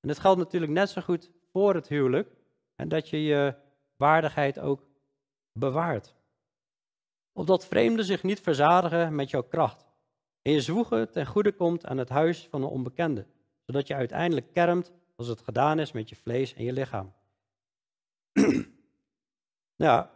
En 0.00 0.08
dat 0.08 0.18
geldt 0.18 0.38
natuurlijk 0.38 0.72
net 0.72 0.90
zo 0.90 1.00
goed 1.00 1.30
voor 1.52 1.74
het 1.74 1.88
huwelijk. 1.88 2.36
En 2.74 2.88
dat 2.88 3.08
je 3.08 3.22
je 3.22 3.54
waardigheid 3.96 4.58
ook 4.58 4.86
bewaart. 5.52 6.14
Opdat 7.32 7.66
vreemden 7.66 8.04
zich 8.04 8.22
niet 8.22 8.40
verzadigen 8.40 9.14
met 9.14 9.30
jouw 9.30 9.42
kracht. 9.42 9.86
En 10.42 10.52
je 10.52 10.60
zwoegen 10.60 11.10
ten 11.10 11.26
goede 11.26 11.52
komt 11.52 11.86
aan 11.86 11.98
het 11.98 12.08
huis 12.08 12.46
van 12.50 12.62
een 12.62 12.68
onbekende. 12.68 13.26
Zodat 13.66 13.86
je 13.86 13.94
uiteindelijk 13.94 14.52
kermt 14.52 14.92
als 15.16 15.26
het 15.26 15.40
gedaan 15.40 15.78
is 15.78 15.92
met 15.92 16.08
je 16.08 16.16
vlees 16.16 16.54
en 16.54 16.64
je 16.64 16.72
lichaam. 16.72 17.12
ja, 19.76 20.10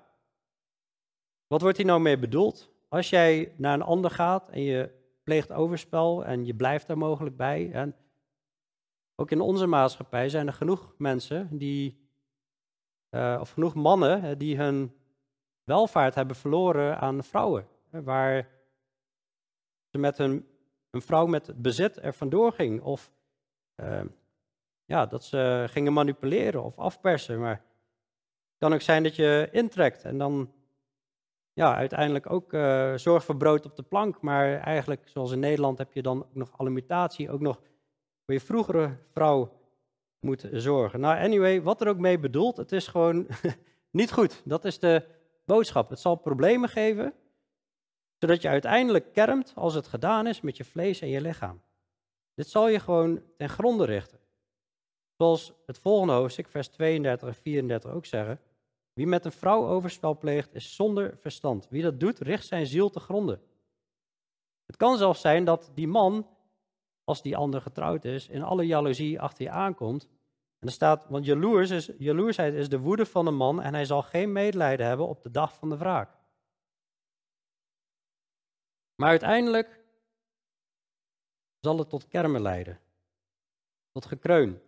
wat 1.46 1.60
wordt 1.60 1.76
hier 1.76 1.86
nou 1.86 2.00
mee 2.00 2.18
bedoeld? 2.18 2.70
Als 2.88 3.10
jij 3.10 3.54
naar 3.56 3.74
een 3.74 3.82
ander 3.82 4.10
gaat 4.10 4.48
en 4.48 4.62
je 4.62 5.02
pleegt 5.24 5.52
overspel 5.52 6.24
en 6.24 6.44
je 6.44 6.54
blijft 6.54 6.86
daar 6.86 6.98
mogelijk 6.98 7.36
bij. 7.36 7.72
En 7.72 7.96
ook 9.14 9.30
in 9.30 9.40
onze 9.40 9.66
maatschappij 9.66 10.28
zijn 10.28 10.46
er 10.46 10.52
genoeg 10.52 10.94
mensen 10.98 11.58
die, 11.58 12.08
uh, 13.10 13.36
of 13.40 13.50
genoeg 13.50 13.74
mannen 13.74 14.38
die 14.38 14.56
hun 14.56 14.94
welvaart 15.64 16.14
hebben 16.14 16.36
verloren 16.36 16.98
aan 16.98 17.24
vrouwen. 17.24 17.66
Waar 17.90 18.48
ze 19.90 19.98
met 19.98 20.18
hun, 20.18 20.46
een 20.90 21.02
vrouw 21.02 21.26
met 21.26 21.62
bezit 21.62 22.02
er 22.02 22.14
vandoor 22.14 22.52
ging. 22.52 22.82
Of 22.82 23.12
uh, 23.76 24.00
ja, 24.84 25.06
dat 25.06 25.24
ze 25.24 25.66
gingen 25.70 25.92
manipuleren 25.92 26.62
of 26.62 26.78
afpersen. 26.78 27.40
Maar 27.40 27.54
het 27.54 28.58
kan 28.58 28.72
ook 28.72 28.80
zijn 28.80 29.02
dat 29.02 29.16
je 29.16 29.48
intrekt 29.50 30.04
en 30.04 30.18
dan 30.18 30.52
ja, 31.52 31.76
uiteindelijk 31.76 32.30
ook 32.30 32.52
uh, 32.52 32.94
zorg 32.94 33.24
voor 33.24 33.36
brood 33.36 33.64
op 33.64 33.76
de 33.76 33.82
plank. 33.82 34.20
Maar 34.20 34.58
eigenlijk, 34.58 35.08
zoals 35.08 35.32
in 35.32 35.38
Nederland, 35.38 35.78
heb 35.78 35.92
je 35.92 36.02
dan 36.02 36.22
ook 36.22 36.34
nog 36.34 36.50
alimentatie, 36.56 37.30
ook 37.30 37.40
nog 37.40 37.56
voor 38.24 38.34
je 38.34 38.40
vroegere 38.40 38.96
vrouw 39.12 39.52
moet 40.20 40.48
zorgen. 40.52 41.00
Nou, 41.00 41.18
anyway, 41.18 41.62
wat 41.62 41.80
er 41.80 41.88
ook 41.88 41.98
mee 41.98 42.18
bedoelt, 42.18 42.56
het 42.56 42.72
is 42.72 42.86
gewoon 42.86 43.26
niet 43.90 44.12
goed. 44.12 44.42
Dat 44.44 44.64
is 44.64 44.78
de 44.78 45.04
boodschap. 45.44 45.90
Het 45.90 46.00
zal 46.00 46.14
problemen 46.14 46.68
geven, 46.68 47.14
zodat 48.18 48.42
je 48.42 48.48
uiteindelijk 48.48 49.12
kermt 49.12 49.52
als 49.54 49.74
het 49.74 49.86
gedaan 49.86 50.26
is 50.26 50.40
met 50.40 50.56
je 50.56 50.64
vlees 50.64 51.00
en 51.00 51.08
je 51.08 51.20
lichaam. 51.20 51.60
Dit 52.34 52.48
zal 52.48 52.68
je 52.68 52.80
gewoon 52.80 53.22
ten 53.36 53.48
gronde 53.48 53.84
richten. 53.84 54.18
Zoals 55.16 55.52
het 55.66 55.78
volgende 55.78 56.12
hoofdstuk, 56.12 56.48
vers 56.48 56.68
32 56.68 57.28
en 57.28 57.34
34 57.34 57.90
ook 57.90 58.06
zeggen. 58.06 58.40
Wie 58.92 59.06
met 59.06 59.24
een 59.24 59.32
vrouw 59.32 59.66
overspel 59.68 60.18
pleegt, 60.18 60.54
is 60.54 60.74
zonder 60.74 61.16
verstand. 61.20 61.68
Wie 61.68 61.82
dat 61.82 62.00
doet, 62.00 62.18
richt 62.18 62.46
zijn 62.46 62.66
ziel 62.66 62.90
te 62.90 63.00
gronden. 63.00 63.42
Het 64.66 64.76
kan 64.76 64.96
zelfs 64.96 65.20
zijn 65.20 65.44
dat 65.44 65.70
die 65.74 65.88
man, 65.88 66.28
als 67.04 67.22
die 67.22 67.36
ander 67.36 67.60
getrouwd 67.60 68.04
is, 68.04 68.28
in 68.28 68.42
alle 68.42 68.66
jaloezie 68.66 69.20
achter 69.20 69.44
je 69.44 69.50
aankomt. 69.50 70.08
Er 70.64 70.70
staat, 70.70 71.06
want 71.08 71.24
jaloers 71.24 71.70
is, 71.70 71.90
jaloersheid 71.98 72.54
is 72.54 72.68
de 72.68 72.78
woede 72.78 73.06
van 73.06 73.26
een 73.26 73.36
man 73.36 73.62
en 73.62 73.74
hij 73.74 73.84
zal 73.84 74.02
geen 74.02 74.32
medelijden 74.32 74.86
hebben 74.86 75.08
op 75.08 75.22
de 75.22 75.30
dag 75.30 75.54
van 75.54 75.68
de 75.68 75.76
wraak. 75.76 76.16
Maar 78.94 79.08
uiteindelijk 79.08 79.84
zal 81.60 81.78
het 81.78 81.88
tot 81.88 82.06
kermen 82.06 82.42
leiden, 82.42 82.80
tot 83.92 84.06
gekreun, 84.06 84.60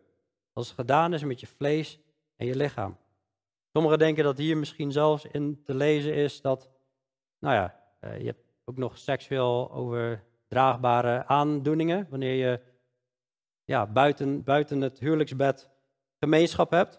als 0.53 0.66
het 0.66 0.76
gedaan 0.76 1.14
is 1.14 1.24
met 1.24 1.40
je 1.40 1.47
vlees 1.47 2.01
en 2.36 2.47
je 2.47 2.57
lichaam. 2.57 2.97
Sommigen 3.72 3.99
denken 3.99 4.24
dat 4.24 4.38
hier 4.38 4.57
misschien 4.57 4.92
zelfs 4.92 5.24
in 5.24 5.62
te 5.62 5.74
lezen 5.74 6.14
is 6.14 6.40
dat, 6.40 6.70
nou 7.38 7.55
ja, 7.55 7.80
eh, 8.01 8.18
je 8.18 8.26
hebt 8.26 8.55
ook 8.64 8.76
nog 8.76 8.99
seksueel 8.99 9.70
overdraagbare 9.70 11.26
aandoeningen, 11.26 12.07
wanneer 12.11 12.34
je 12.34 12.61
ja, 13.64 13.86
buiten, 13.86 14.44
buiten 14.44 14.80
het 14.80 14.99
huwelijksbed 14.99 15.74
gemeenschap 16.27 16.70
hebt. 16.70 16.95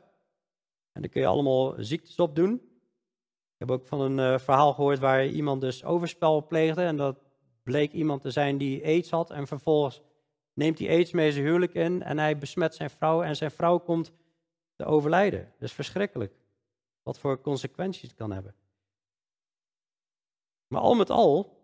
En 0.92 1.02
dan 1.02 1.10
kun 1.10 1.22
je 1.22 1.28
allemaal 1.28 1.74
ziektes 1.78 2.20
op 2.20 2.36
doen. 2.36 2.54
Ik 2.54 3.68
heb 3.68 3.72
ook 3.72 3.88
van 3.88 4.02
een 4.02 4.18
uh, 4.18 4.40
verhaal 4.40 4.74
gehoord 4.74 5.00
waar 5.00 5.26
iemand 5.26 5.62
dus 5.62 5.84
overspel 5.84 6.48
pleegde 6.48 6.84
en 6.84 6.98
dat 6.98 7.20
bleek 7.64 7.92
iemand 7.92 8.22
te 8.22 8.32
zijn 8.32 8.58
die 8.58 8.86
aids 8.86 9.10
had 9.10 9.30
en 9.32 9.48
vervolgens 9.48 10.02
neemt 10.54 10.80
hij 10.80 10.90
aids 10.90 11.12
mee 11.12 11.32
zijn 11.32 11.46
huwelijk 11.46 11.74
in 11.74 12.04
en 12.04 12.18
hij 12.18 12.38
besmet 12.38 12.76
zijn 12.76 12.90
vrouw 12.90 13.22
en 13.22 13.36
zijn 13.36 13.52
vrouw 13.52 13.78
komt 13.78 14.12
te 14.76 14.86
overlijden. 14.86 15.40
Dat 15.40 15.70
is 15.70 15.74
verschrikkelijk 15.74 16.34
wat 17.04 17.20
voor 17.20 17.42
consequenties 17.42 18.02
het 18.02 18.14
kan 18.14 18.32
hebben. 18.32 18.56
Maar 20.68 20.82
al 20.82 20.96
met 20.96 21.10
al, 21.10 21.62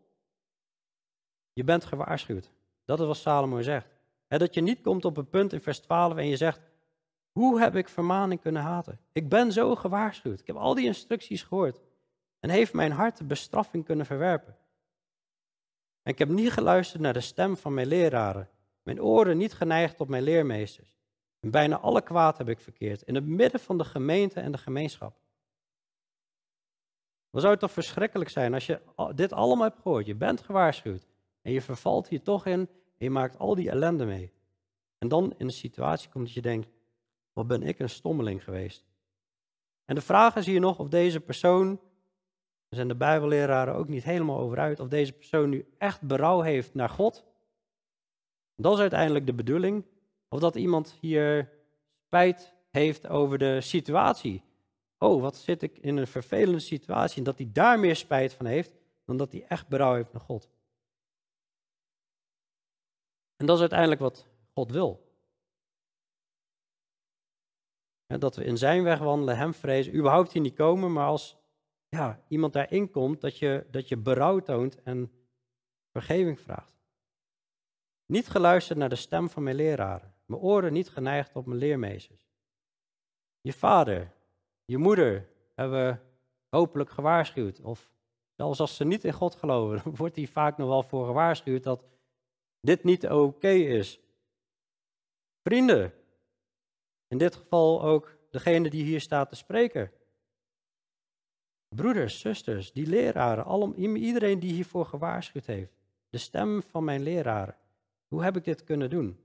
je 1.54 1.64
bent 1.64 1.86
gewaarschuwd. 1.86 2.52
Dat 2.86 3.00
is 3.00 3.06
wat 3.06 3.18
Salomo 3.18 3.62
zegt. 3.62 3.88
dat 4.28 4.54
je 4.54 4.62
niet 4.62 4.82
komt 4.82 5.06
op 5.06 5.18
een 5.18 5.30
punt 5.30 5.54
in 5.54 5.62
vers 5.62 5.80
12 5.80 6.18
en 6.18 6.28
je 6.28 6.38
zegt, 6.38 6.62
hoe 7.34 7.60
heb 7.60 7.76
ik 7.76 7.90
vermaning 7.90 8.42
kunnen 8.42 8.62
haten? 8.62 9.00
Ik 9.12 9.30
ben 9.30 9.52
zo 9.52 9.76
gewaarschuwd. 9.76 10.40
Ik 10.40 10.48
heb 10.48 10.56
al 10.56 10.74
die 10.74 10.86
instructies 10.86 11.44
gehoord. 11.44 11.82
En 12.40 12.50
heeft 12.50 12.74
mijn 12.74 12.92
hart 12.92 13.18
de 13.18 13.24
bestraffing 13.24 13.86
kunnen 13.86 14.06
verwerpen. 14.06 14.58
En 16.02 16.12
ik 16.12 16.20
heb 16.20 16.30
niet 16.30 16.52
geluisterd 16.52 17.02
naar 17.02 17.14
de 17.14 17.22
stem 17.22 17.58
van 17.58 17.74
mijn 17.74 17.88
leraren. 17.88 18.50
Mijn 18.84 19.02
oren 19.02 19.38
niet 19.38 19.54
geneigd 19.54 20.00
op 20.00 20.08
mijn 20.08 20.24
leermeesters. 20.24 20.98
En 21.40 21.52
bijna 21.52 21.80
alle 21.80 22.02
kwaad 22.02 22.38
heb 22.38 22.50
ik 22.50 22.60
verkeerd. 22.60 23.02
In 23.02 23.16
het 23.16 23.26
midden 23.26 23.60
van 23.60 23.78
de 23.78 23.84
gemeente 23.84 24.40
en 24.40 24.52
de 24.52 24.58
gemeenschap. 24.58 25.16
Wat 27.30 27.42
zou 27.42 27.54
het 27.54 27.62
toch 27.62 27.72
verschrikkelijk 27.72 28.30
zijn 28.30 28.54
als 28.54 28.66
je 28.66 28.82
dit 29.16 29.34
allemaal 29.34 29.66
hebt 29.66 29.82
gehoord. 29.82 30.06
Je 30.06 30.16
bent 30.16 30.42
gewaarschuwd. 30.42 31.08
En 31.42 31.52
je 31.52 31.62
vervalt 31.62 32.08
hier 32.08 32.22
toch 32.22 32.46
in. 32.46 32.60
En 32.60 32.70
je 33.06 33.10
maakt 33.10 33.38
al 33.38 33.56
die 33.56 33.70
ellende 33.70 34.06
mee. 34.06 34.32
En 34.98 35.08
dan 35.08 35.34
in 35.38 35.46
een 35.46 35.52
situatie 35.52 36.10
komt 36.10 36.26
dat 36.26 36.34
je 36.34 36.42
denkt: 36.42 36.70
wat 37.34 37.48
ben 37.48 37.64
ik 37.64 37.80
een 37.80 37.90
stommeling 37.90 38.44
geweest? 38.44 38.86
En 39.86 39.96
de 39.96 40.02
vraag 40.02 40.36
is 40.36 40.46
hier 40.46 40.60
nog 40.60 40.80
of 40.80 40.88
deze 40.88 41.20
persoon, 41.20 41.68
daar 41.68 42.80
zijn 42.80 42.88
de 42.88 42.96
Bijbelleraren 42.96 43.76
ook 43.76 43.88
niet 43.88 44.04
helemaal 44.04 44.40
over 44.40 44.60
uit, 44.60 44.80
of 44.80 44.88
deze 44.88 45.14
persoon 45.14 45.50
nu 45.50 45.66
echt 45.78 46.02
berouw 46.02 46.42
heeft 46.42 46.74
naar 46.74 46.90
God. 46.90 47.26
Dat 48.56 48.74
is 48.74 48.80
uiteindelijk 48.80 49.26
de 49.26 49.34
bedoeling. 49.34 49.86
Of 50.30 50.40
dat 50.40 50.56
iemand 50.56 50.98
hier 51.02 51.50
spijt 52.06 52.54
heeft 52.70 53.08
over 53.08 53.38
de 53.38 53.62
situatie 53.62 54.44
oh, 55.04 55.22
wat 55.22 55.36
zit 55.36 55.62
ik 55.62 55.78
in 55.78 55.98
een 55.98 56.08
vervelende 56.08 56.60
situatie 56.60 57.18
en 57.18 57.24
dat 57.24 57.38
hij 57.38 57.50
daar 57.52 57.80
meer 57.80 57.96
spijt 57.96 58.34
van 58.34 58.46
heeft 58.46 58.76
dan 59.06 59.18
dat 59.18 59.32
hij 59.32 59.46
echt 59.48 59.68
berouw 59.68 59.94
heeft 59.94 60.12
naar 60.12 60.22
God. 60.22 60.50
En 63.36 63.46
dat 63.46 63.56
is 63.56 63.62
uiteindelijk 63.62 64.02
wat 64.02 64.28
God 64.54 64.72
wil. 64.72 65.03
Dat 68.20 68.36
we 68.36 68.44
in 68.44 68.58
zijn 68.58 68.84
weg 68.84 69.00
wandelen, 69.00 69.38
hem 69.38 69.54
vrezen, 69.54 69.96
überhaupt 69.96 70.32
hier 70.32 70.42
niet 70.42 70.56
komen, 70.56 70.94
maar 70.94 71.08
als 71.08 71.38
ja, 71.90 72.24
iemand 72.28 72.54
daarin 72.54 72.92
komt, 72.92 73.22
dat 73.22 73.38
je, 73.38 73.66
dat 73.72 73.88
je 73.88 73.98
berouw 73.98 74.40
toont 74.40 74.82
en 74.84 75.12
vergeving 75.92 76.40
vraagt. 76.40 76.74
Niet 78.06 78.28
geluisterd 78.28 78.80
naar 78.80 78.90
de 78.90 78.96
stem 78.96 79.30
van 79.30 79.44
mijn 79.44 79.56
leraren, 79.56 80.14
mijn 80.26 80.42
oren 80.42 80.74
niet 80.74 80.90
geneigd 80.90 81.36
op 81.36 81.46
mijn 81.46 81.60
leermeesters. 81.60 82.28
Je 83.42 83.54
vader, 83.54 84.12
je 84.66 84.78
moeder 84.78 85.30
hebben 85.56 86.02
hopelijk 86.50 86.90
gewaarschuwd. 86.90 87.62
Of 87.62 87.92
zelfs 88.36 88.60
als 88.60 88.76
ze 88.76 88.84
niet 88.84 89.04
in 89.04 89.14
God 89.14 89.36
geloven, 89.36 89.82
wordt 89.96 90.16
hij 90.16 90.28
vaak 90.28 90.58
nog 90.58 90.68
wel 90.68 90.84
voor 90.84 91.06
gewaarschuwd 91.06 91.64
dat 91.64 91.84
dit 92.60 92.84
niet 92.84 93.10
oké 93.10 93.50
is. 93.50 94.00
Vrienden. 95.44 95.94
In 97.14 97.20
dit 97.20 97.36
geval 97.36 97.84
ook 97.84 98.18
degene 98.30 98.70
die 98.70 98.84
hier 98.84 99.02
staat 99.02 99.30
te 99.30 99.36
spreken. 99.36 99.92
Broeders, 101.68 102.20
zusters, 102.20 102.72
die 102.72 102.88
leraren, 102.88 103.76
iedereen 103.96 104.40
die 104.40 104.54
hiervoor 104.54 104.86
gewaarschuwd 104.86 105.46
heeft. 105.46 105.74
De 106.10 106.18
stem 106.18 106.62
van 106.62 106.84
mijn 106.84 107.02
leraren. 107.02 107.58
Hoe 108.08 108.24
heb 108.24 108.36
ik 108.36 108.44
dit 108.44 108.64
kunnen 108.64 108.90
doen? 108.90 109.20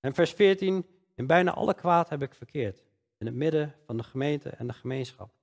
En 0.00 0.14
vers 0.14 0.32
14, 0.32 0.86
in 1.14 1.26
bijna 1.26 1.52
alle 1.52 1.74
kwaad 1.74 2.08
heb 2.08 2.22
ik 2.22 2.34
verkeerd. 2.34 2.84
In 3.18 3.26
het 3.26 3.34
midden 3.34 3.74
van 3.86 3.96
de 3.96 4.02
gemeente 4.02 4.50
en 4.50 4.66
de 4.66 4.72
gemeenschap. 4.72 5.34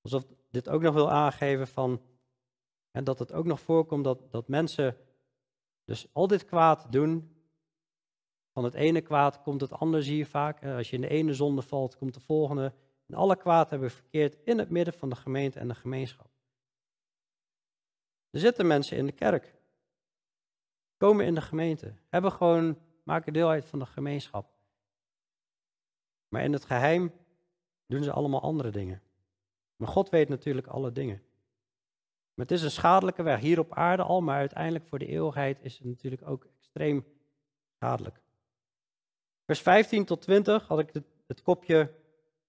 Alsof 0.00 0.24
dit 0.50 0.68
ook 0.68 0.82
nog 0.82 0.94
wil 0.94 1.10
aangeven 1.10 1.68
van, 1.68 2.02
en 2.90 3.04
dat 3.04 3.18
het 3.18 3.32
ook 3.32 3.46
nog 3.46 3.60
voorkomt 3.60 4.04
dat, 4.04 4.30
dat 4.30 4.48
mensen 4.48 4.96
dus 5.84 6.08
al 6.12 6.26
dit 6.26 6.44
kwaad 6.44 6.92
doen. 6.92 7.35
Van 8.56 8.64
het 8.64 8.74
ene 8.74 9.00
kwaad 9.00 9.42
komt 9.42 9.60
het 9.60 9.72
andere, 9.72 10.02
zie 10.02 10.16
je 10.16 10.26
vaak. 10.26 10.64
Als 10.64 10.90
je 10.90 10.96
in 10.96 11.00
de 11.00 11.08
ene 11.08 11.34
zonde 11.34 11.62
valt, 11.62 11.96
komt 11.96 12.14
de 12.14 12.20
volgende. 12.20 12.72
En 13.06 13.14
alle 13.14 13.36
kwaad 13.36 13.70
hebben 13.70 13.90
verkeerd 13.90 14.36
in 14.44 14.58
het 14.58 14.70
midden 14.70 14.94
van 14.94 15.08
de 15.08 15.16
gemeente 15.16 15.58
en 15.58 15.68
de 15.68 15.74
gemeenschap. 15.74 16.30
Er 18.30 18.40
zitten 18.40 18.66
mensen 18.66 18.96
in 18.96 19.06
de 19.06 19.12
kerk, 19.12 19.54
komen 20.96 21.26
in 21.26 21.34
de 21.34 21.40
gemeente, 21.40 21.94
hebben 22.08 22.32
gewoon, 22.32 22.78
maken 23.04 23.32
deel 23.32 23.48
uit 23.48 23.64
van 23.64 23.78
de 23.78 23.86
gemeenschap. 23.86 24.50
Maar 26.28 26.42
in 26.42 26.52
het 26.52 26.64
geheim 26.64 27.12
doen 27.86 28.02
ze 28.02 28.12
allemaal 28.12 28.42
andere 28.42 28.70
dingen. 28.70 29.02
Maar 29.76 29.88
God 29.88 30.08
weet 30.08 30.28
natuurlijk 30.28 30.66
alle 30.66 30.92
dingen. 30.92 31.22
Maar 32.34 32.46
het 32.46 32.50
is 32.50 32.62
een 32.62 32.70
schadelijke 32.70 33.22
weg, 33.22 33.40
hier 33.40 33.58
op 33.58 33.72
aarde 33.72 34.02
al, 34.02 34.20
maar 34.20 34.38
uiteindelijk 34.38 34.86
voor 34.86 34.98
de 34.98 35.06
eeuwigheid 35.06 35.58
is 35.60 35.78
het 35.78 35.86
natuurlijk 35.86 36.28
ook 36.28 36.44
extreem 36.44 37.06
schadelijk. 37.74 38.24
Vers 39.46 39.60
15 39.60 40.04
tot 40.04 40.20
20 40.20 40.66
had 40.66 40.78
ik 40.78 40.90
het, 41.26 41.42
kopje 41.42 41.90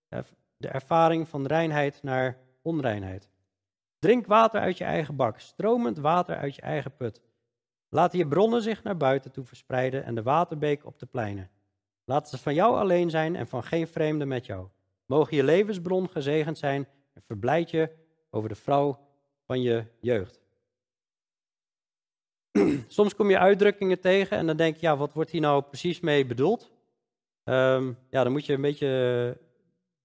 eh, 0.09 0.19
de 0.57 0.67
ervaring 0.67 1.27
van 1.27 1.45
reinheid 1.45 2.03
naar 2.03 2.37
onreinheid. 2.61 3.29
Drink 3.99 4.25
water 4.25 4.61
uit 4.61 4.77
je 4.77 4.83
eigen 4.83 5.15
bak, 5.15 5.39
stromend 5.39 5.97
water 5.97 6.37
uit 6.37 6.55
je 6.55 6.61
eigen 6.61 6.95
put. 6.95 7.21
Laat 7.89 8.13
je 8.13 8.27
bronnen 8.27 8.61
zich 8.61 8.83
naar 8.83 8.97
buiten 8.97 9.31
toe 9.31 9.45
verspreiden 9.45 10.03
en 10.03 10.15
de 10.15 10.23
waterbeek 10.23 10.85
op 10.85 10.99
de 10.99 11.05
pleinen. 11.05 11.49
Laat 12.05 12.29
ze 12.29 12.37
van 12.37 12.53
jou 12.53 12.77
alleen 12.77 13.09
zijn 13.09 13.35
en 13.35 13.47
van 13.47 13.63
geen 13.63 13.87
vreemde 13.87 14.25
met 14.25 14.45
jou. 14.45 14.67
Mogen 15.05 15.37
je 15.37 15.43
levensbron 15.43 16.09
gezegend 16.09 16.57
zijn 16.57 16.87
en 17.13 17.21
verblijd 17.21 17.69
je 17.69 17.89
over 18.29 18.49
de 18.49 18.55
vrouw 18.55 18.99
van 19.45 19.61
je 19.61 19.85
jeugd. 19.99 20.41
Soms 22.87 23.15
kom 23.15 23.29
je 23.29 23.37
uitdrukkingen 23.37 23.99
tegen 23.99 24.37
en 24.37 24.47
dan 24.47 24.57
denk 24.57 24.75
je, 24.75 24.81
ja, 24.81 24.97
wat 24.97 25.13
wordt 25.13 25.31
hier 25.31 25.41
nou 25.41 25.61
precies 25.61 25.99
mee 25.99 26.25
bedoeld? 26.25 26.71
Um, 27.49 27.97
ja, 28.09 28.23
dan 28.23 28.31
moet 28.31 28.45
je 28.45 28.53
een 28.53 28.61
beetje 28.61 29.37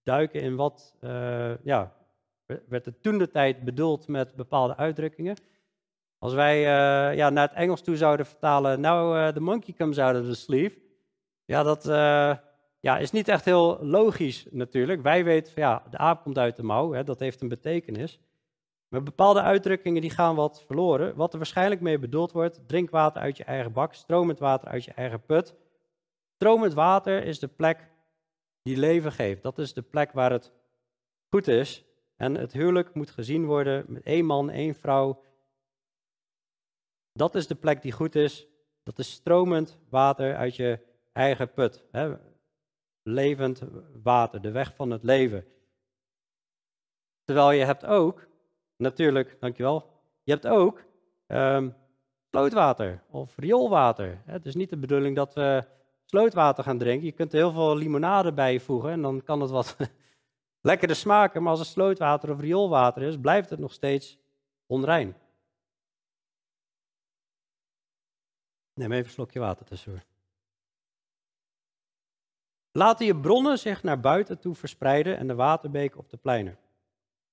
duiken 0.02 0.40
in 0.40 0.56
wat, 0.56 0.94
uh, 1.00 1.64
ja, 1.64 1.92
werd 2.46 2.86
er 2.86 3.00
toen 3.00 3.18
de 3.18 3.30
tijd 3.30 3.64
bedoeld 3.64 4.08
met 4.08 4.36
bepaalde 4.36 4.76
uitdrukkingen. 4.76 5.36
Als 6.18 6.34
wij 6.34 6.58
uh, 6.58 7.16
ja, 7.16 7.30
naar 7.30 7.48
het 7.48 7.56
Engels 7.56 7.82
toe 7.82 7.96
zouden 7.96 8.26
vertalen, 8.26 8.80
nou, 8.80 9.18
uh, 9.18 9.28
the 9.28 9.40
monkey 9.40 9.74
comes 9.74 9.98
out 9.98 10.20
of 10.20 10.26
the 10.26 10.34
sleeve. 10.34 10.78
Ja, 11.44 11.62
dat 11.62 11.84
ja, 12.80 12.98
is 12.98 13.10
niet 13.10 13.28
echt 13.28 13.44
heel 13.44 13.78
logisch 13.80 14.46
natuurlijk. 14.50 15.02
Wij 15.02 15.24
weten 15.24 15.52
van 15.52 15.62
ja, 15.62 15.82
de 15.90 15.98
aap 15.98 16.22
komt 16.22 16.38
uit 16.38 16.56
de 16.56 16.62
mouw, 16.62 16.92
hè, 16.92 17.04
dat 17.04 17.18
heeft 17.18 17.40
een 17.40 17.48
betekenis. 17.48 18.20
Maar 18.88 19.02
bepaalde 19.02 19.42
uitdrukkingen 19.42 20.00
die 20.00 20.10
gaan 20.10 20.34
wat 20.34 20.62
verloren. 20.66 21.16
Wat 21.16 21.32
er 21.32 21.38
waarschijnlijk 21.38 21.80
mee 21.80 21.98
bedoeld 21.98 22.32
wordt, 22.32 22.68
drinkwater 22.68 23.22
uit 23.22 23.36
je 23.36 23.44
eigen 23.44 23.72
bak, 23.72 23.94
stromend 23.94 24.38
water 24.38 24.68
uit 24.68 24.84
je 24.84 24.92
eigen 24.92 25.22
put. 25.22 25.54
Stromend 26.42 26.74
water 26.74 27.24
is 27.24 27.38
de 27.38 27.48
plek 27.48 27.90
die 28.62 28.76
leven 28.76 29.12
geeft. 29.12 29.42
Dat 29.42 29.58
is 29.58 29.72
de 29.72 29.82
plek 29.82 30.12
waar 30.12 30.30
het 30.30 30.52
goed 31.28 31.48
is. 31.48 31.84
En 32.16 32.34
het 32.34 32.52
huwelijk 32.52 32.94
moet 32.94 33.10
gezien 33.10 33.46
worden 33.46 33.84
met 33.88 34.02
één 34.02 34.24
man, 34.24 34.50
één 34.50 34.74
vrouw. 34.74 35.24
Dat 37.12 37.34
is 37.34 37.46
de 37.46 37.54
plek 37.54 37.82
die 37.82 37.92
goed 37.92 38.14
is. 38.14 38.46
Dat 38.82 38.98
is 38.98 39.12
stromend 39.12 39.78
water 39.88 40.36
uit 40.36 40.56
je 40.56 40.78
eigen 41.12 41.52
put. 41.52 41.84
Hè? 41.90 42.16
Levend 43.02 43.62
water, 44.02 44.40
de 44.40 44.50
weg 44.50 44.74
van 44.74 44.90
het 44.90 45.02
leven. 45.02 45.44
Terwijl 47.24 47.50
je 47.50 47.64
hebt 47.64 47.84
ook 47.84 48.28
natuurlijk, 48.76 49.36
dankjewel. 49.40 49.90
Je 50.22 50.32
hebt 50.32 50.46
ook 50.46 50.84
um, 51.26 51.74
of 53.10 53.36
rioolwater. 53.36 54.22
Het 54.24 54.46
is 54.46 54.54
niet 54.54 54.70
de 54.70 54.78
bedoeling 54.78 55.16
dat 55.16 55.34
we 55.34 55.80
slootwater 56.12 56.64
gaan 56.64 56.78
drinken. 56.78 57.06
Je 57.06 57.12
kunt 57.12 57.32
er 57.32 57.38
heel 57.38 57.52
veel 57.52 57.76
limonade 57.76 58.32
bijvoegen 58.32 58.90
en 58.90 59.02
dan 59.02 59.22
kan 59.22 59.40
het 59.40 59.50
wat 59.50 59.76
lekkerder 60.68 60.96
smaken. 60.96 61.42
Maar 61.42 61.50
als 61.50 61.60
het 61.60 61.68
slootwater 61.68 62.30
of 62.30 62.40
rioolwater 62.40 63.02
is, 63.02 63.20
blijft 63.20 63.50
het 63.50 63.58
nog 63.58 63.72
steeds 63.72 64.18
onrein. 64.66 65.16
Neem 68.74 68.92
even 68.92 69.04
een 69.04 69.10
slokje 69.10 69.40
water 69.40 69.66
tussendoor. 69.66 70.02
Laten 72.72 73.06
je 73.06 73.20
bronnen 73.20 73.58
zich 73.58 73.82
naar 73.82 74.00
buiten 74.00 74.38
toe 74.38 74.54
verspreiden 74.54 75.16
en 75.16 75.26
de 75.26 75.34
waterbeken 75.34 75.98
op 75.98 76.10
de 76.10 76.16
pleinen. 76.16 76.58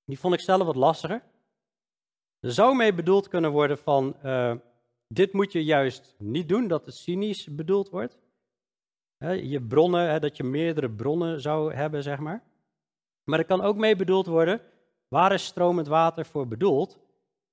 Die 0.06 0.20
vond 0.20 0.34
ik 0.34 0.42
zelf 0.42 0.66
wat 0.66 0.76
lastiger. 0.76 1.24
Er 2.40 2.52
zou 2.52 2.76
mee 2.76 2.94
bedoeld 2.94 3.28
kunnen 3.28 3.52
worden 3.52 3.78
van, 3.78 4.16
uh, 4.24 4.56
dit 5.08 5.34
moet 5.34 5.52
je 5.52 5.64
juist 5.64 6.16
niet 6.18 6.50
doen, 6.50 6.68
dat 6.68 6.86
het 6.86 6.96
cynisch 6.96 7.56
bedoeld 7.56 7.90
wordt. 7.90 8.18
Je 9.28 9.62
bronnen, 9.62 10.22
dat 10.22 10.38
je 10.38 10.44
meerdere 10.44 10.90
bronnen 10.90 11.42
zou 11.42 11.74
hebben, 11.74 12.04
zeg 12.04 12.20
maar. 12.20 12.44
Maar 13.24 13.40
er 13.40 13.46
kan 13.46 13.62
ook 13.62 13.78
mee 13.78 13.96
bedoeld 13.96 14.26
worden, 14.26 14.62
waar 15.08 15.32
is 15.32 15.46
stromend 15.46 15.88
water 15.88 16.26
voor 16.26 16.48
bedoeld? 16.48 17.00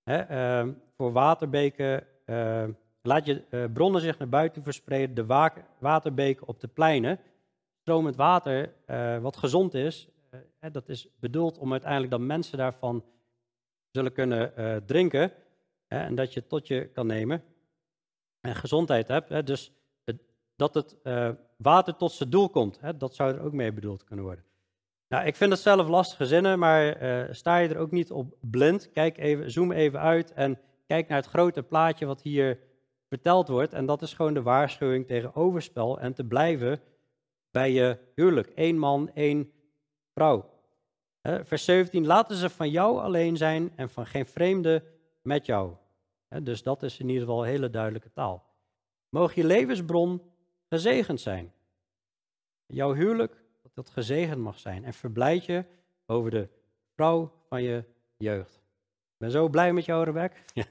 Uh, 0.04 0.66
voor 0.96 1.12
waterbeken, 1.12 2.06
uh, 2.26 2.64
laat 3.02 3.26
je 3.26 3.42
uh, 3.50 3.64
bronnen 3.72 4.00
zich 4.00 4.18
naar 4.18 4.28
buiten 4.28 4.62
verspreiden, 4.62 5.14
de 5.14 5.52
waterbeken 5.78 6.46
op 6.46 6.60
de 6.60 6.68
pleinen. 6.68 7.18
Stromend 7.80 8.16
water, 8.16 8.72
wat 9.20 9.36
gezond 9.36 9.74
is, 9.74 10.08
dat 10.72 10.88
is 10.88 11.08
bedoeld 11.20 11.58
om 11.58 11.72
uiteindelijk 11.72 12.10
dan 12.10 12.26
mensen 12.26 12.58
daarvan 12.58 13.04
zullen 13.90 14.12
kunnen 14.12 14.52
drinken. 14.86 15.32
En 15.88 16.14
dat 16.14 16.32
je 16.32 16.46
tot 16.46 16.66
je 16.66 16.88
kan 16.88 17.06
nemen. 17.06 17.42
En 18.40 18.54
gezondheid 18.54 19.08
hebt. 19.08 19.46
Dus 19.46 19.72
dat 20.56 20.74
het 20.74 20.96
uh, 21.04 21.30
water 21.56 21.96
tot 21.96 22.12
zijn 22.12 22.30
doel 22.30 22.50
komt. 22.50 22.80
Hè, 22.80 22.96
dat 22.96 23.14
zou 23.14 23.34
er 23.34 23.40
ook 23.40 23.52
mee 23.52 23.72
bedoeld 23.72 24.04
kunnen 24.04 24.24
worden. 24.24 24.44
Nou, 25.08 25.26
ik 25.26 25.36
vind 25.36 25.50
het 25.50 25.60
zelf 25.60 25.88
lastige 25.88 26.26
zinnen, 26.26 26.58
maar 26.58 27.02
uh, 27.02 27.32
sta 27.32 27.56
je 27.56 27.68
er 27.68 27.78
ook 27.78 27.90
niet 27.90 28.10
op 28.10 28.34
blind. 28.40 28.90
Kijk 28.90 29.18
even, 29.18 29.50
zoom 29.50 29.72
even 29.72 30.00
uit 30.00 30.32
en 30.32 30.58
kijk 30.86 31.08
naar 31.08 31.18
het 31.18 31.26
grote 31.26 31.62
plaatje 31.62 32.06
wat 32.06 32.22
hier 32.22 32.58
verteld 33.08 33.48
wordt. 33.48 33.72
En 33.72 33.86
dat 33.86 34.02
is 34.02 34.14
gewoon 34.14 34.34
de 34.34 34.42
waarschuwing 34.42 35.06
tegen 35.06 35.34
overspel 35.34 36.00
en 36.00 36.14
te 36.14 36.24
blijven 36.24 36.80
bij 37.50 37.72
je 37.72 37.98
huwelijk. 38.14 38.52
Eén 38.54 38.78
man, 38.78 39.10
één 39.14 39.52
vrouw. 40.14 40.54
Vers 41.22 41.64
17, 41.64 42.06
laten 42.06 42.36
ze 42.36 42.50
van 42.50 42.70
jou 42.70 42.98
alleen 42.98 43.36
zijn 43.36 43.72
en 43.76 43.88
van 43.88 44.06
geen 44.06 44.26
vreemde 44.26 44.82
met 45.22 45.46
jou. 45.46 45.74
Dus 46.42 46.62
dat 46.62 46.82
is 46.82 46.98
in 46.98 47.08
ieder 47.08 47.22
geval 47.22 47.42
hele 47.42 47.70
duidelijke 47.70 48.12
taal. 48.12 48.44
Mogen 49.08 49.42
je 49.42 49.48
levensbron 49.48 50.22
gezegend 50.68 51.20
zijn. 51.20 51.52
Jouw 52.66 52.94
huwelijk, 52.94 53.44
dat 53.62 53.74
dat 53.74 53.90
gezegend 53.90 54.40
mag 54.40 54.58
zijn. 54.58 54.84
En 54.84 54.94
verblijd 54.94 55.44
je 55.44 55.64
over 56.06 56.30
de 56.30 56.48
vrouw 56.94 57.32
van 57.48 57.62
je 57.62 57.84
jeugd. 58.16 58.54
Ik 58.54 59.18
ben 59.18 59.30
zo 59.30 59.48
blij 59.48 59.72
met 59.72 59.84
jou, 59.84 60.04
Rebek. 60.04 60.44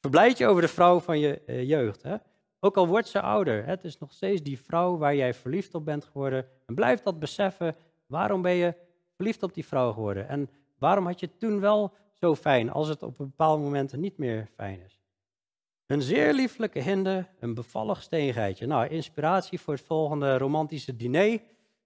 verblijd 0.00 0.38
je 0.38 0.46
over 0.46 0.62
de 0.62 0.68
vrouw 0.68 1.00
van 1.00 1.18
je 1.18 1.40
eh, 1.46 1.68
jeugd. 1.68 2.02
Hè? 2.02 2.16
Ook 2.60 2.76
al 2.76 2.86
wordt 2.86 3.08
ze 3.08 3.20
ouder, 3.20 3.66
het 3.66 3.84
is 3.84 3.98
nog 3.98 4.12
steeds 4.12 4.42
die 4.42 4.60
vrouw 4.60 4.96
waar 4.96 5.14
jij 5.14 5.34
verliefd 5.34 5.74
op 5.74 5.84
bent 5.84 6.04
geworden. 6.04 6.46
En 6.66 6.74
blijf 6.74 7.02
dat 7.02 7.18
beseffen. 7.18 7.76
Waarom 8.06 8.42
ben 8.42 8.52
je 8.52 8.74
verliefd 9.14 9.42
op 9.42 9.54
die 9.54 9.66
vrouw 9.66 9.92
geworden? 9.92 10.28
En 10.28 10.50
waarom 10.78 11.06
had 11.06 11.20
je 11.20 11.26
het 11.26 11.38
toen 11.38 11.60
wel 11.60 11.94
zo 12.12 12.34
fijn 12.34 12.70
als 12.70 12.88
het 12.88 13.02
op 13.02 13.16
bepaalde 13.16 13.62
momenten 13.62 14.00
niet 14.00 14.18
meer 14.18 14.48
fijn 14.54 14.80
is? 14.80 14.99
Een 15.90 16.02
zeer 16.02 16.32
lieflijke 16.32 16.78
hinde, 16.78 17.26
een 17.40 17.54
bevallig 17.54 18.02
steengeitje. 18.02 18.66
Nou, 18.66 18.88
inspiratie 18.88 19.60
voor 19.60 19.74
het 19.74 19.82
volgende 19.82 20.38
romantische 20.38 20.96
diner. 20.96 21.40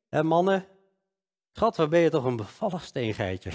Hè, 0.08 0.22
mannen, 0.22 0.66
schat, 1.52 1.76
waar 1.76 1.88
ben 1.88 2.00
je 2.00 2.10
toch 2.10 2.24
een 2.24 2.36
bevallig 2.36 2.84
steengeitje? 2.84 3.50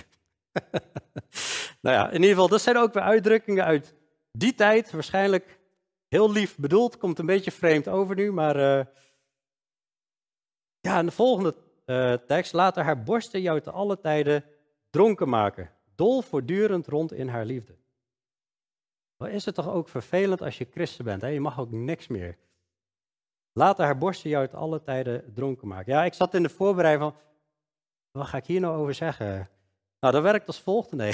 nou 1.82 1.96
ja, 1.96 2.08
in 2.08 2.16
ieder 2.16 2.30
geval, 2.30 2.48
dat 2.48 2.62
zijn 2.62 2.78
ook 2.78 2.94
weer 2.94 3.04
uitdrukkingen 3.04 3.66
uit 3.66 3.96
die 4.32 4.56
tijd. 4.56 4.92
Waarschijnlijk 4.92 5.60
heel 6.08 6.32
lief 6.32 6.58
bedoeld, 6.58 6.98
komt 6.98 7.20
een 7.20 7.26
beetje 7.26 7.52
vreemd 7.52 7.88
over 7.88 8.16
nu, 8.16 8.32
maar... 8.32 8.56
Uh, 8.56 8.86
ja, 10.80 10.98
en 10.98 11.06
de 11.06 11.12
volgende 11.12 11.56
uh, 11.86 12.14
tekst, 12.14 12.54
laten 12.54 12.84
haar 12.84 13.04
borsten 13.04 13.42
jou 13.42 13.62
te 13.62 13.72
alle 13.72 14.00
tijden 14.00 14.44
dronken 14.90 15.30
maken, 15.30 15.72
dol 15.96 16.22
voortdurend 16.22 16.88
rond 16.88 17.14
in 17.14 17.28
haar 17.28 17.46
liefde. 17.46 17.78
Wat 19.20 19.30
is 19.30 19.46
het 19.46 19.56
toch 19.56 19.70
ook 19.70 19.90
vervelend 19.90 20.42
als 20.42 20.58
je 20.58 20.68
christen 20.72 21.06
bent, 21.06 21.22
hè? 21.22 21.28
je 21.28 21.40
mag 21.40 21.60
ook 21.60 21.72
niks 21.72 22.08
meer. 22.08 22.38
Laat 23.54 23.78
haar 23.78 23.98
borsten 23.98 24.30
jou 24.30 24.42
uit 24.42 24.54
alle 24.54 24.82
tijden 24.82 25.34
dronken 25.34 25.68
maken. 25.68 25.94
Ja, 25.94 26.04
ik 26.04 26.14
zat 26.14 26.34
in 26.34 26.44
de 26.44 26.50
voorbereiding 26.50 27.12
van, 27.12 27.22
wat 28.12 28.28
ga 28.28 28.38
ik 28.38 28.46
hier 28.46 28.60
nou 28.60 28.78
over 28.78 28.94
zeggen? 28.94 29.50
Nou, 30.00 30.14
dat 30.14 30.24
werkt 30.24 30.48
als 30.48 30.60
volgt. 30.60 30.92
Nee. 30.92 31.12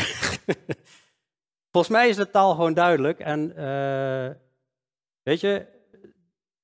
Volgens 1.72 1.94
mij 1.94 2.10
is 2.10 2.16
de 2.16 2.30
taal 2.30 2.56
gewoon 2.56 2.74
duidelijk. 2.74 3.20
En 3.20 3.50
uh, 3.50 4.30
weet 5.24 5.40
je, 5.40 5.66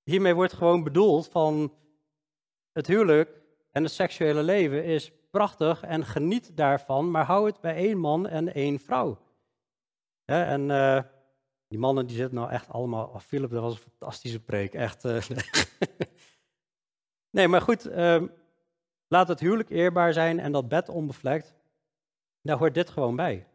hiermee 0.03 0.35
wordt 0.35 0.53
gewoon 0.53 0.83
bedoeld 0.83 1.27
van 1.27 1.73
het 2.71 2.87
huwelijk 2.87 3.41
en 3.71 3.83
het 3.83 3.91
seksuele 3.91 4.43
leven 4.43 4.83
is 4.83 5.11
prachtig 5.31 5.83
en 5.83 6.05
geniet 6.05 6.57
daarvan, 6.57 7.11
maar 7.11 7.25
hou 7.25 7.45
het 7.45 7.59
bij 7.59 7.75
één 7.75 7.97
man 7.97 8.27
en 8.27 8.53
één 8.53 8.79
vrouw. 8.79 9.17
En 10.25 10.69
uh, 10.69 11.01
die 11.71 11.79
mannen 11.79 12.07
die 12.07 12.15
zitten 12.15 12.35
nou 12.35 12.49
echt 12.49 12.69
allemaal, 12.69 13.05
oh, 13.05 13.19
Philip, 13.19 13.49
dat 13.49 13.61
was 13.61 13.73
een 13.73 13.89
fantastische 13.89 14.39
preek, 14.39 14.73
echt. 14.73 15.05
Uh, 15.05 15.21
nee, 17.35 17.47
maar 17.47 17.61
goed, 17.61 17.87
uh, 17.87 18.23
laat 19.07 19.27
het 19.27 19.39
huwelijk 19.39 19.69
eerbaar 19.69 20.13
zijn 20.13 20.39
en 20.39 20.51
dat 20.51 20.67
bed 20.67 20.89
onbevlekt. 20.89 21.55
Daar 22.41 22.57
hoort 22.57 22.73
dit 22.73 22.89
gewoon 22.89 23.15
bij. 23.15 23.47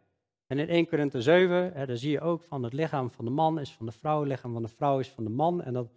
En 0.46 0.58
in 0.58 0.68
1 0.68 0.88
Korinthe 0.88 1.22
7, 1.22 1.72
hè, 1.72 1.86
daar 1.86 1.96
zie 1.96 2.10
je 2.10 2.20
ook 2.20 2.42
van 2.42 2.62
het 2.62 2.72
lichaam 2.72 3.10
van 3.10 3.24
de 3.24 3.30
man 3.30 3.60
is 3.60 3.72
van 3.72 3.86
de 3.86 3.92
vrouw, 3.92 4.20
het 4.20 4.28
lichaam 4.28 4.52
van 4.52 4.62
de 4.62 4.68
vrouw 4.68 4.98
is 4.98 5.08
van 5.08 5.24
de 5.24 5.30
man. 5.30 5.62
En 5.62 5.72
dat 5.72 5.88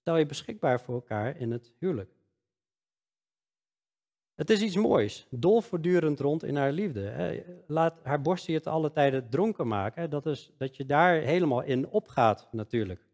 stel 0.00 0.16
je 0.16 0.26
beschikbaar 0.26 0.80
voor 0.80 0.94
elkaar 0.94 1.36
in 1.36 1.50
het 1.50 1.72
huwelijk. 1.78 2.10
Het 4.42 4.50
is 4.50 4.62
iets 4.62 4.76
moois, 4.76 5.26
dol 5.30 5.60
voortdurend 5.60 6.20
rond 6.20 6.44
in 6.44 6.56
haar 6.56 6.72
liefde. 6.72 7.44
Laat 7.66 8.00
haar 8.02 8.22
borst 8.22 8.46
je 8.46 8.52
het 8.52 8.66
alle 8.66 8.92
tijden 8.92 9.28
dronken 9.28 9.66
maken. 9.66 10.10
Dat 10.10 10.26
is 10.26 10.50
dat 10.58 10.76
je 10.76 10.86
daar 10.86 11.14
helemaal 11.20 11.62
in 11.62 11.88
opgaat 11.88 12.48
natuurlijk. 12.50 13.06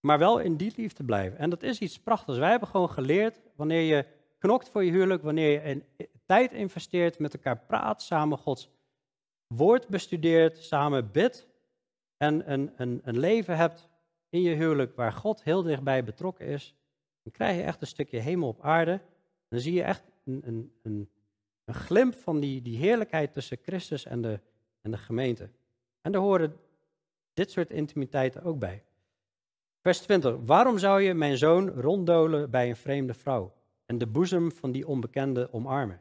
Maar 0.00 0.18
wel 0.18 0.38
in 0.38 0.56
die 0.56 0.72
liefde 0.76 1.04
blijven. 1.04 1.38
En 1.38 1.50
dat 1.50 1.62
is 1.62 1.78
iets 1.78 1.98
prachtigs. 1.98 2.38
Wij 2.38 2.50
hebben 2.50 2.68
gewoon 2.68 2.90
geleerd, 2.90 3.40
wanneer 3.56 3.80
je 3.80 4.06
knokt 4.38 4.68
voor 4.68 4.84
je 4.84 4.90
huwelijk, 4.90 5.22
wanneer 5.22 5.68
je 5.68 5.82
tijd 6.26 6.52
investeert, 6.52 7.18
met 7.18 7.34
elkaar 7.34 7.58
praat, 7.58 8.02
samen 8.02 8.38
Gods 8.38 8.70
woord 9.46 9.88
bestudeert, 9.88 10.58
samen 10.58 11.10
bidt 11.10 11.48
en 12.16 12.52
een, 12.52 12.72
een, 12.76 13.00
een 13.04 13.18
leven 13.18 13.56
hebt 13.56 13.88
in 14.28 14.42
je 14.42 14.54
huwelijk 14.54 14.96
waar 14.96 15.12
God 15.12 15.42
heel 15.42 15.62
dichtbij 15.62 16.04
betrokken 16.04 16.46
is, 16.46 16.74
dan 17.22 17.32
krijg 17.32 17.56
je 17.56 17.62
echt 17.62 17.80
een 17.80 17.86
stukje 17.86 18.18
hemel 18.18 18.48
op 18.48 18.60
aarde. 18.60 19.00
Dan 19.52 19.60
zie 19.60 19.72
je 19.72 19.82
echt 19.82 20.02
een, 20.24 20.42
een, 20.44 20.72
een, 20.82 21.08
een 21.64 21.74
glimp 21.74 22.14
van 22.14 22.40
die, 22.40 22.62
die 22.62 22.76
heerlijkheid 22.76 23.32
tussen 23.32 23.58
Christus 23.62 24.04
en 24.04 24.22
de, 24.22 24.40
en 24.80 24.90
de 24.90 24.96
gemeente. 24.96 25.50
En 26.00 26.12
daar 26.12 26.20
horen 26.20 26.56
dit 27.34 27.50
soort 27.50 27.70
intimiteiten 27.70 28.42
ook 28.42 28.58
bij. 28.58 28.84
Vers 29.80 30.00
20. 30.00 30.36
Waarom 30.44 30.78
zou 30.78 31.00
je 31.00 31.14
mijn 31.14 31.38
zoon 31.38 31.68
ronddolen 31.68 32.50
bij 32.50 32.68
een 32.68 32.76
vreemde 32.76 33.14
vrouw 33.14 33.54
en 33.86 33.98
de 33.98 34.06
boezem 34.06 34.52
van 34.52 34.72
die 34.72 34.88
onbekende 34.88 35.52
omarmen? 35.52 36.00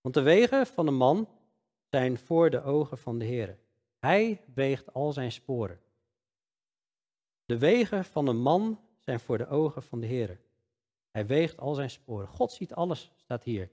Want 0.00 0.14
de 0.14 0.22
wegen 0.22 0.66
van 0.66 0.86
een 0.86 0.96
man 0.96 1.28
zijn 1.90 2.18
voor 2.18 2.50
de 2.50 2.62
ogen 2.62 2.98
van 2.98 3.18
de 3.18 3.24
Heer. 3.24 3.58
Hij 3.98 4.40
weegt 4.54 4.92
al 4.92 5.12
zijn 5.12 5.32
sporen. 5.32 5.80
De 7.44 7.58
wegen 7.58 8.04
van 8.04 8.26
een 8.26 8.40
man 8.40 8.80
zijn 8.98 9.20
voor 9.20 9.38
de 9.38 9.48
ogen 9.48 9.82
van 9.82 10.00
de 10.00 10.06
Heer. 10.06 10.40
Hij 11.10 11.26
weegt 11.26 11.60
al 11.60 11.74
zijn 11.74 11.90
sporen. 11.90 12.28
God 12.28 12.52
ziet 12.52 12.74
alles, 12.74 13.12
staat 13.16 13.44
hier. 13.44 13.70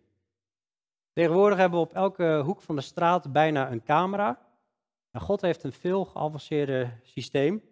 Tegenwoordig 1.14 1.58
hebben 1.58 1.80
we 1.80 1.86
op 1.86 1.94
elke 1.94 2.42
hoek 2.46 2.62
van 2.62 2.76
de 2.76 2.82
straat 2.82 3.32
bijna 3.32 3.72
een 3.72 3.84
camera. 3.84 4.46
En 5.12 5.22
God 5.22 5.42
heeft 5.42 5.64
een 5.64 5.74
veel 5.74 6.06
geavanceerder 6.06 7.00
systeem. 7.04 7.64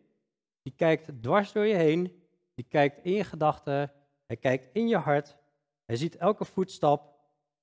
Die 0.61 0.73
kijkt 0.75 1.21
dwars 1.21 1.51
door 1.51 1.65
je 1.65 1.75
heen. 1.75 2.23
Die 2.53 2.65
kijkt 2.69 3.03
in 3.03 3.11
je 3.11 3.23
gedachten. 3.23 3.91
Hij 4.25 4.37
kijkt 4.37 4.69
in 4.73 4.87
je 4.87 4.97
hart. 4.97 5.37
Hij 5.85 5.95
ziet 5.95 6.15
elke 6.15 6.45
voetstap. 6.45 7.13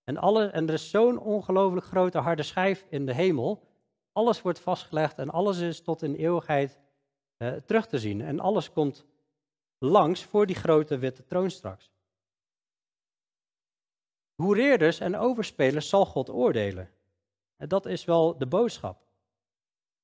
En, 0.05 0.16
alle, 0.16 0.46
en 0.46 0.68
er 0.68 0.74
is 0.74 0.90
zo'n 0.90 1.18
ongelooflijk 1.18 1.86
grote 1.86 2.18
harde 2.18 2.42
schijf 2.42 2.86
in 2.88 3.07
de 3.07 3.14
hemel. 3.14 3.68
Alles 4.12 4.42
wordt 4.42 4.61
vastgelegd 4.61 5.18
en 5.18 5.30
alles 5.30 5.59
is 5.59 5.82
tot 5.82 6.03
in 6.03 6.14
eeuwigheid 6.14 6.78
eh, 7.36 7.53
terug 7.53 7.86
te 7.86 7.98
zien. 7.98 8.20
En 8.20 8.40
alles 8.40 8.72
komt 8.72 9.07
langs 9.78 10.24
voor 10.24 10.46
die 10.46 10.57
grote 10.57 10.98
witte 10.98 11.24
troon 11.24 11.50
straks. 11.50 11.91
Hoereerders 14.35 15.01
en 15.01 15.16
overspelers 15.16 15.89
zal 15.89 16.07
God 16.07 16.30
oordelen. 16.30 16.91
En 17.57 17.68
dat 17.68 17.87
is 17.87 18.05
wel 18.05 18.39
de 18.39 18.47
boodschap. 18.47 19.03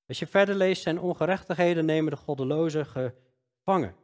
Als 0.07 0.19
je 0.19 0.27
verder 0.27 0.55
leest, 0.55 0.83
zijn 0.83 1.01
ongerechtigheden 1.01 1.85
nemen 1.85 2.11
de 2.11 2.17
goddelozen 2.17 2.87
gevangen. 2.87 3.95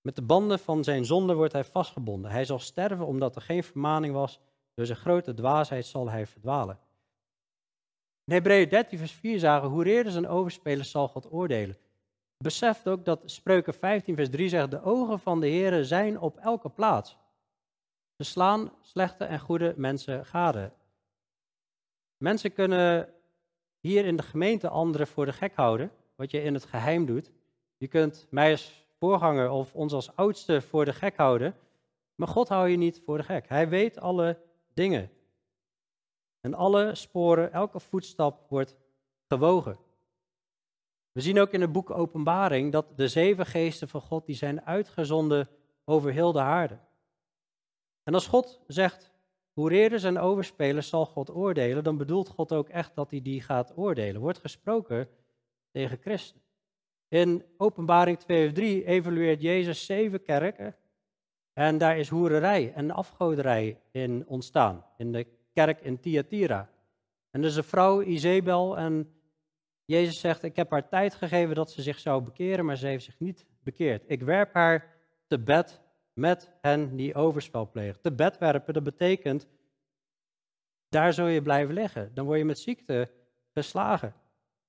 Met 0.00 0.16
de 0.16 0.22
banden 0.22 0.58
van 0.58 0.84
zijn 0.84 1.04
zonde 1.04 1.34
wordt 1.34 1.52
hij 1.52 1.64
vastgebonden. 1.64 2.30
Hij 2.30 2.44
zal 2.44 2.58
sterven 2.58 3.06
omdat 3.06 3.36
er 3.36 3.42
geen 3.42 3.64
vermaning 3.64 4.14
was. 4.14 4.40
Door 4.74 4.86
zijn 4.86 4.98
grote 4.98 5.34
dwaasheid 5.34 5.86
zal 5.86 6.10
hij 6.10 6.26
verdwalen. 6.26 6.78
In 8.24 8.32
Hebreeën 8.32 8.68
13 8.68 8.98
vers 8.98 9.12
4 9.12 9.38
zagen 9.38 9.68
hoe 9.68 9.82
reerders 9.82 10.14
en 10.14 10.28
overspelers 10.28 10.90
zal 10.90 11.08
God 11.08 11.32
oordelen. 11.32 11.76
Beseft 12.38 12.88
ook 12.88 13.04
dat 13.04 13.22
Spreuken 13.24 13.74
15 13.74 14.16
vers 14.16 14.30
3 14.30 14.48
zegt, 14.48 14.70
de 14.70 14.82
ogen 14.82 15.20
van 15.20 15.40
de 15.40 15.46
Heer 15.46 15.84
zijn 15.84 16.20
op 16.20 16.36
elke 16.36 16.68
plaats. 16.68 17.16
Ze 18.16 18.24
slaan 18.24 18.72
slechte 18.80 19.24
en 19.24 19.40
goede 19.40 19.74
mensen 19.76 20.26
gade. 20.26 20.72
Mensen 22.16 22.52
kunnen 22.52 23.08
hier 23.80 24.04
in 24.04 24.16
de 24.16 24.22
gemeente 24.22 24.68
anderen 24.68 25.06
voor 25.06 25.26
de 25.26 25.32
gek 25.32 25.54
houden, 25.54 25.90
wat 26.16 26.30
je 26.30 26.42
in 26.42 26.54
het 26.54 26.64
geheim 26.64 27.06
doet. 27.06 27.30
Je 27.76 27.88
kunt 27.88 28.26
mij 28.30 28.50
als 28.50 28.86
voorganger 28.98 29.50
of 29.50 29.74
ons 29.74 29.92
als 29.92 30.16
oudste 30.16 30.62
voor 30.62 30.84
de 30.84 30.92
gek 30.92 31.16
houden. 31.16 31.56
Maar 32.14 32.28
God 32.28 32.48
houdt 32.48 32.70
je 32.70 32.76
niet 32.76 33.02
voor 33.04 33.16
de 33.16 33.24
gek. 33.24 33.48
Hij 33.48 33.68
weet 33.68 33.98
alle 33.98 34.38
dingen. 34.74 35.10
En 36.40 36.54
alle 36.54 36.94
sporen, 36.94 37.52
elke 37.52 37.80
voetstap 37.80 38.46
wordt 38.48 38.76
gewogen. 39.28 39.78
We 41.12 41.20
zien 41.20 41.40
ook 41.40 41.50
in 41.50 41.60
het 41.60 41.72
boek 41.72 41.90
Openbaring 41.90 42.72
dat 42.72 42.96
de 42.96 43.08
zeven 43.08 43.46
geesten 43.46 43.88
van 43.88 44.00
God 44.00 44.26
die 44.26 44.34
zijn 44.34 44.66
uitgezonden 44.66 45.48
over 45.84 46.12
heel 46.12 46.32
de 46.32 46.40
aarde. 46.40 46.78
En 48.04 48.14
als 48.14 48.26
God 48.26 48.60
zegt, 48.66 49.12
hoereerders 49.52 50.02
en 50.02 50.18
overspelers 50.18 50.88
zal 50.88 51.06
God 51.06 51.30
oordelen, 51.30 51.84
dan 51.84 51.96
bedoelt 51.96 52.28
God 52.28 52.52
ook 52.52 52.68
echt 52.68 52.94
dat 52.94 53.10
hij 53.10 53.22
die 53.22 53.42
gaat 53.42 53.76
oordelen. 53.76 54.20
Wordt 54.20 54.38
gesproken 54.38 55.08
tegen 55.70 55.98
Christen. 55.98 56.40
In 57.08 57.44
Openbaring 57.56 58.18
2 58.18 58.46
of 58.46 58.52
3 58.52 58.84
evalueert 58.84 59.42
Jezus 59.42 59.86
zeven 59.86 60.22
kerken. 60.22 60.76
En 61.52 61.78
daar 61.78 61.98
is 61.98 62.08
hoererij 62.08 62.72
en 62.72 62.90
afgoderij 62.90 63.80
in 63.90 64.24
ontstaan. 64.26 64.84
In 64.96 65.12
de 65.12 65.26
kerk 65.52 65.80
in 65.80 66.00
Thyatira. 66.00 66.70
En 67.30 67.40
er 67.40 67.48
is 67.48 67.56
een 67.56 67.64
vrouw, 67.64 68.02
Isabel. 68.02 68.76
En 68.78 69.14
Jezus 69.84 70.20
zegt: 70.20 70.42
Ik 70.42 70.56
heb 70.56 70.70
haar 70.70 70.88
tijd 70.88 71.14
gegeven 71.14 71.54
dat 71.54 71.70
ze 71.70 71.82
zich 71.82 71.98
zou 71.98 72.22
bekeren, 72.22 72.64
maar 72.64 72.76
ze 72.76 72.86
heeft 72.86 73.04
zich 73.04 73.18
niet 73.18 73.46
bekeerd. 73.62 74.04
Ik 74.06 74.22
werp 74.22 74.52
haar 74.52 74.94
te 75.26 75.38
bed 75.38 75.80
met 76.14 76.50
hen 76.60 76.96
die 76.96 77.14
overspel 77.14 77.70
plegen. 77.70 78.00
Te 78.00 78.12
bed 78.12 78.38
werpen, 78.38 78.74
dat 78.74 78.82
betekent. 78.82 79.46
Daar 80.88 81.12
zul 81.12 81.26
je 81.26 81.42
blijven 81.42 81.74
liggen. 81.74 82.14
Dan 82.14 82.24
word 82.24 82.38
je 82.38 82.44
met 82.44 82.58
ziekte 82.58 83.10
geslagen. 83.52 84.14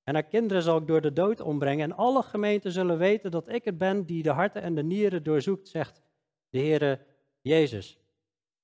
En 0.03 0.13
haar 0.13 0.23
kinderen 0.23 0.63
zal 0.63 0.77
ik 0.77 0.87
door 0.87 1.01
de 1.01 1.13
dood 1.13 1.39
ombrengen. 1.41 1.83
En 1.83 1.97
alle 1.97 2.23
gemeenten 2.23 2.71
zullen 2.71 2.97
weten 2.97 3.31
dat 3.31 3.49
ik 3.49 3.65
het 3.65 3.77
ben 3.77 4.05
die 4.05 4.23
de 4.23 4.29
harten 4.29 4.61
en 4.61 4.75
de 4.75 4.83
nieren 4.83 5.23
doorzoekt, 5.23 5.67
zegt 5.67 6.01
de 6.49 6.57
Heere 6.57 6.99
Jezus. 7.41 7.99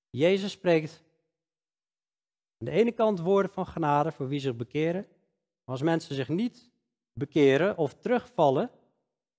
Jezus 0.09 0.51
spreekt 0.51 1.03
aan 2.57 2.65
de 2.65 2.71
ene 2.71 2.91
kant 2.91 3.19
woorden 3.19 3.51
van 3.51 3.67
genade 3.67 4.11
voor 4.11 4.27
wie 4.27 4.39
zich 4.39 4.55
bekeren. 4.55 5.07
Maar 5.63 5.75
als 5.75 5.82
mensen 5.82 6.15
zich 6.15 6.29
niet 6.29 6.71
bekeren 7.13 7.77
of 7.77 7.93
terugvallen, 7.93 8.71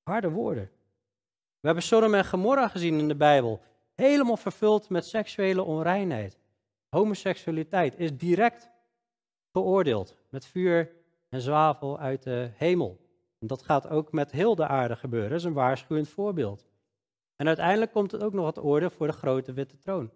harde 0.02 0.30
woorden. 0.30 0.70
We 1.62 1.68
hebben 1.68 1.86
Sodom 1.86 2.14
en 2.14 2.24
Gomorra 2.24 2.68
gezien 2.68 2.98
in 2.98 3.08
de 3.08 3.16
Bijbel. 3.16 3.60
Helemaal 3.94 4.36
vervuld 4.36 4.88
met 4.88 5.06
seksuele 5.06 5.62
onreinheid. 5.62 6.38
Homoseksualiteit 6.88 7.98
is 7.98 8.16
direct 8.16 8.70
geoordeeld 9.52 10.16
met 10.28 10.46
vuur 10.46 10.90
en 11.28 11.40
zwavel 11.40 11.98
uit 11.98 12.22
de 12.22 12.50
hemel. 12.54 13.00
En 13.38 13.46
dat 13.46 13.62
gaat 13.62 13.88
ook 13.88 14.12
met 14.12 14.30
heel 14.30 14.54
de 14.54 14.66
aarde 14.66 14.96
gebeuren. 14.96 15.30
Dat 15.30 15.38
is 15.38 15.44
een 15.44 15.52
waarschuwend 15.52 16.08
voorbeeld. 16.08 16.66
En 17.36 17.46
uiteindelijk 17.46 17.92
komt 17.92 18.12
het 18.12 18.22
ook 18.22 18.32
nog 18.32 18.46
het 18.46 18.58
oordeel 18.58 18.90
voor 18.90 19.06
de 19.06 19.12
grote 19.12 19.52
witte 19.52 19.78
troon. 19.78 20.10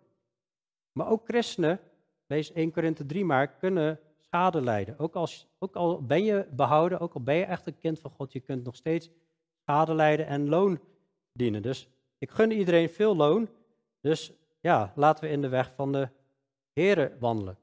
Maar 0.92 1.08
ook 1.08 1.24
christenen, 1.24 1.80
lees 2.26 2.52
1 2.52 2.72
Korinthe 2.72 3.06
3 3.06 3.24
maar, 3.24 3.48
kunnen 3.48 4.00
schade 4.18 4.60
lijden. 4.60 4.98
Ook, 4.98 5.14
als, 5.14 5.48
ook 5.58 5.76
al 5.76 6.02
ben 6.02 6.24
je 6.24 6.46
behouden, 6.50 7.00
ook 7.00 7.14
al 7.14 7.22
ben 7.22 7.34
je 7.34 7.44
echt 7.44 7.66
een 7.66 7.78
kind 7.78 8.00
van 8.00 8.10
God, 8.10 8.32
je 8.32 8.40
kunt 8.40 8.64
nog 8.64 8.76
steeds 8.76 9.10
schade 9.62 9.94
lijden 9.94 10.26
en 10.26 10.48
loon 10.48 10.80
Dus 11.36 11.88
ik 12.18 12.30
gun 12.30 12.50
iedereen 12.50 12.88
veel 12.88 13.16
loon. 13.16 13.48
Dus 14.00 14.32
ja, 14.60 14.92
laten 14.94 15.24
we 15.24 15.30
in 15.30 15.40
de 15.40 15.48
weg 15.48 15.72
van 15.74 15.92
de 15.92 16.08
Here 16.72 17.16
wandelen. 17.18 17.58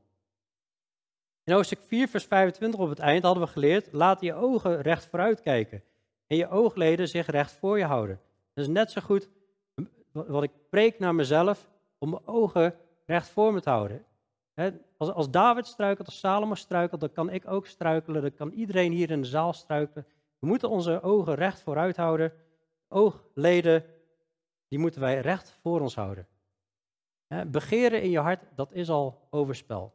In 1.44 1.54
hoofdstuk 1.54 1.80
4, 1.88 2.08
vers 2.08 2.26
25 2.26 2.80
op 2.80 2.90
het 2.90 3.00
eind 3.00 3.24
hadden 3.24 3.44
we 3.44 3.50
geleerd: 3.50 3.92
laat 3.92 4.22
je 4.22 4.34
ogen 4.34 4.82
recht 4.82 5.06
vooruit 5.06 5.42
kijken 5.42 5.84
en 6.28 6.38
je 6.38 6.50
oogleden 6.50 7.08
zich 7.08 7.28
recht 7.28 7.52
voor 7.52 7.78
je 7.78 7.86
houden. 7.86 8.20
Het 8.54 8.64
is 8.64 8.68
net 8.68 8.92
zo 8.92 9.02
goed 9.02 9.30
wat 10.12 10.44
ik 10.44 10.52
preek 10.70 11.00
naar 11.00 11.16
mezelf, 11.16 11.70
om 11.98 12.10
mijn 12.10 12.28
ogen 12.28 12.76
recht 13.06 13.30
voor 13.30 13.54
me 13.54 13.62
te 13.62 13.70
houden. 13.70 14.06
als, 14.98 15.10
als 15.10 15.30
David 15.30 15.68
struikelt, 15.68 16.08
als 16.08 16.20
Salomo 16.20 16.56
struikelt, 16.56 17.00
dan 17.02 17.12
kan 17.12 17.30
ik 17.30 17.48
ook 17.48 17.68
struikelen, 17.68 18.22
dan 18.22 18.34
kan 18.34 18.52
iedereen 18.52 18.92
hier 18.92 19.12
in 19.12 19.22
de 19.22 19.28
zaal 19.28 19.54
struikelen. 19.54 20.06
We 20.40 20.48
moeten 20.48 20.70
onze 20.70 21.02
ogen 21.02 21.36
recht 21.36 21.62
vooruit 21.62 21.98
houden. 21.98 22.34
Oogleden, 22.94 23.86
die 24.68 24.80
moeten 24.80 25.02
wij 25.02 25.20
recht 25.20 25.58
voor 25.62 25.82
ons 25.82 25.96
houden. 25.96 26.28
Begeren 27.48 28.02
in 28.02 28.10
je 28.10 28.20
hart, 28.20 28.44
dat 28.56 28.74
is 28.74 28.90
al 28.90 29.28
overspel. 29.30 29.94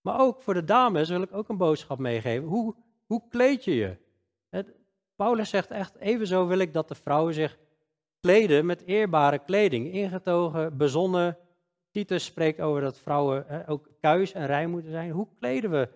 Maar 0.00 0.20
ook 0.20 0.42
voor 0.42 0.54
de 0.54 0.64
dames 0.64 1.08
wil 1.08 1.22
ik 1.22 1.34
ook 1.34 1.48
een 1.48 1.56
boodschap 1.56 1.98
meegeven. 1.98 2.48
Hoe, 2.48 2.74
hoe 3.06 3.22
kleed 3.28 3.64
je 3.64 3.74
je? 3.74 3.96
Paulus 5.16 5.50
zegt 5.50 5.70
echt, 5.70 5.96
evenzo 5.96 6.46
wil 6.46 6.58
ik 6.58 6.72
dat 6.72 6.88
de 6.88 6.94
vrouwen 6.94 7.34
zich 7.34 7.58
kleden 8.20 8.66
met 8.66 8.82
eerbare 8.84 9.38
kleding. 9.38 9.92
Ingetogen, 9.92 10.76
bezonnen. 10.76 11.38
Titus 11.90 12.24
spreekt 12.24 12.60
over 12.60 12.80
dat 12.80 12.98
vrouwen 12.98 13.66
ook 13.66 13.88
kuis 14.00 14.32
en 14.32 14.46
rein 14.46 14.70
moeten 14.70 14.90
zijn. 14.90 15.10
Hoe 15.10 15.28
kleden 15.38 15.70
we, 15.70 15.88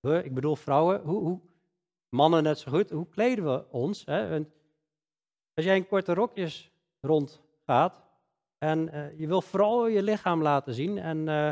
we 0.00 0.24
ik 0.24 0.34
bedoel 0.34 0.56
vrouwen, 0.56 1.00
hoe, 1.00 1.22
hoe, 1.22 1.40
mannen 2.08 2.42
net 2.42 2.58
zo 2.58 2.70
goed, 2.70 2.90
hoe 2.90 3.08
kleden 3.08 3.44
we 3.44 3.70
ons? 3.70 4.04
Hè? 4.04 4.44
Als 5.58 5.66
jij 5.66 5.76
in 5.76 5.86
korte 5.86 6.14
rokjes 6.14 6.70
rondgaat 7.00 8.02
en 8.58 8.94
uh, 8.94 9.18
je 9.18 9.26
wil 9.26 9.42
vooral 9.42 9.86
je 9.86 10.02
lichaam 10.02 10.42
laten 10.42 10.74
zien 10.74 10.98
en 10.98 11.18
uh, 11.18 11.50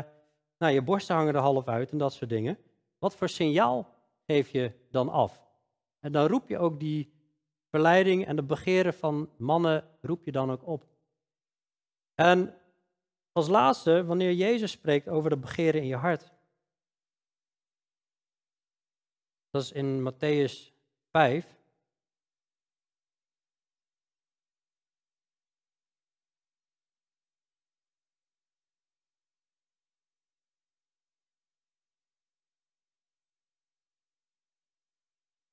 nou, 0.57 0.73
je 0.73 0.81
borsten 0.81 1.15
hangen 1.15 1.35
er 1.35 1.41
half 1.41 1.67
uit 1.67 1.91
en 1.91 1.97
dat 1.97 2.13
soort 2.13 2.29
dingen. 2.29 2.57
Wat 2.99 3.15
voor 3.15 3.29
signaal 3.29 3.93
geef 4.25 4.49
je 4.49 4.71
dan 4.91 5.09
af? 5.09 5.47
En 5.99 6.11
dan 6.11 6.27
roep 6.27 6.49
je 6.49 6.57
ook 6.57 6.79
die 6.79 7.13
verleiding 7.69 8.25
en 8.25 8.35
de 8.35 8.43
begeren 8.43 8.93
van 8.93 9.29
mannen, 9.37 9.83
roep 10.01 10.25
je 10.25 10.31
dan 10.31 10.51
ook 10.51 10.67
op. 10.67 10.85
En 12.13 12.53
als 13.31 13.47
laatste, 13.47 14.05
wanneer 14.05 14.33
Jezus 14.33 14.71
spreekt 14.71 15.07
over 15.07 15.29
de 15.29 15.37
begeren 15.37 15.81
in 15.81 15.87
je 15.87 15.95
hart. 15.95 16.31
Dat 19.49 19.61
is 19.61 19.71
in 19.71 20.11
Matthäus 20.11 20.73
5. 21.11 21.56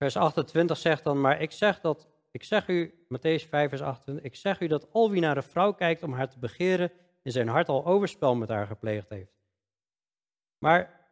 Vers 0.04 0.16
28 0.16 0.76
zegt 0.76 1.04
dan, 1.04 1.20
maar 1.20 1.40
ik 1.40 1.52
zeg 1.52 1.80
dat, 1.80 2.08
ik 2.30 2.44
zeg 2.44 2.68
u, 2.68 2.94
Matthäus 3.04 3.48
5 3.48 3.68
vers 3.68 3.82
28, 3.82 4.24
ik 4.24 4.36
zeg 4.36 4.60
u 4.60 4.66
dat 4.66 4.92
al 4.92 5.10
wie 5.10 5.20
naar 5.20 5.36
een 5.36 5.42
vrouw 5.42 5.72
kijkt 5.72 6.02
om 6.02 6.12
haar 6.12 6.28
te 6.28 6.38
begeren, 6.38 6.92
in 7.22 7.32
zijn 7.32 7.48
hart 7.48 7.68
al 7.68 7.86
overspel 7.86 8.34
met 8.34 8.48
haar 8.48 8.66
gepleegd 8.66 9.08
heeft. 9.08 9.32
Maar 10.58 11.10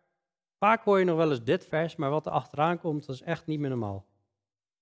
vaak 0.58 0.84
hoor 0.84 0.98
je 0.98 1.04
nog 1.04 1.16
wel 1.16 1.30
eens 1.30 1.44
dit 1.44 1.66
vers, 1.66 1.96
maar 1.96 2.10
wat 2.10 2.26
er 2.26 2.32
achteraan 2.32 2.78
komt, 2.78 3.06
dat 3.06 3.14
is 3.14 3.22
echt 3.22 3.46
niet 3.46 3.60
meer 3.60 3.68
normaal. 3.68 4.06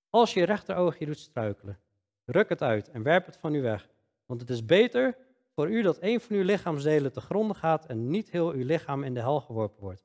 Als 0.08 0.34
je 0.34 0.44
rechteroogje 0.44 1.06
doet 1.06 1.18
struikelen, 1.18 1.78
ruk 2.24 2.48
het 2.48 2.62
uit 2.62 2.90
en 2.90 3.02
werp 3.02 3.26
het 3.26 3.36
van 3.36 3.54
u 3.54 3.62
weg. 3.62 3.88
Want 4.26 4.40
het 4.40 4.50
is 4.50 4.64
beter 4.64 5.16
voor 5.54 5.70
u 5.70 5.82
dat 5.82 5.98
een 6.00 6.20
van 6.20 6.36
uw 6.36 6.42
lichaamsdelen 6.42 7.12
te 7.12 7.20
gronden 7.20 7.56
gaat 7.56 7.86
en 7.86 8.11
niet 8.11 8.30
heel 8.30 8.50
uw 8.50 8.64
lichaam 8.64 9.02
in 9.02 9.14
de 9.14 9.20
hel 9.20 9.40
geworpen 9.40 9.80
wordt. 9.80 10.04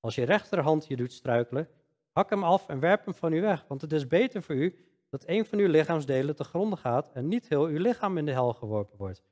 Als 0.00 0.14
je 0.14 0.24
rechterhand 0.24 0.86
je 0.86 0.96
doet 0.96 1.12
struikelen, 1.12 1.68
Hak 2.16 2.30
hem 2.30 2.44
af 2.44 2.68
en 2.68 2.80
werp 2.80 3.04
hem 3.04 3.14
van 3.14 3.32
u 3.32 3.40
weg, 3.40 3.64
want 3.68 3.80
het 3.80 3.92
is 3.92 4.06
beter 4.06 4.42
voor 4.42 4.54
u 4.54 4.76
dat 5.10 5.24
een 5.26 5.44
van 5.44 5.58
uw 5.58 5.68
lichaamsdelen 5.68 6.36
te 6.36 6.44
gronden 6.44 6.78
gaat 6.78 7.10
en 7.12 7.28
niet 7.28 7.48
heel 7.48 7.64
uw 7.64 7.78
lichaam 7.78 8.18
in 8.18 8.26
de 8.26 8.32
hel 8.32 8.52
geworpen 8.52 8.98
wordt. 8.98 9.22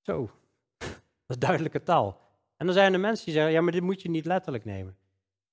Zo, 0.00 0.30
dat 0.78 0.90
is 1.26 1.38
duidelijke 1.38 1.82
taal. 1.82 2.20
En 2.56 2.66
dan 2.66 2.74
zijn 2.74 2.92
er 2.92 3.00
mensen 3.00 3.24
die 3.24 3.34
zeggen, 3.34 3.52
ja, 3.52 3.60
maar 3.60 3.72
dit 3.72 3.82
moet 3.82 4.02
je 4.02 4.10
niet 4.10 4.24
letterlijk 4.24 4.64
nemen. 4.64 4.96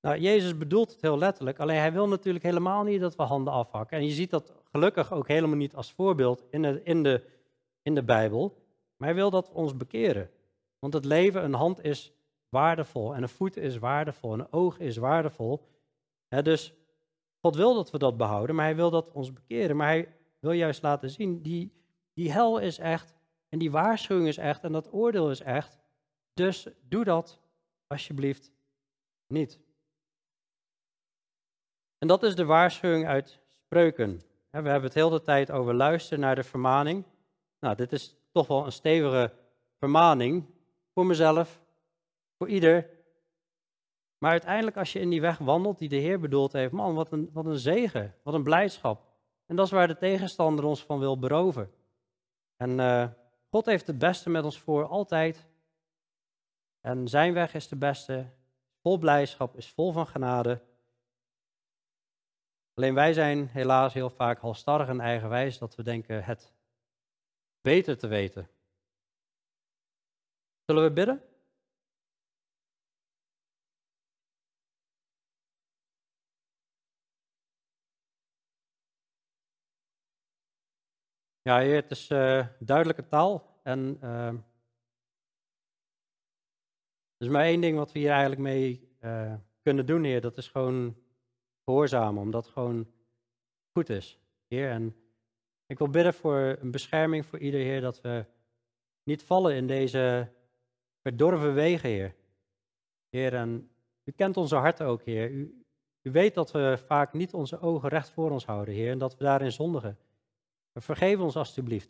Nou, 0.01 0.19
Jezus 0.19 0.57
bedoelt 0.57 0.91
het 0.91 1.01
heel 1.01 1.17
letterlijk, 1.17 1.59
alleen 1.59 1.79
hij 1.79 1.93
wil 1.93 2.07
natuurlijk 2.07 2.45
helemaal 2.45 2.83
niet 2.83 3.01
dat 3.01 3.15
we 3.15 3.23
handen 3.23 3.53
afhakken. 3.53 3.97
En 3.97 4.05
je 4.05 4.13
ziet 4.13 4.29
dat 4.29 4.53
gelukkig 4.71 5.13
ook 5.13 5.27
helemaal 5.27 5.57
niet 5.57 5.75
als 5.75 5.91
voorbeeld 5.91 6.43
in 6.49 6.61
de, 6.61 6.81
in 6.83 7.03
de, 7.03 7.23
in 7.81 7.95
de 7.95 8.03
Bijbel. 8.03 8.63
Maar 8.97 9.07
hij 9.07 9.17
wil 9.17 9.29
dat 9.29 9.47
we 9.47 9.53
ons 9.53 9.77
bekeren. 9.77 10.29
Want 10.79 10.93
het 10.93 11.05
leven, 11.05 11.43
een 11.43 11.53
hand 11.53 11.83
is 11.83 12.13
waardevol 12.55 13.15
en 13.15 13.21
een 13.21 13.29
voet 13.29 13.57
is 13.57 13.77
waardevol 13.77 14.33
en 14.33 14.39
een 14.39 14.51
oog 14.51 14.79
is 14.79 14.97
waardevol. 14.97 15.67
dus 16.27 16.73
God 17.41 17.55
wil 17.55 17.73
dat 17.73 17.91
we 17.91 17.97
dat 17.97 18.17
behouden, 18.17 18.55
maar 18.55 18.65
hij 18.65 18.75
wil 18.75 18.89
dat 18.89 19.11
ons 19.11 19.33
bekeren. 19.33 19.75
Maar 19.75 19.87
hij 19.87 20.15
wil 20.39 20.51
juist 20.51 20.81
laten 20.81 21.09
zien, 21.09 21.41
die, 21.41 21.71
die 22.13 22.31
hel 22.31 22.59
is 22.59 22.77
echt 22.77 23.15
en 23.49 23.59
die 23.59 23.71
waarschuwing 23.71 24.27
is 24.27 24.37
echt 24.37 24.63
en 24.63 24.71
dat 24.71 24.93
oordeel 24.93 25.29
is 25.29 25.41
echt. 25.41 25.79
Dus 26.33 26.67
doe 26.81 27.03
dat 27.03 27.39
alsjeblieft 27.87 28.51
niet. 29.27 29.59
En 31.97 32.07
dat 32.07 32.23
is 32.23 32.35
de 32.35 32.45
waarschuwing 32.45 33.07
uit 33.07 33.39
spreuken. 33.47 34.21
We 34.49 34.69
hebben 34.69 34.83
het 34.83 34.93
heel 34.93 35.09
de 35.09 35.21
tijd 35.21 35.51
over 35.51 35.73
luisteren 35.73 36.19
naar 36.19 36.35
de 36.35 36.43
vermaning. 36.43 37.03
Nou, 37.59 37.75
dit 37.75 37.91
is 37.91 38.15
toch 38.31 38.47
wel 38.47 38.65
een 38.65 38.71
stevige 38.71 39.33
vermaning 39.77 40.45
voor 40.93 41.05
mezelf, 41.05 41.61
voor 42.37 42.49
ieder. 42.49 42.89
Maar 44.17 44.31
uiteindelijk 44.31 44.77
als 44.77 44.93
je 44.93 44.99
in 44.99 45.09
die 45.09 45.21
weg 45.21 45.37
wandelt 45.37 45.79
die 45.79 45.89
de 45.89 45.95
Heer 45.95 46.19
bedoeld 46.19 46.53
heeft, 46.53 46.71
man, 46.71 46.95
wat 46.95 47.11
een, 47.11 47.29
wat 47.33 47.45
een 47.45 47.57
zegen, 47.57 48.15
wat 48.23 48.33
een 48.33 48.43
blijdschap. 48.43 49.13
En 49.45 49.55
dat 49.55 49.65
is 49.65 49.71
waar 49.71 49.87
de 49.87 49.97
tegenstander 49.97 50.65
ons 50.65 50.83
van 50.83 50.99
wil 50.99 51.19
beroven. 51.19 51.71
En 52.55 52.69
uh, 52.79 53.07
God 53.49 53.65
heeft 53.65 53.87
het 53.87 53.97
beste 53.97 54.29
met 54.29 54.43
ons 54.43 54.59
voor, 54.59 54.85
altijd. 54.85 55.45
En 56.81 57.07
zijn 57.07 57.33
weg 57.33 57.53
is 57.53 57.67
de 57.67 57.75
beste, 57.75 58.29
vol 58.81 58.97
blijdschap, 58.97 59.57
is 59.57 59.69
vol 59.69 59.91
van 59.91 60.07
genade. 60.07 60.61
Alleen 62.73 62.93
wij 62.93 63.13
zijn 63.13 63.47
helaas 63.47 63.93
heel 63.93 64.09
vaak 64.09 64.39
halstarrig 64.39 64.87
en 64.87 64.99
eigenwijs 64.99 65.57
dat 65.57 65.75
we 65.75 65.83
denken 65.83 66.23
het 66.23 66.53
beter 67.61 67.97
te 67.97 68.07
weten. 68.07 68.49
Zullen 70.65 70.83
we 70.83 70.91
bidden? 70.91 71.21
Ja, 81.47 81.59
heer, 81.59 81.75
het 81.75 81.91
is 81.91 82.09
uh, 82.09 82.47
duidelijke 82.59 83.07
taal. 83.07 83.59
En 83.63 83.99
uh, 84.03 84.33
is 87.17 87.27
maar 87.27 87.43
één 87.43 87.61
ding 87.61 87.77
wat 87.77 87.91
we 87.91 87.99
hier 87.99 88.09
eigenlijk 88.09 88.41
mee 88.41 88.89
uh, 89.01 89.33
kunnen 89.61 89.85
doen, 89.85 90.03
heer. 90.03 90.21
Dat 90.21 90.37
is 90.37 90.47
gewoon 90.47 90.95
gehoorzamen, 91.63 92.21
omdat 92.21 92.43
het 92.43 92.53
gewoon 92.53 92.87
goed 93.71 93.89
is, 93.89 94.19
heer. 94.47 94.69
En 94.69 94.95
ik 95.65 95.77
wil 95.77 95.89
bidden 95.89 96.13
voor 96.13 96.57
een 96.59 96.71
bescherming 96.71 97.25
voor 97.25 97.39
ieder, 97.39 97.59
heer, 97.59 97.81
dat 97.81 98.01
we 98.01 98.25
niet 99.03 99.23
vallen 99.23 99.55
in 99.55 99.67
deze 99.67 100.31
verdorven 101.01 101.53
wegen, 101.53 101.89
heer. 101.89 102.15
Heer, 103.09 103.33
en 103.33 103.69
u 104.03 104.11
kent 104.11 104.37
onze 104.37 104.55
harten 104.55 104.85
ook, 104.85 105.01
heer. 105.01 105.29
U, 105.29 105.65
u 106.01 106.11
weet 106.11 106.33
dat 106.33 106.51
we 106.51 106.83
vaak 106.85 107.13
niet 107.13 107.33
onze 107.33 107.59
ogen 107.59 107.89
recht 107.89 108.09
voor 108.09 108.31
ons 108.31 108.45
houden, 108.45 108.73
heer, 108.73 108.91
en 108.91 108.97
dat 108.97 109.17
we 109.17 109.23
daarin 109.23 109.51
zondigen. 109.51 109.97
Vergeef 110.75 111.19
ons 111.19 111.35
alstublieft. 111.35 111.89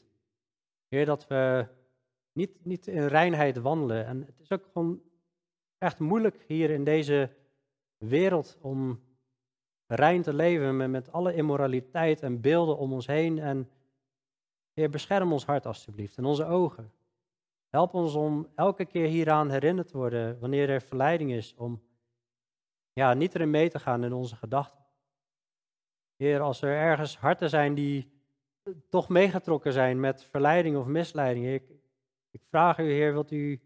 Heer, 0.87 1.05
dat 1.05 1.27
we 1.27 1.67
niet, 2.31 2.65
niet 2.65 2.87
in 2.87 3.05
reinheid 3.05 3.57
wandelen. 3.57 4.05
En 4.05 4.23
het 4.25 4.39
is 4.39 4.51
ook 4.51 4.65
gewoon 4.71 5.01
echt 5.77 5.99
moeilijk 5.99 6.43
hier 6.47 6.69
in 6.69 6.83
deze 6.83 7.29
wereld 7.97 8.57
om 8.61 9.03
rein 9.87 10.21
te 10.21 10.33
leven 10.33 10.77
met, 10.77 10.89
met 10.89 11.11
alle 11.11 11.33
immoraliteit 11.33 12.21
en 12.21 12.41
beelden 12.41 12.77
om 12.77 12.93
ons 12.93 13.07
heen. 13.07 13.39
En 13.39 13.69
Heer, 14.75 14.89
bescherm 14.89 15.31
ons 15.31 15.45
hart 15.45 15.65
alstublieft 15.65 16.17
en 16.17 16.25
onze 16.25 16.45
ogen. 16.45 16.91
Help 17.69 17.93
ons 17.93 18.13
om 18.13 18.47
elke 18.55 18.85
keer 18.85 19.07
hieraan 19.07 19.49
herinnerd 19.49 19.87
te 19.87 19.97
worden 19.97 20.39
wanneer 20.39 20.69
er 20.69 20.81
verleiding 20.81 21.31
is 21.31 21.55
om 21.55 21.83
ja, 22.93 23.13
niet 23.13 23.35
erin 23.35 23.49
mee 23.49 23.69
te 23.69 23.79
gaan 23.79 24.03
in 24.03 24.13
onze 24.13 24.35
gedachten. 24.35 24.85
Heer, 26.15 26.39
als 26.39 26.61
er 26.61 26.75
ergens 26.75 27.17
harten 27.17 27.49
zijn 27.49 27.73
die 27.73 28.14
toch 28.89 29.09
meegetrokken 29.09 29.73
zijn 29.73 29.99
met 29.99 30.23
verleiding 30.23 30.77
of 30.77 30.85
misleiding. 30.85 31.47
Ik, 31.47 31.63
ik 32.31 32.41
vraag 32.49 32.79
u, 32.79 32.91
Heer, 32.91 33.11
wilt 33.11 33.31
u 33.31 33.61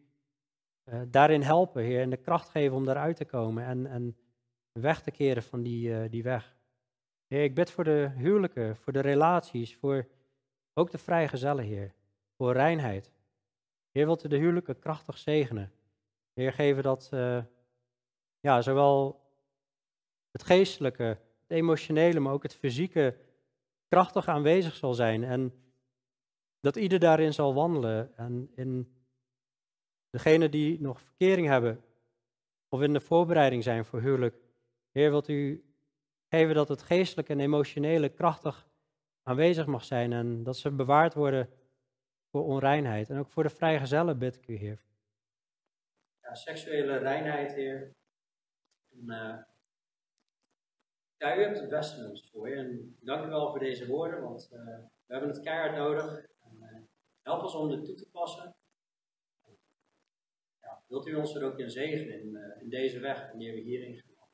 uh, 0.86 1.02
daarin 1.08 1.42
helpen, 1.42 1.84
Heer, 1.84 2.02
en 2.02 2.10
de 2.10 2.18
kracht 2.18 2.50
geven 2.50 2.76
om 2.76 2.86
daaruit 2.86 3.16
te 3.16 3.26
komen 3.26 3.66
en, 3.66 3.86
en 3.86 4.18
weg 4.72 5.02
te 5.02 5.12
keren 5.12 5.44
van 5.44 5.64
die, 5.64 5.90
uh, 5.90 6.10
die 6.10 6.24
weg. 6.24 6.58
Heer, 7.28 7.44
ik 7.44 7.56
bid 7.56 7.72
voor 7.72 7.84
de 7.84 8.12
huwelijken, 8.16 8.76
voor 8.76 8.94
de 8.94 9.00
relaties, 9.00 9.76
voor 9.76 10.08
ook 10.74 10.92
de 10.92 10.98
vrijgezellen, 10.98 11.64
Heer, 11.64 11.94
voor 12.38 12.54
reinheid. 12.54 13.12
Heer, 13.92 14.06
wilt 14.06 14.24
u 14.24 14.28
de 14.28 14.38
huwelijken 14.38 14.80
krachtig 14.80 15.18
zegenen. 15.18 15.72
Heer, 16.34 16.54
geven 16.54 16.84
dat 16.84 17.10
uh, 17.14 17.44
ja, 18.40 18.62
zowel 18.62 19.22
het 20.32 20.44
geestelijke, 20.44 21.04
het 21.04 21.52
emotionele, 21.58 22.20
maar 22.20 22.34
ook 22.34 22.44
het 22.44 22.56
fysieke 22.56 23.18
krachtig 23.90 24.28
aanwezig 24.28 24.76
zal 24.76 24.94
zijn 24.94 25.24
en 25.24 25.54
dat 26.60 26.76
ieder 26.76 27.00
daarin 27.00 27.34
zal 27.34 27.54
wandelen. 27.54 28.18
En 28.18 28.52
in 28.56 28.94
degenen 30.10 30.52
die 30.52 30.82
nog 30.82 31.02
verkering 31.02 31.48
hebben 31.48 31.84
of 32.70 32.82
in 32.82 32.94
de 32.94 33.00
voorbereiding 33.00 33.64
zijn 33.64 33.86
voor 33.86 34.02
huwelijk, 34.02 34.36
Heer, 34.92 35.10
wilt 35.10 35.28
u 35.28 35.64
geven 36.28 36.56
dat 36.56 36.68
het 36.68 36.82
geestelijke 36.82 37.32
en 37.32 37.40
emotionele 37.40 38.10
krachtig 38.10 38.70
aanwezig 39.24 39.66
mag 39.66 39.84
zijn 39.84 40.14
en 40.14 40.44
dat 40.44 40.58
ze 40.58 40.72
bewaard 40.72 41.14
worden 41.14 41.50
voor 42.32 42.44
onreinheid. 42.46 43.10
En 43.10 43.18
ook 43.18 43.30
voor 43.30 43.44
de 43.44 43.50
vrijgezellen 43.50 44.18
bid 44.18 44.36
ik 44.36 44.48
u, 44.48 44.56
Heer. 44.56 44.84
Ja, 46.22 46.34
seksuele 46.34 46.98
reinheid, 46.98 47.54
Heer. 47.54 47.96
En, 48.92 49.04
uh, 49.06 49.38
ja, 51.20 51.38
u 51.38 51.42
hebt 51.42 51.60
het 51.60 51.70
beste 51.70 52.02
met 52.02 52.10
ons 52.10 52.30
voor. 52.32 52.48
En 52.48 52.98
dank 53.00 53.26
u 53.26 53.30
wel 53.30 53.50
voor 53.50 53.60
deze 53.60 53.88
woorden, 53.88 54.22
want 54.22 54.50
uh, 54.54 54.60
we 55.06 55.14
hebben 55.14 55.30
het 55.30 55.42
keihard 55.42 55.76
nodig. 55.76 56.18
En, 56.18 56.58
uh, 56.60 56.82
help 57.22 57.42
ons 57.42 57.56
om 57.56 57.70
dit 57.70 57.86
toe 57.86 57.96
te 57.96 58.10
passen. 58.12 58.56
Ja, 60.62 60.84
wilt 60.88 61.08
u 61.08 61.16
ons 61.16 61.36
er 61.36 61.44
ook 61.44 61.60
in 61.60 61.70
zegenen 61.70 62.20
in, 62.20 62.56
in 62.60 62.70
deze 62.70 63.00
weg, 63.00 63.28
wanneer 63.28 63.54
we 63.54 63.60
hierin 63.60 63.96
gaan. 63.96 64.28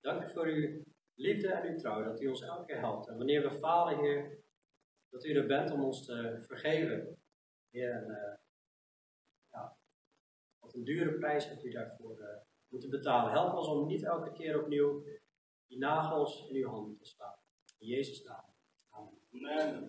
Dank 0.00 0.22
u 0.22 0.32
voor 0.32 0.46
uw 0.46 0.82
liefde 1.14 1.52
en 1.52 1.72
uw 1.72 1.78
trouw, 1.78 2.04
dat 2.04 2.20
u 2.20 2.26
ons 2.26 2.42
elke 2.42 2.64
keer 2.64 2.78
helpt. 2.78 3.08
En 3.08 3.16
wanneer 3.16 3.42
we 3.42 3.58
falen, 3.58 3.98
Heer, 3.98 4.38
dat 5.08 5.24
u 5.24 5.34
er 5.34 5.46
bent 5.46 5.70
om 5.70 5.84
ons 5.84 6.04
te 6.04 6.38
vergeven. 6.40 7.16
Heer, 7.70 7.90
en, 7.90 8.40
ja, 9.50 9.76
wat 10.58 10.74
een 10.74 10.84
dure 10.84 11.18
prijs 11.18 11.48
hebt 11.48 11.64
u 11.64 11.70
daarvoor 11.70 12.44
moeten 12.68 12.90
betalen. 12.90 13.32
Help 13.32 13.54
ons 13.54 13.68
om 13.68 13.86
niet 13.86 14.04
elke 14.04 14.32
keer 14.32 14.60
opnieuw 14.60 15.04
die 15.72 15.80
nagels 15.80 16.46
in 16.48 16.56
uw 16.56 16.68
handen 16.68 16.96
te 16.98 17.04
slaan. 17.04 17.38
In 17.78 17.88
Jezus' 17.88 18.24
naam. 18.24 18.44
Amen. 18.90 19.88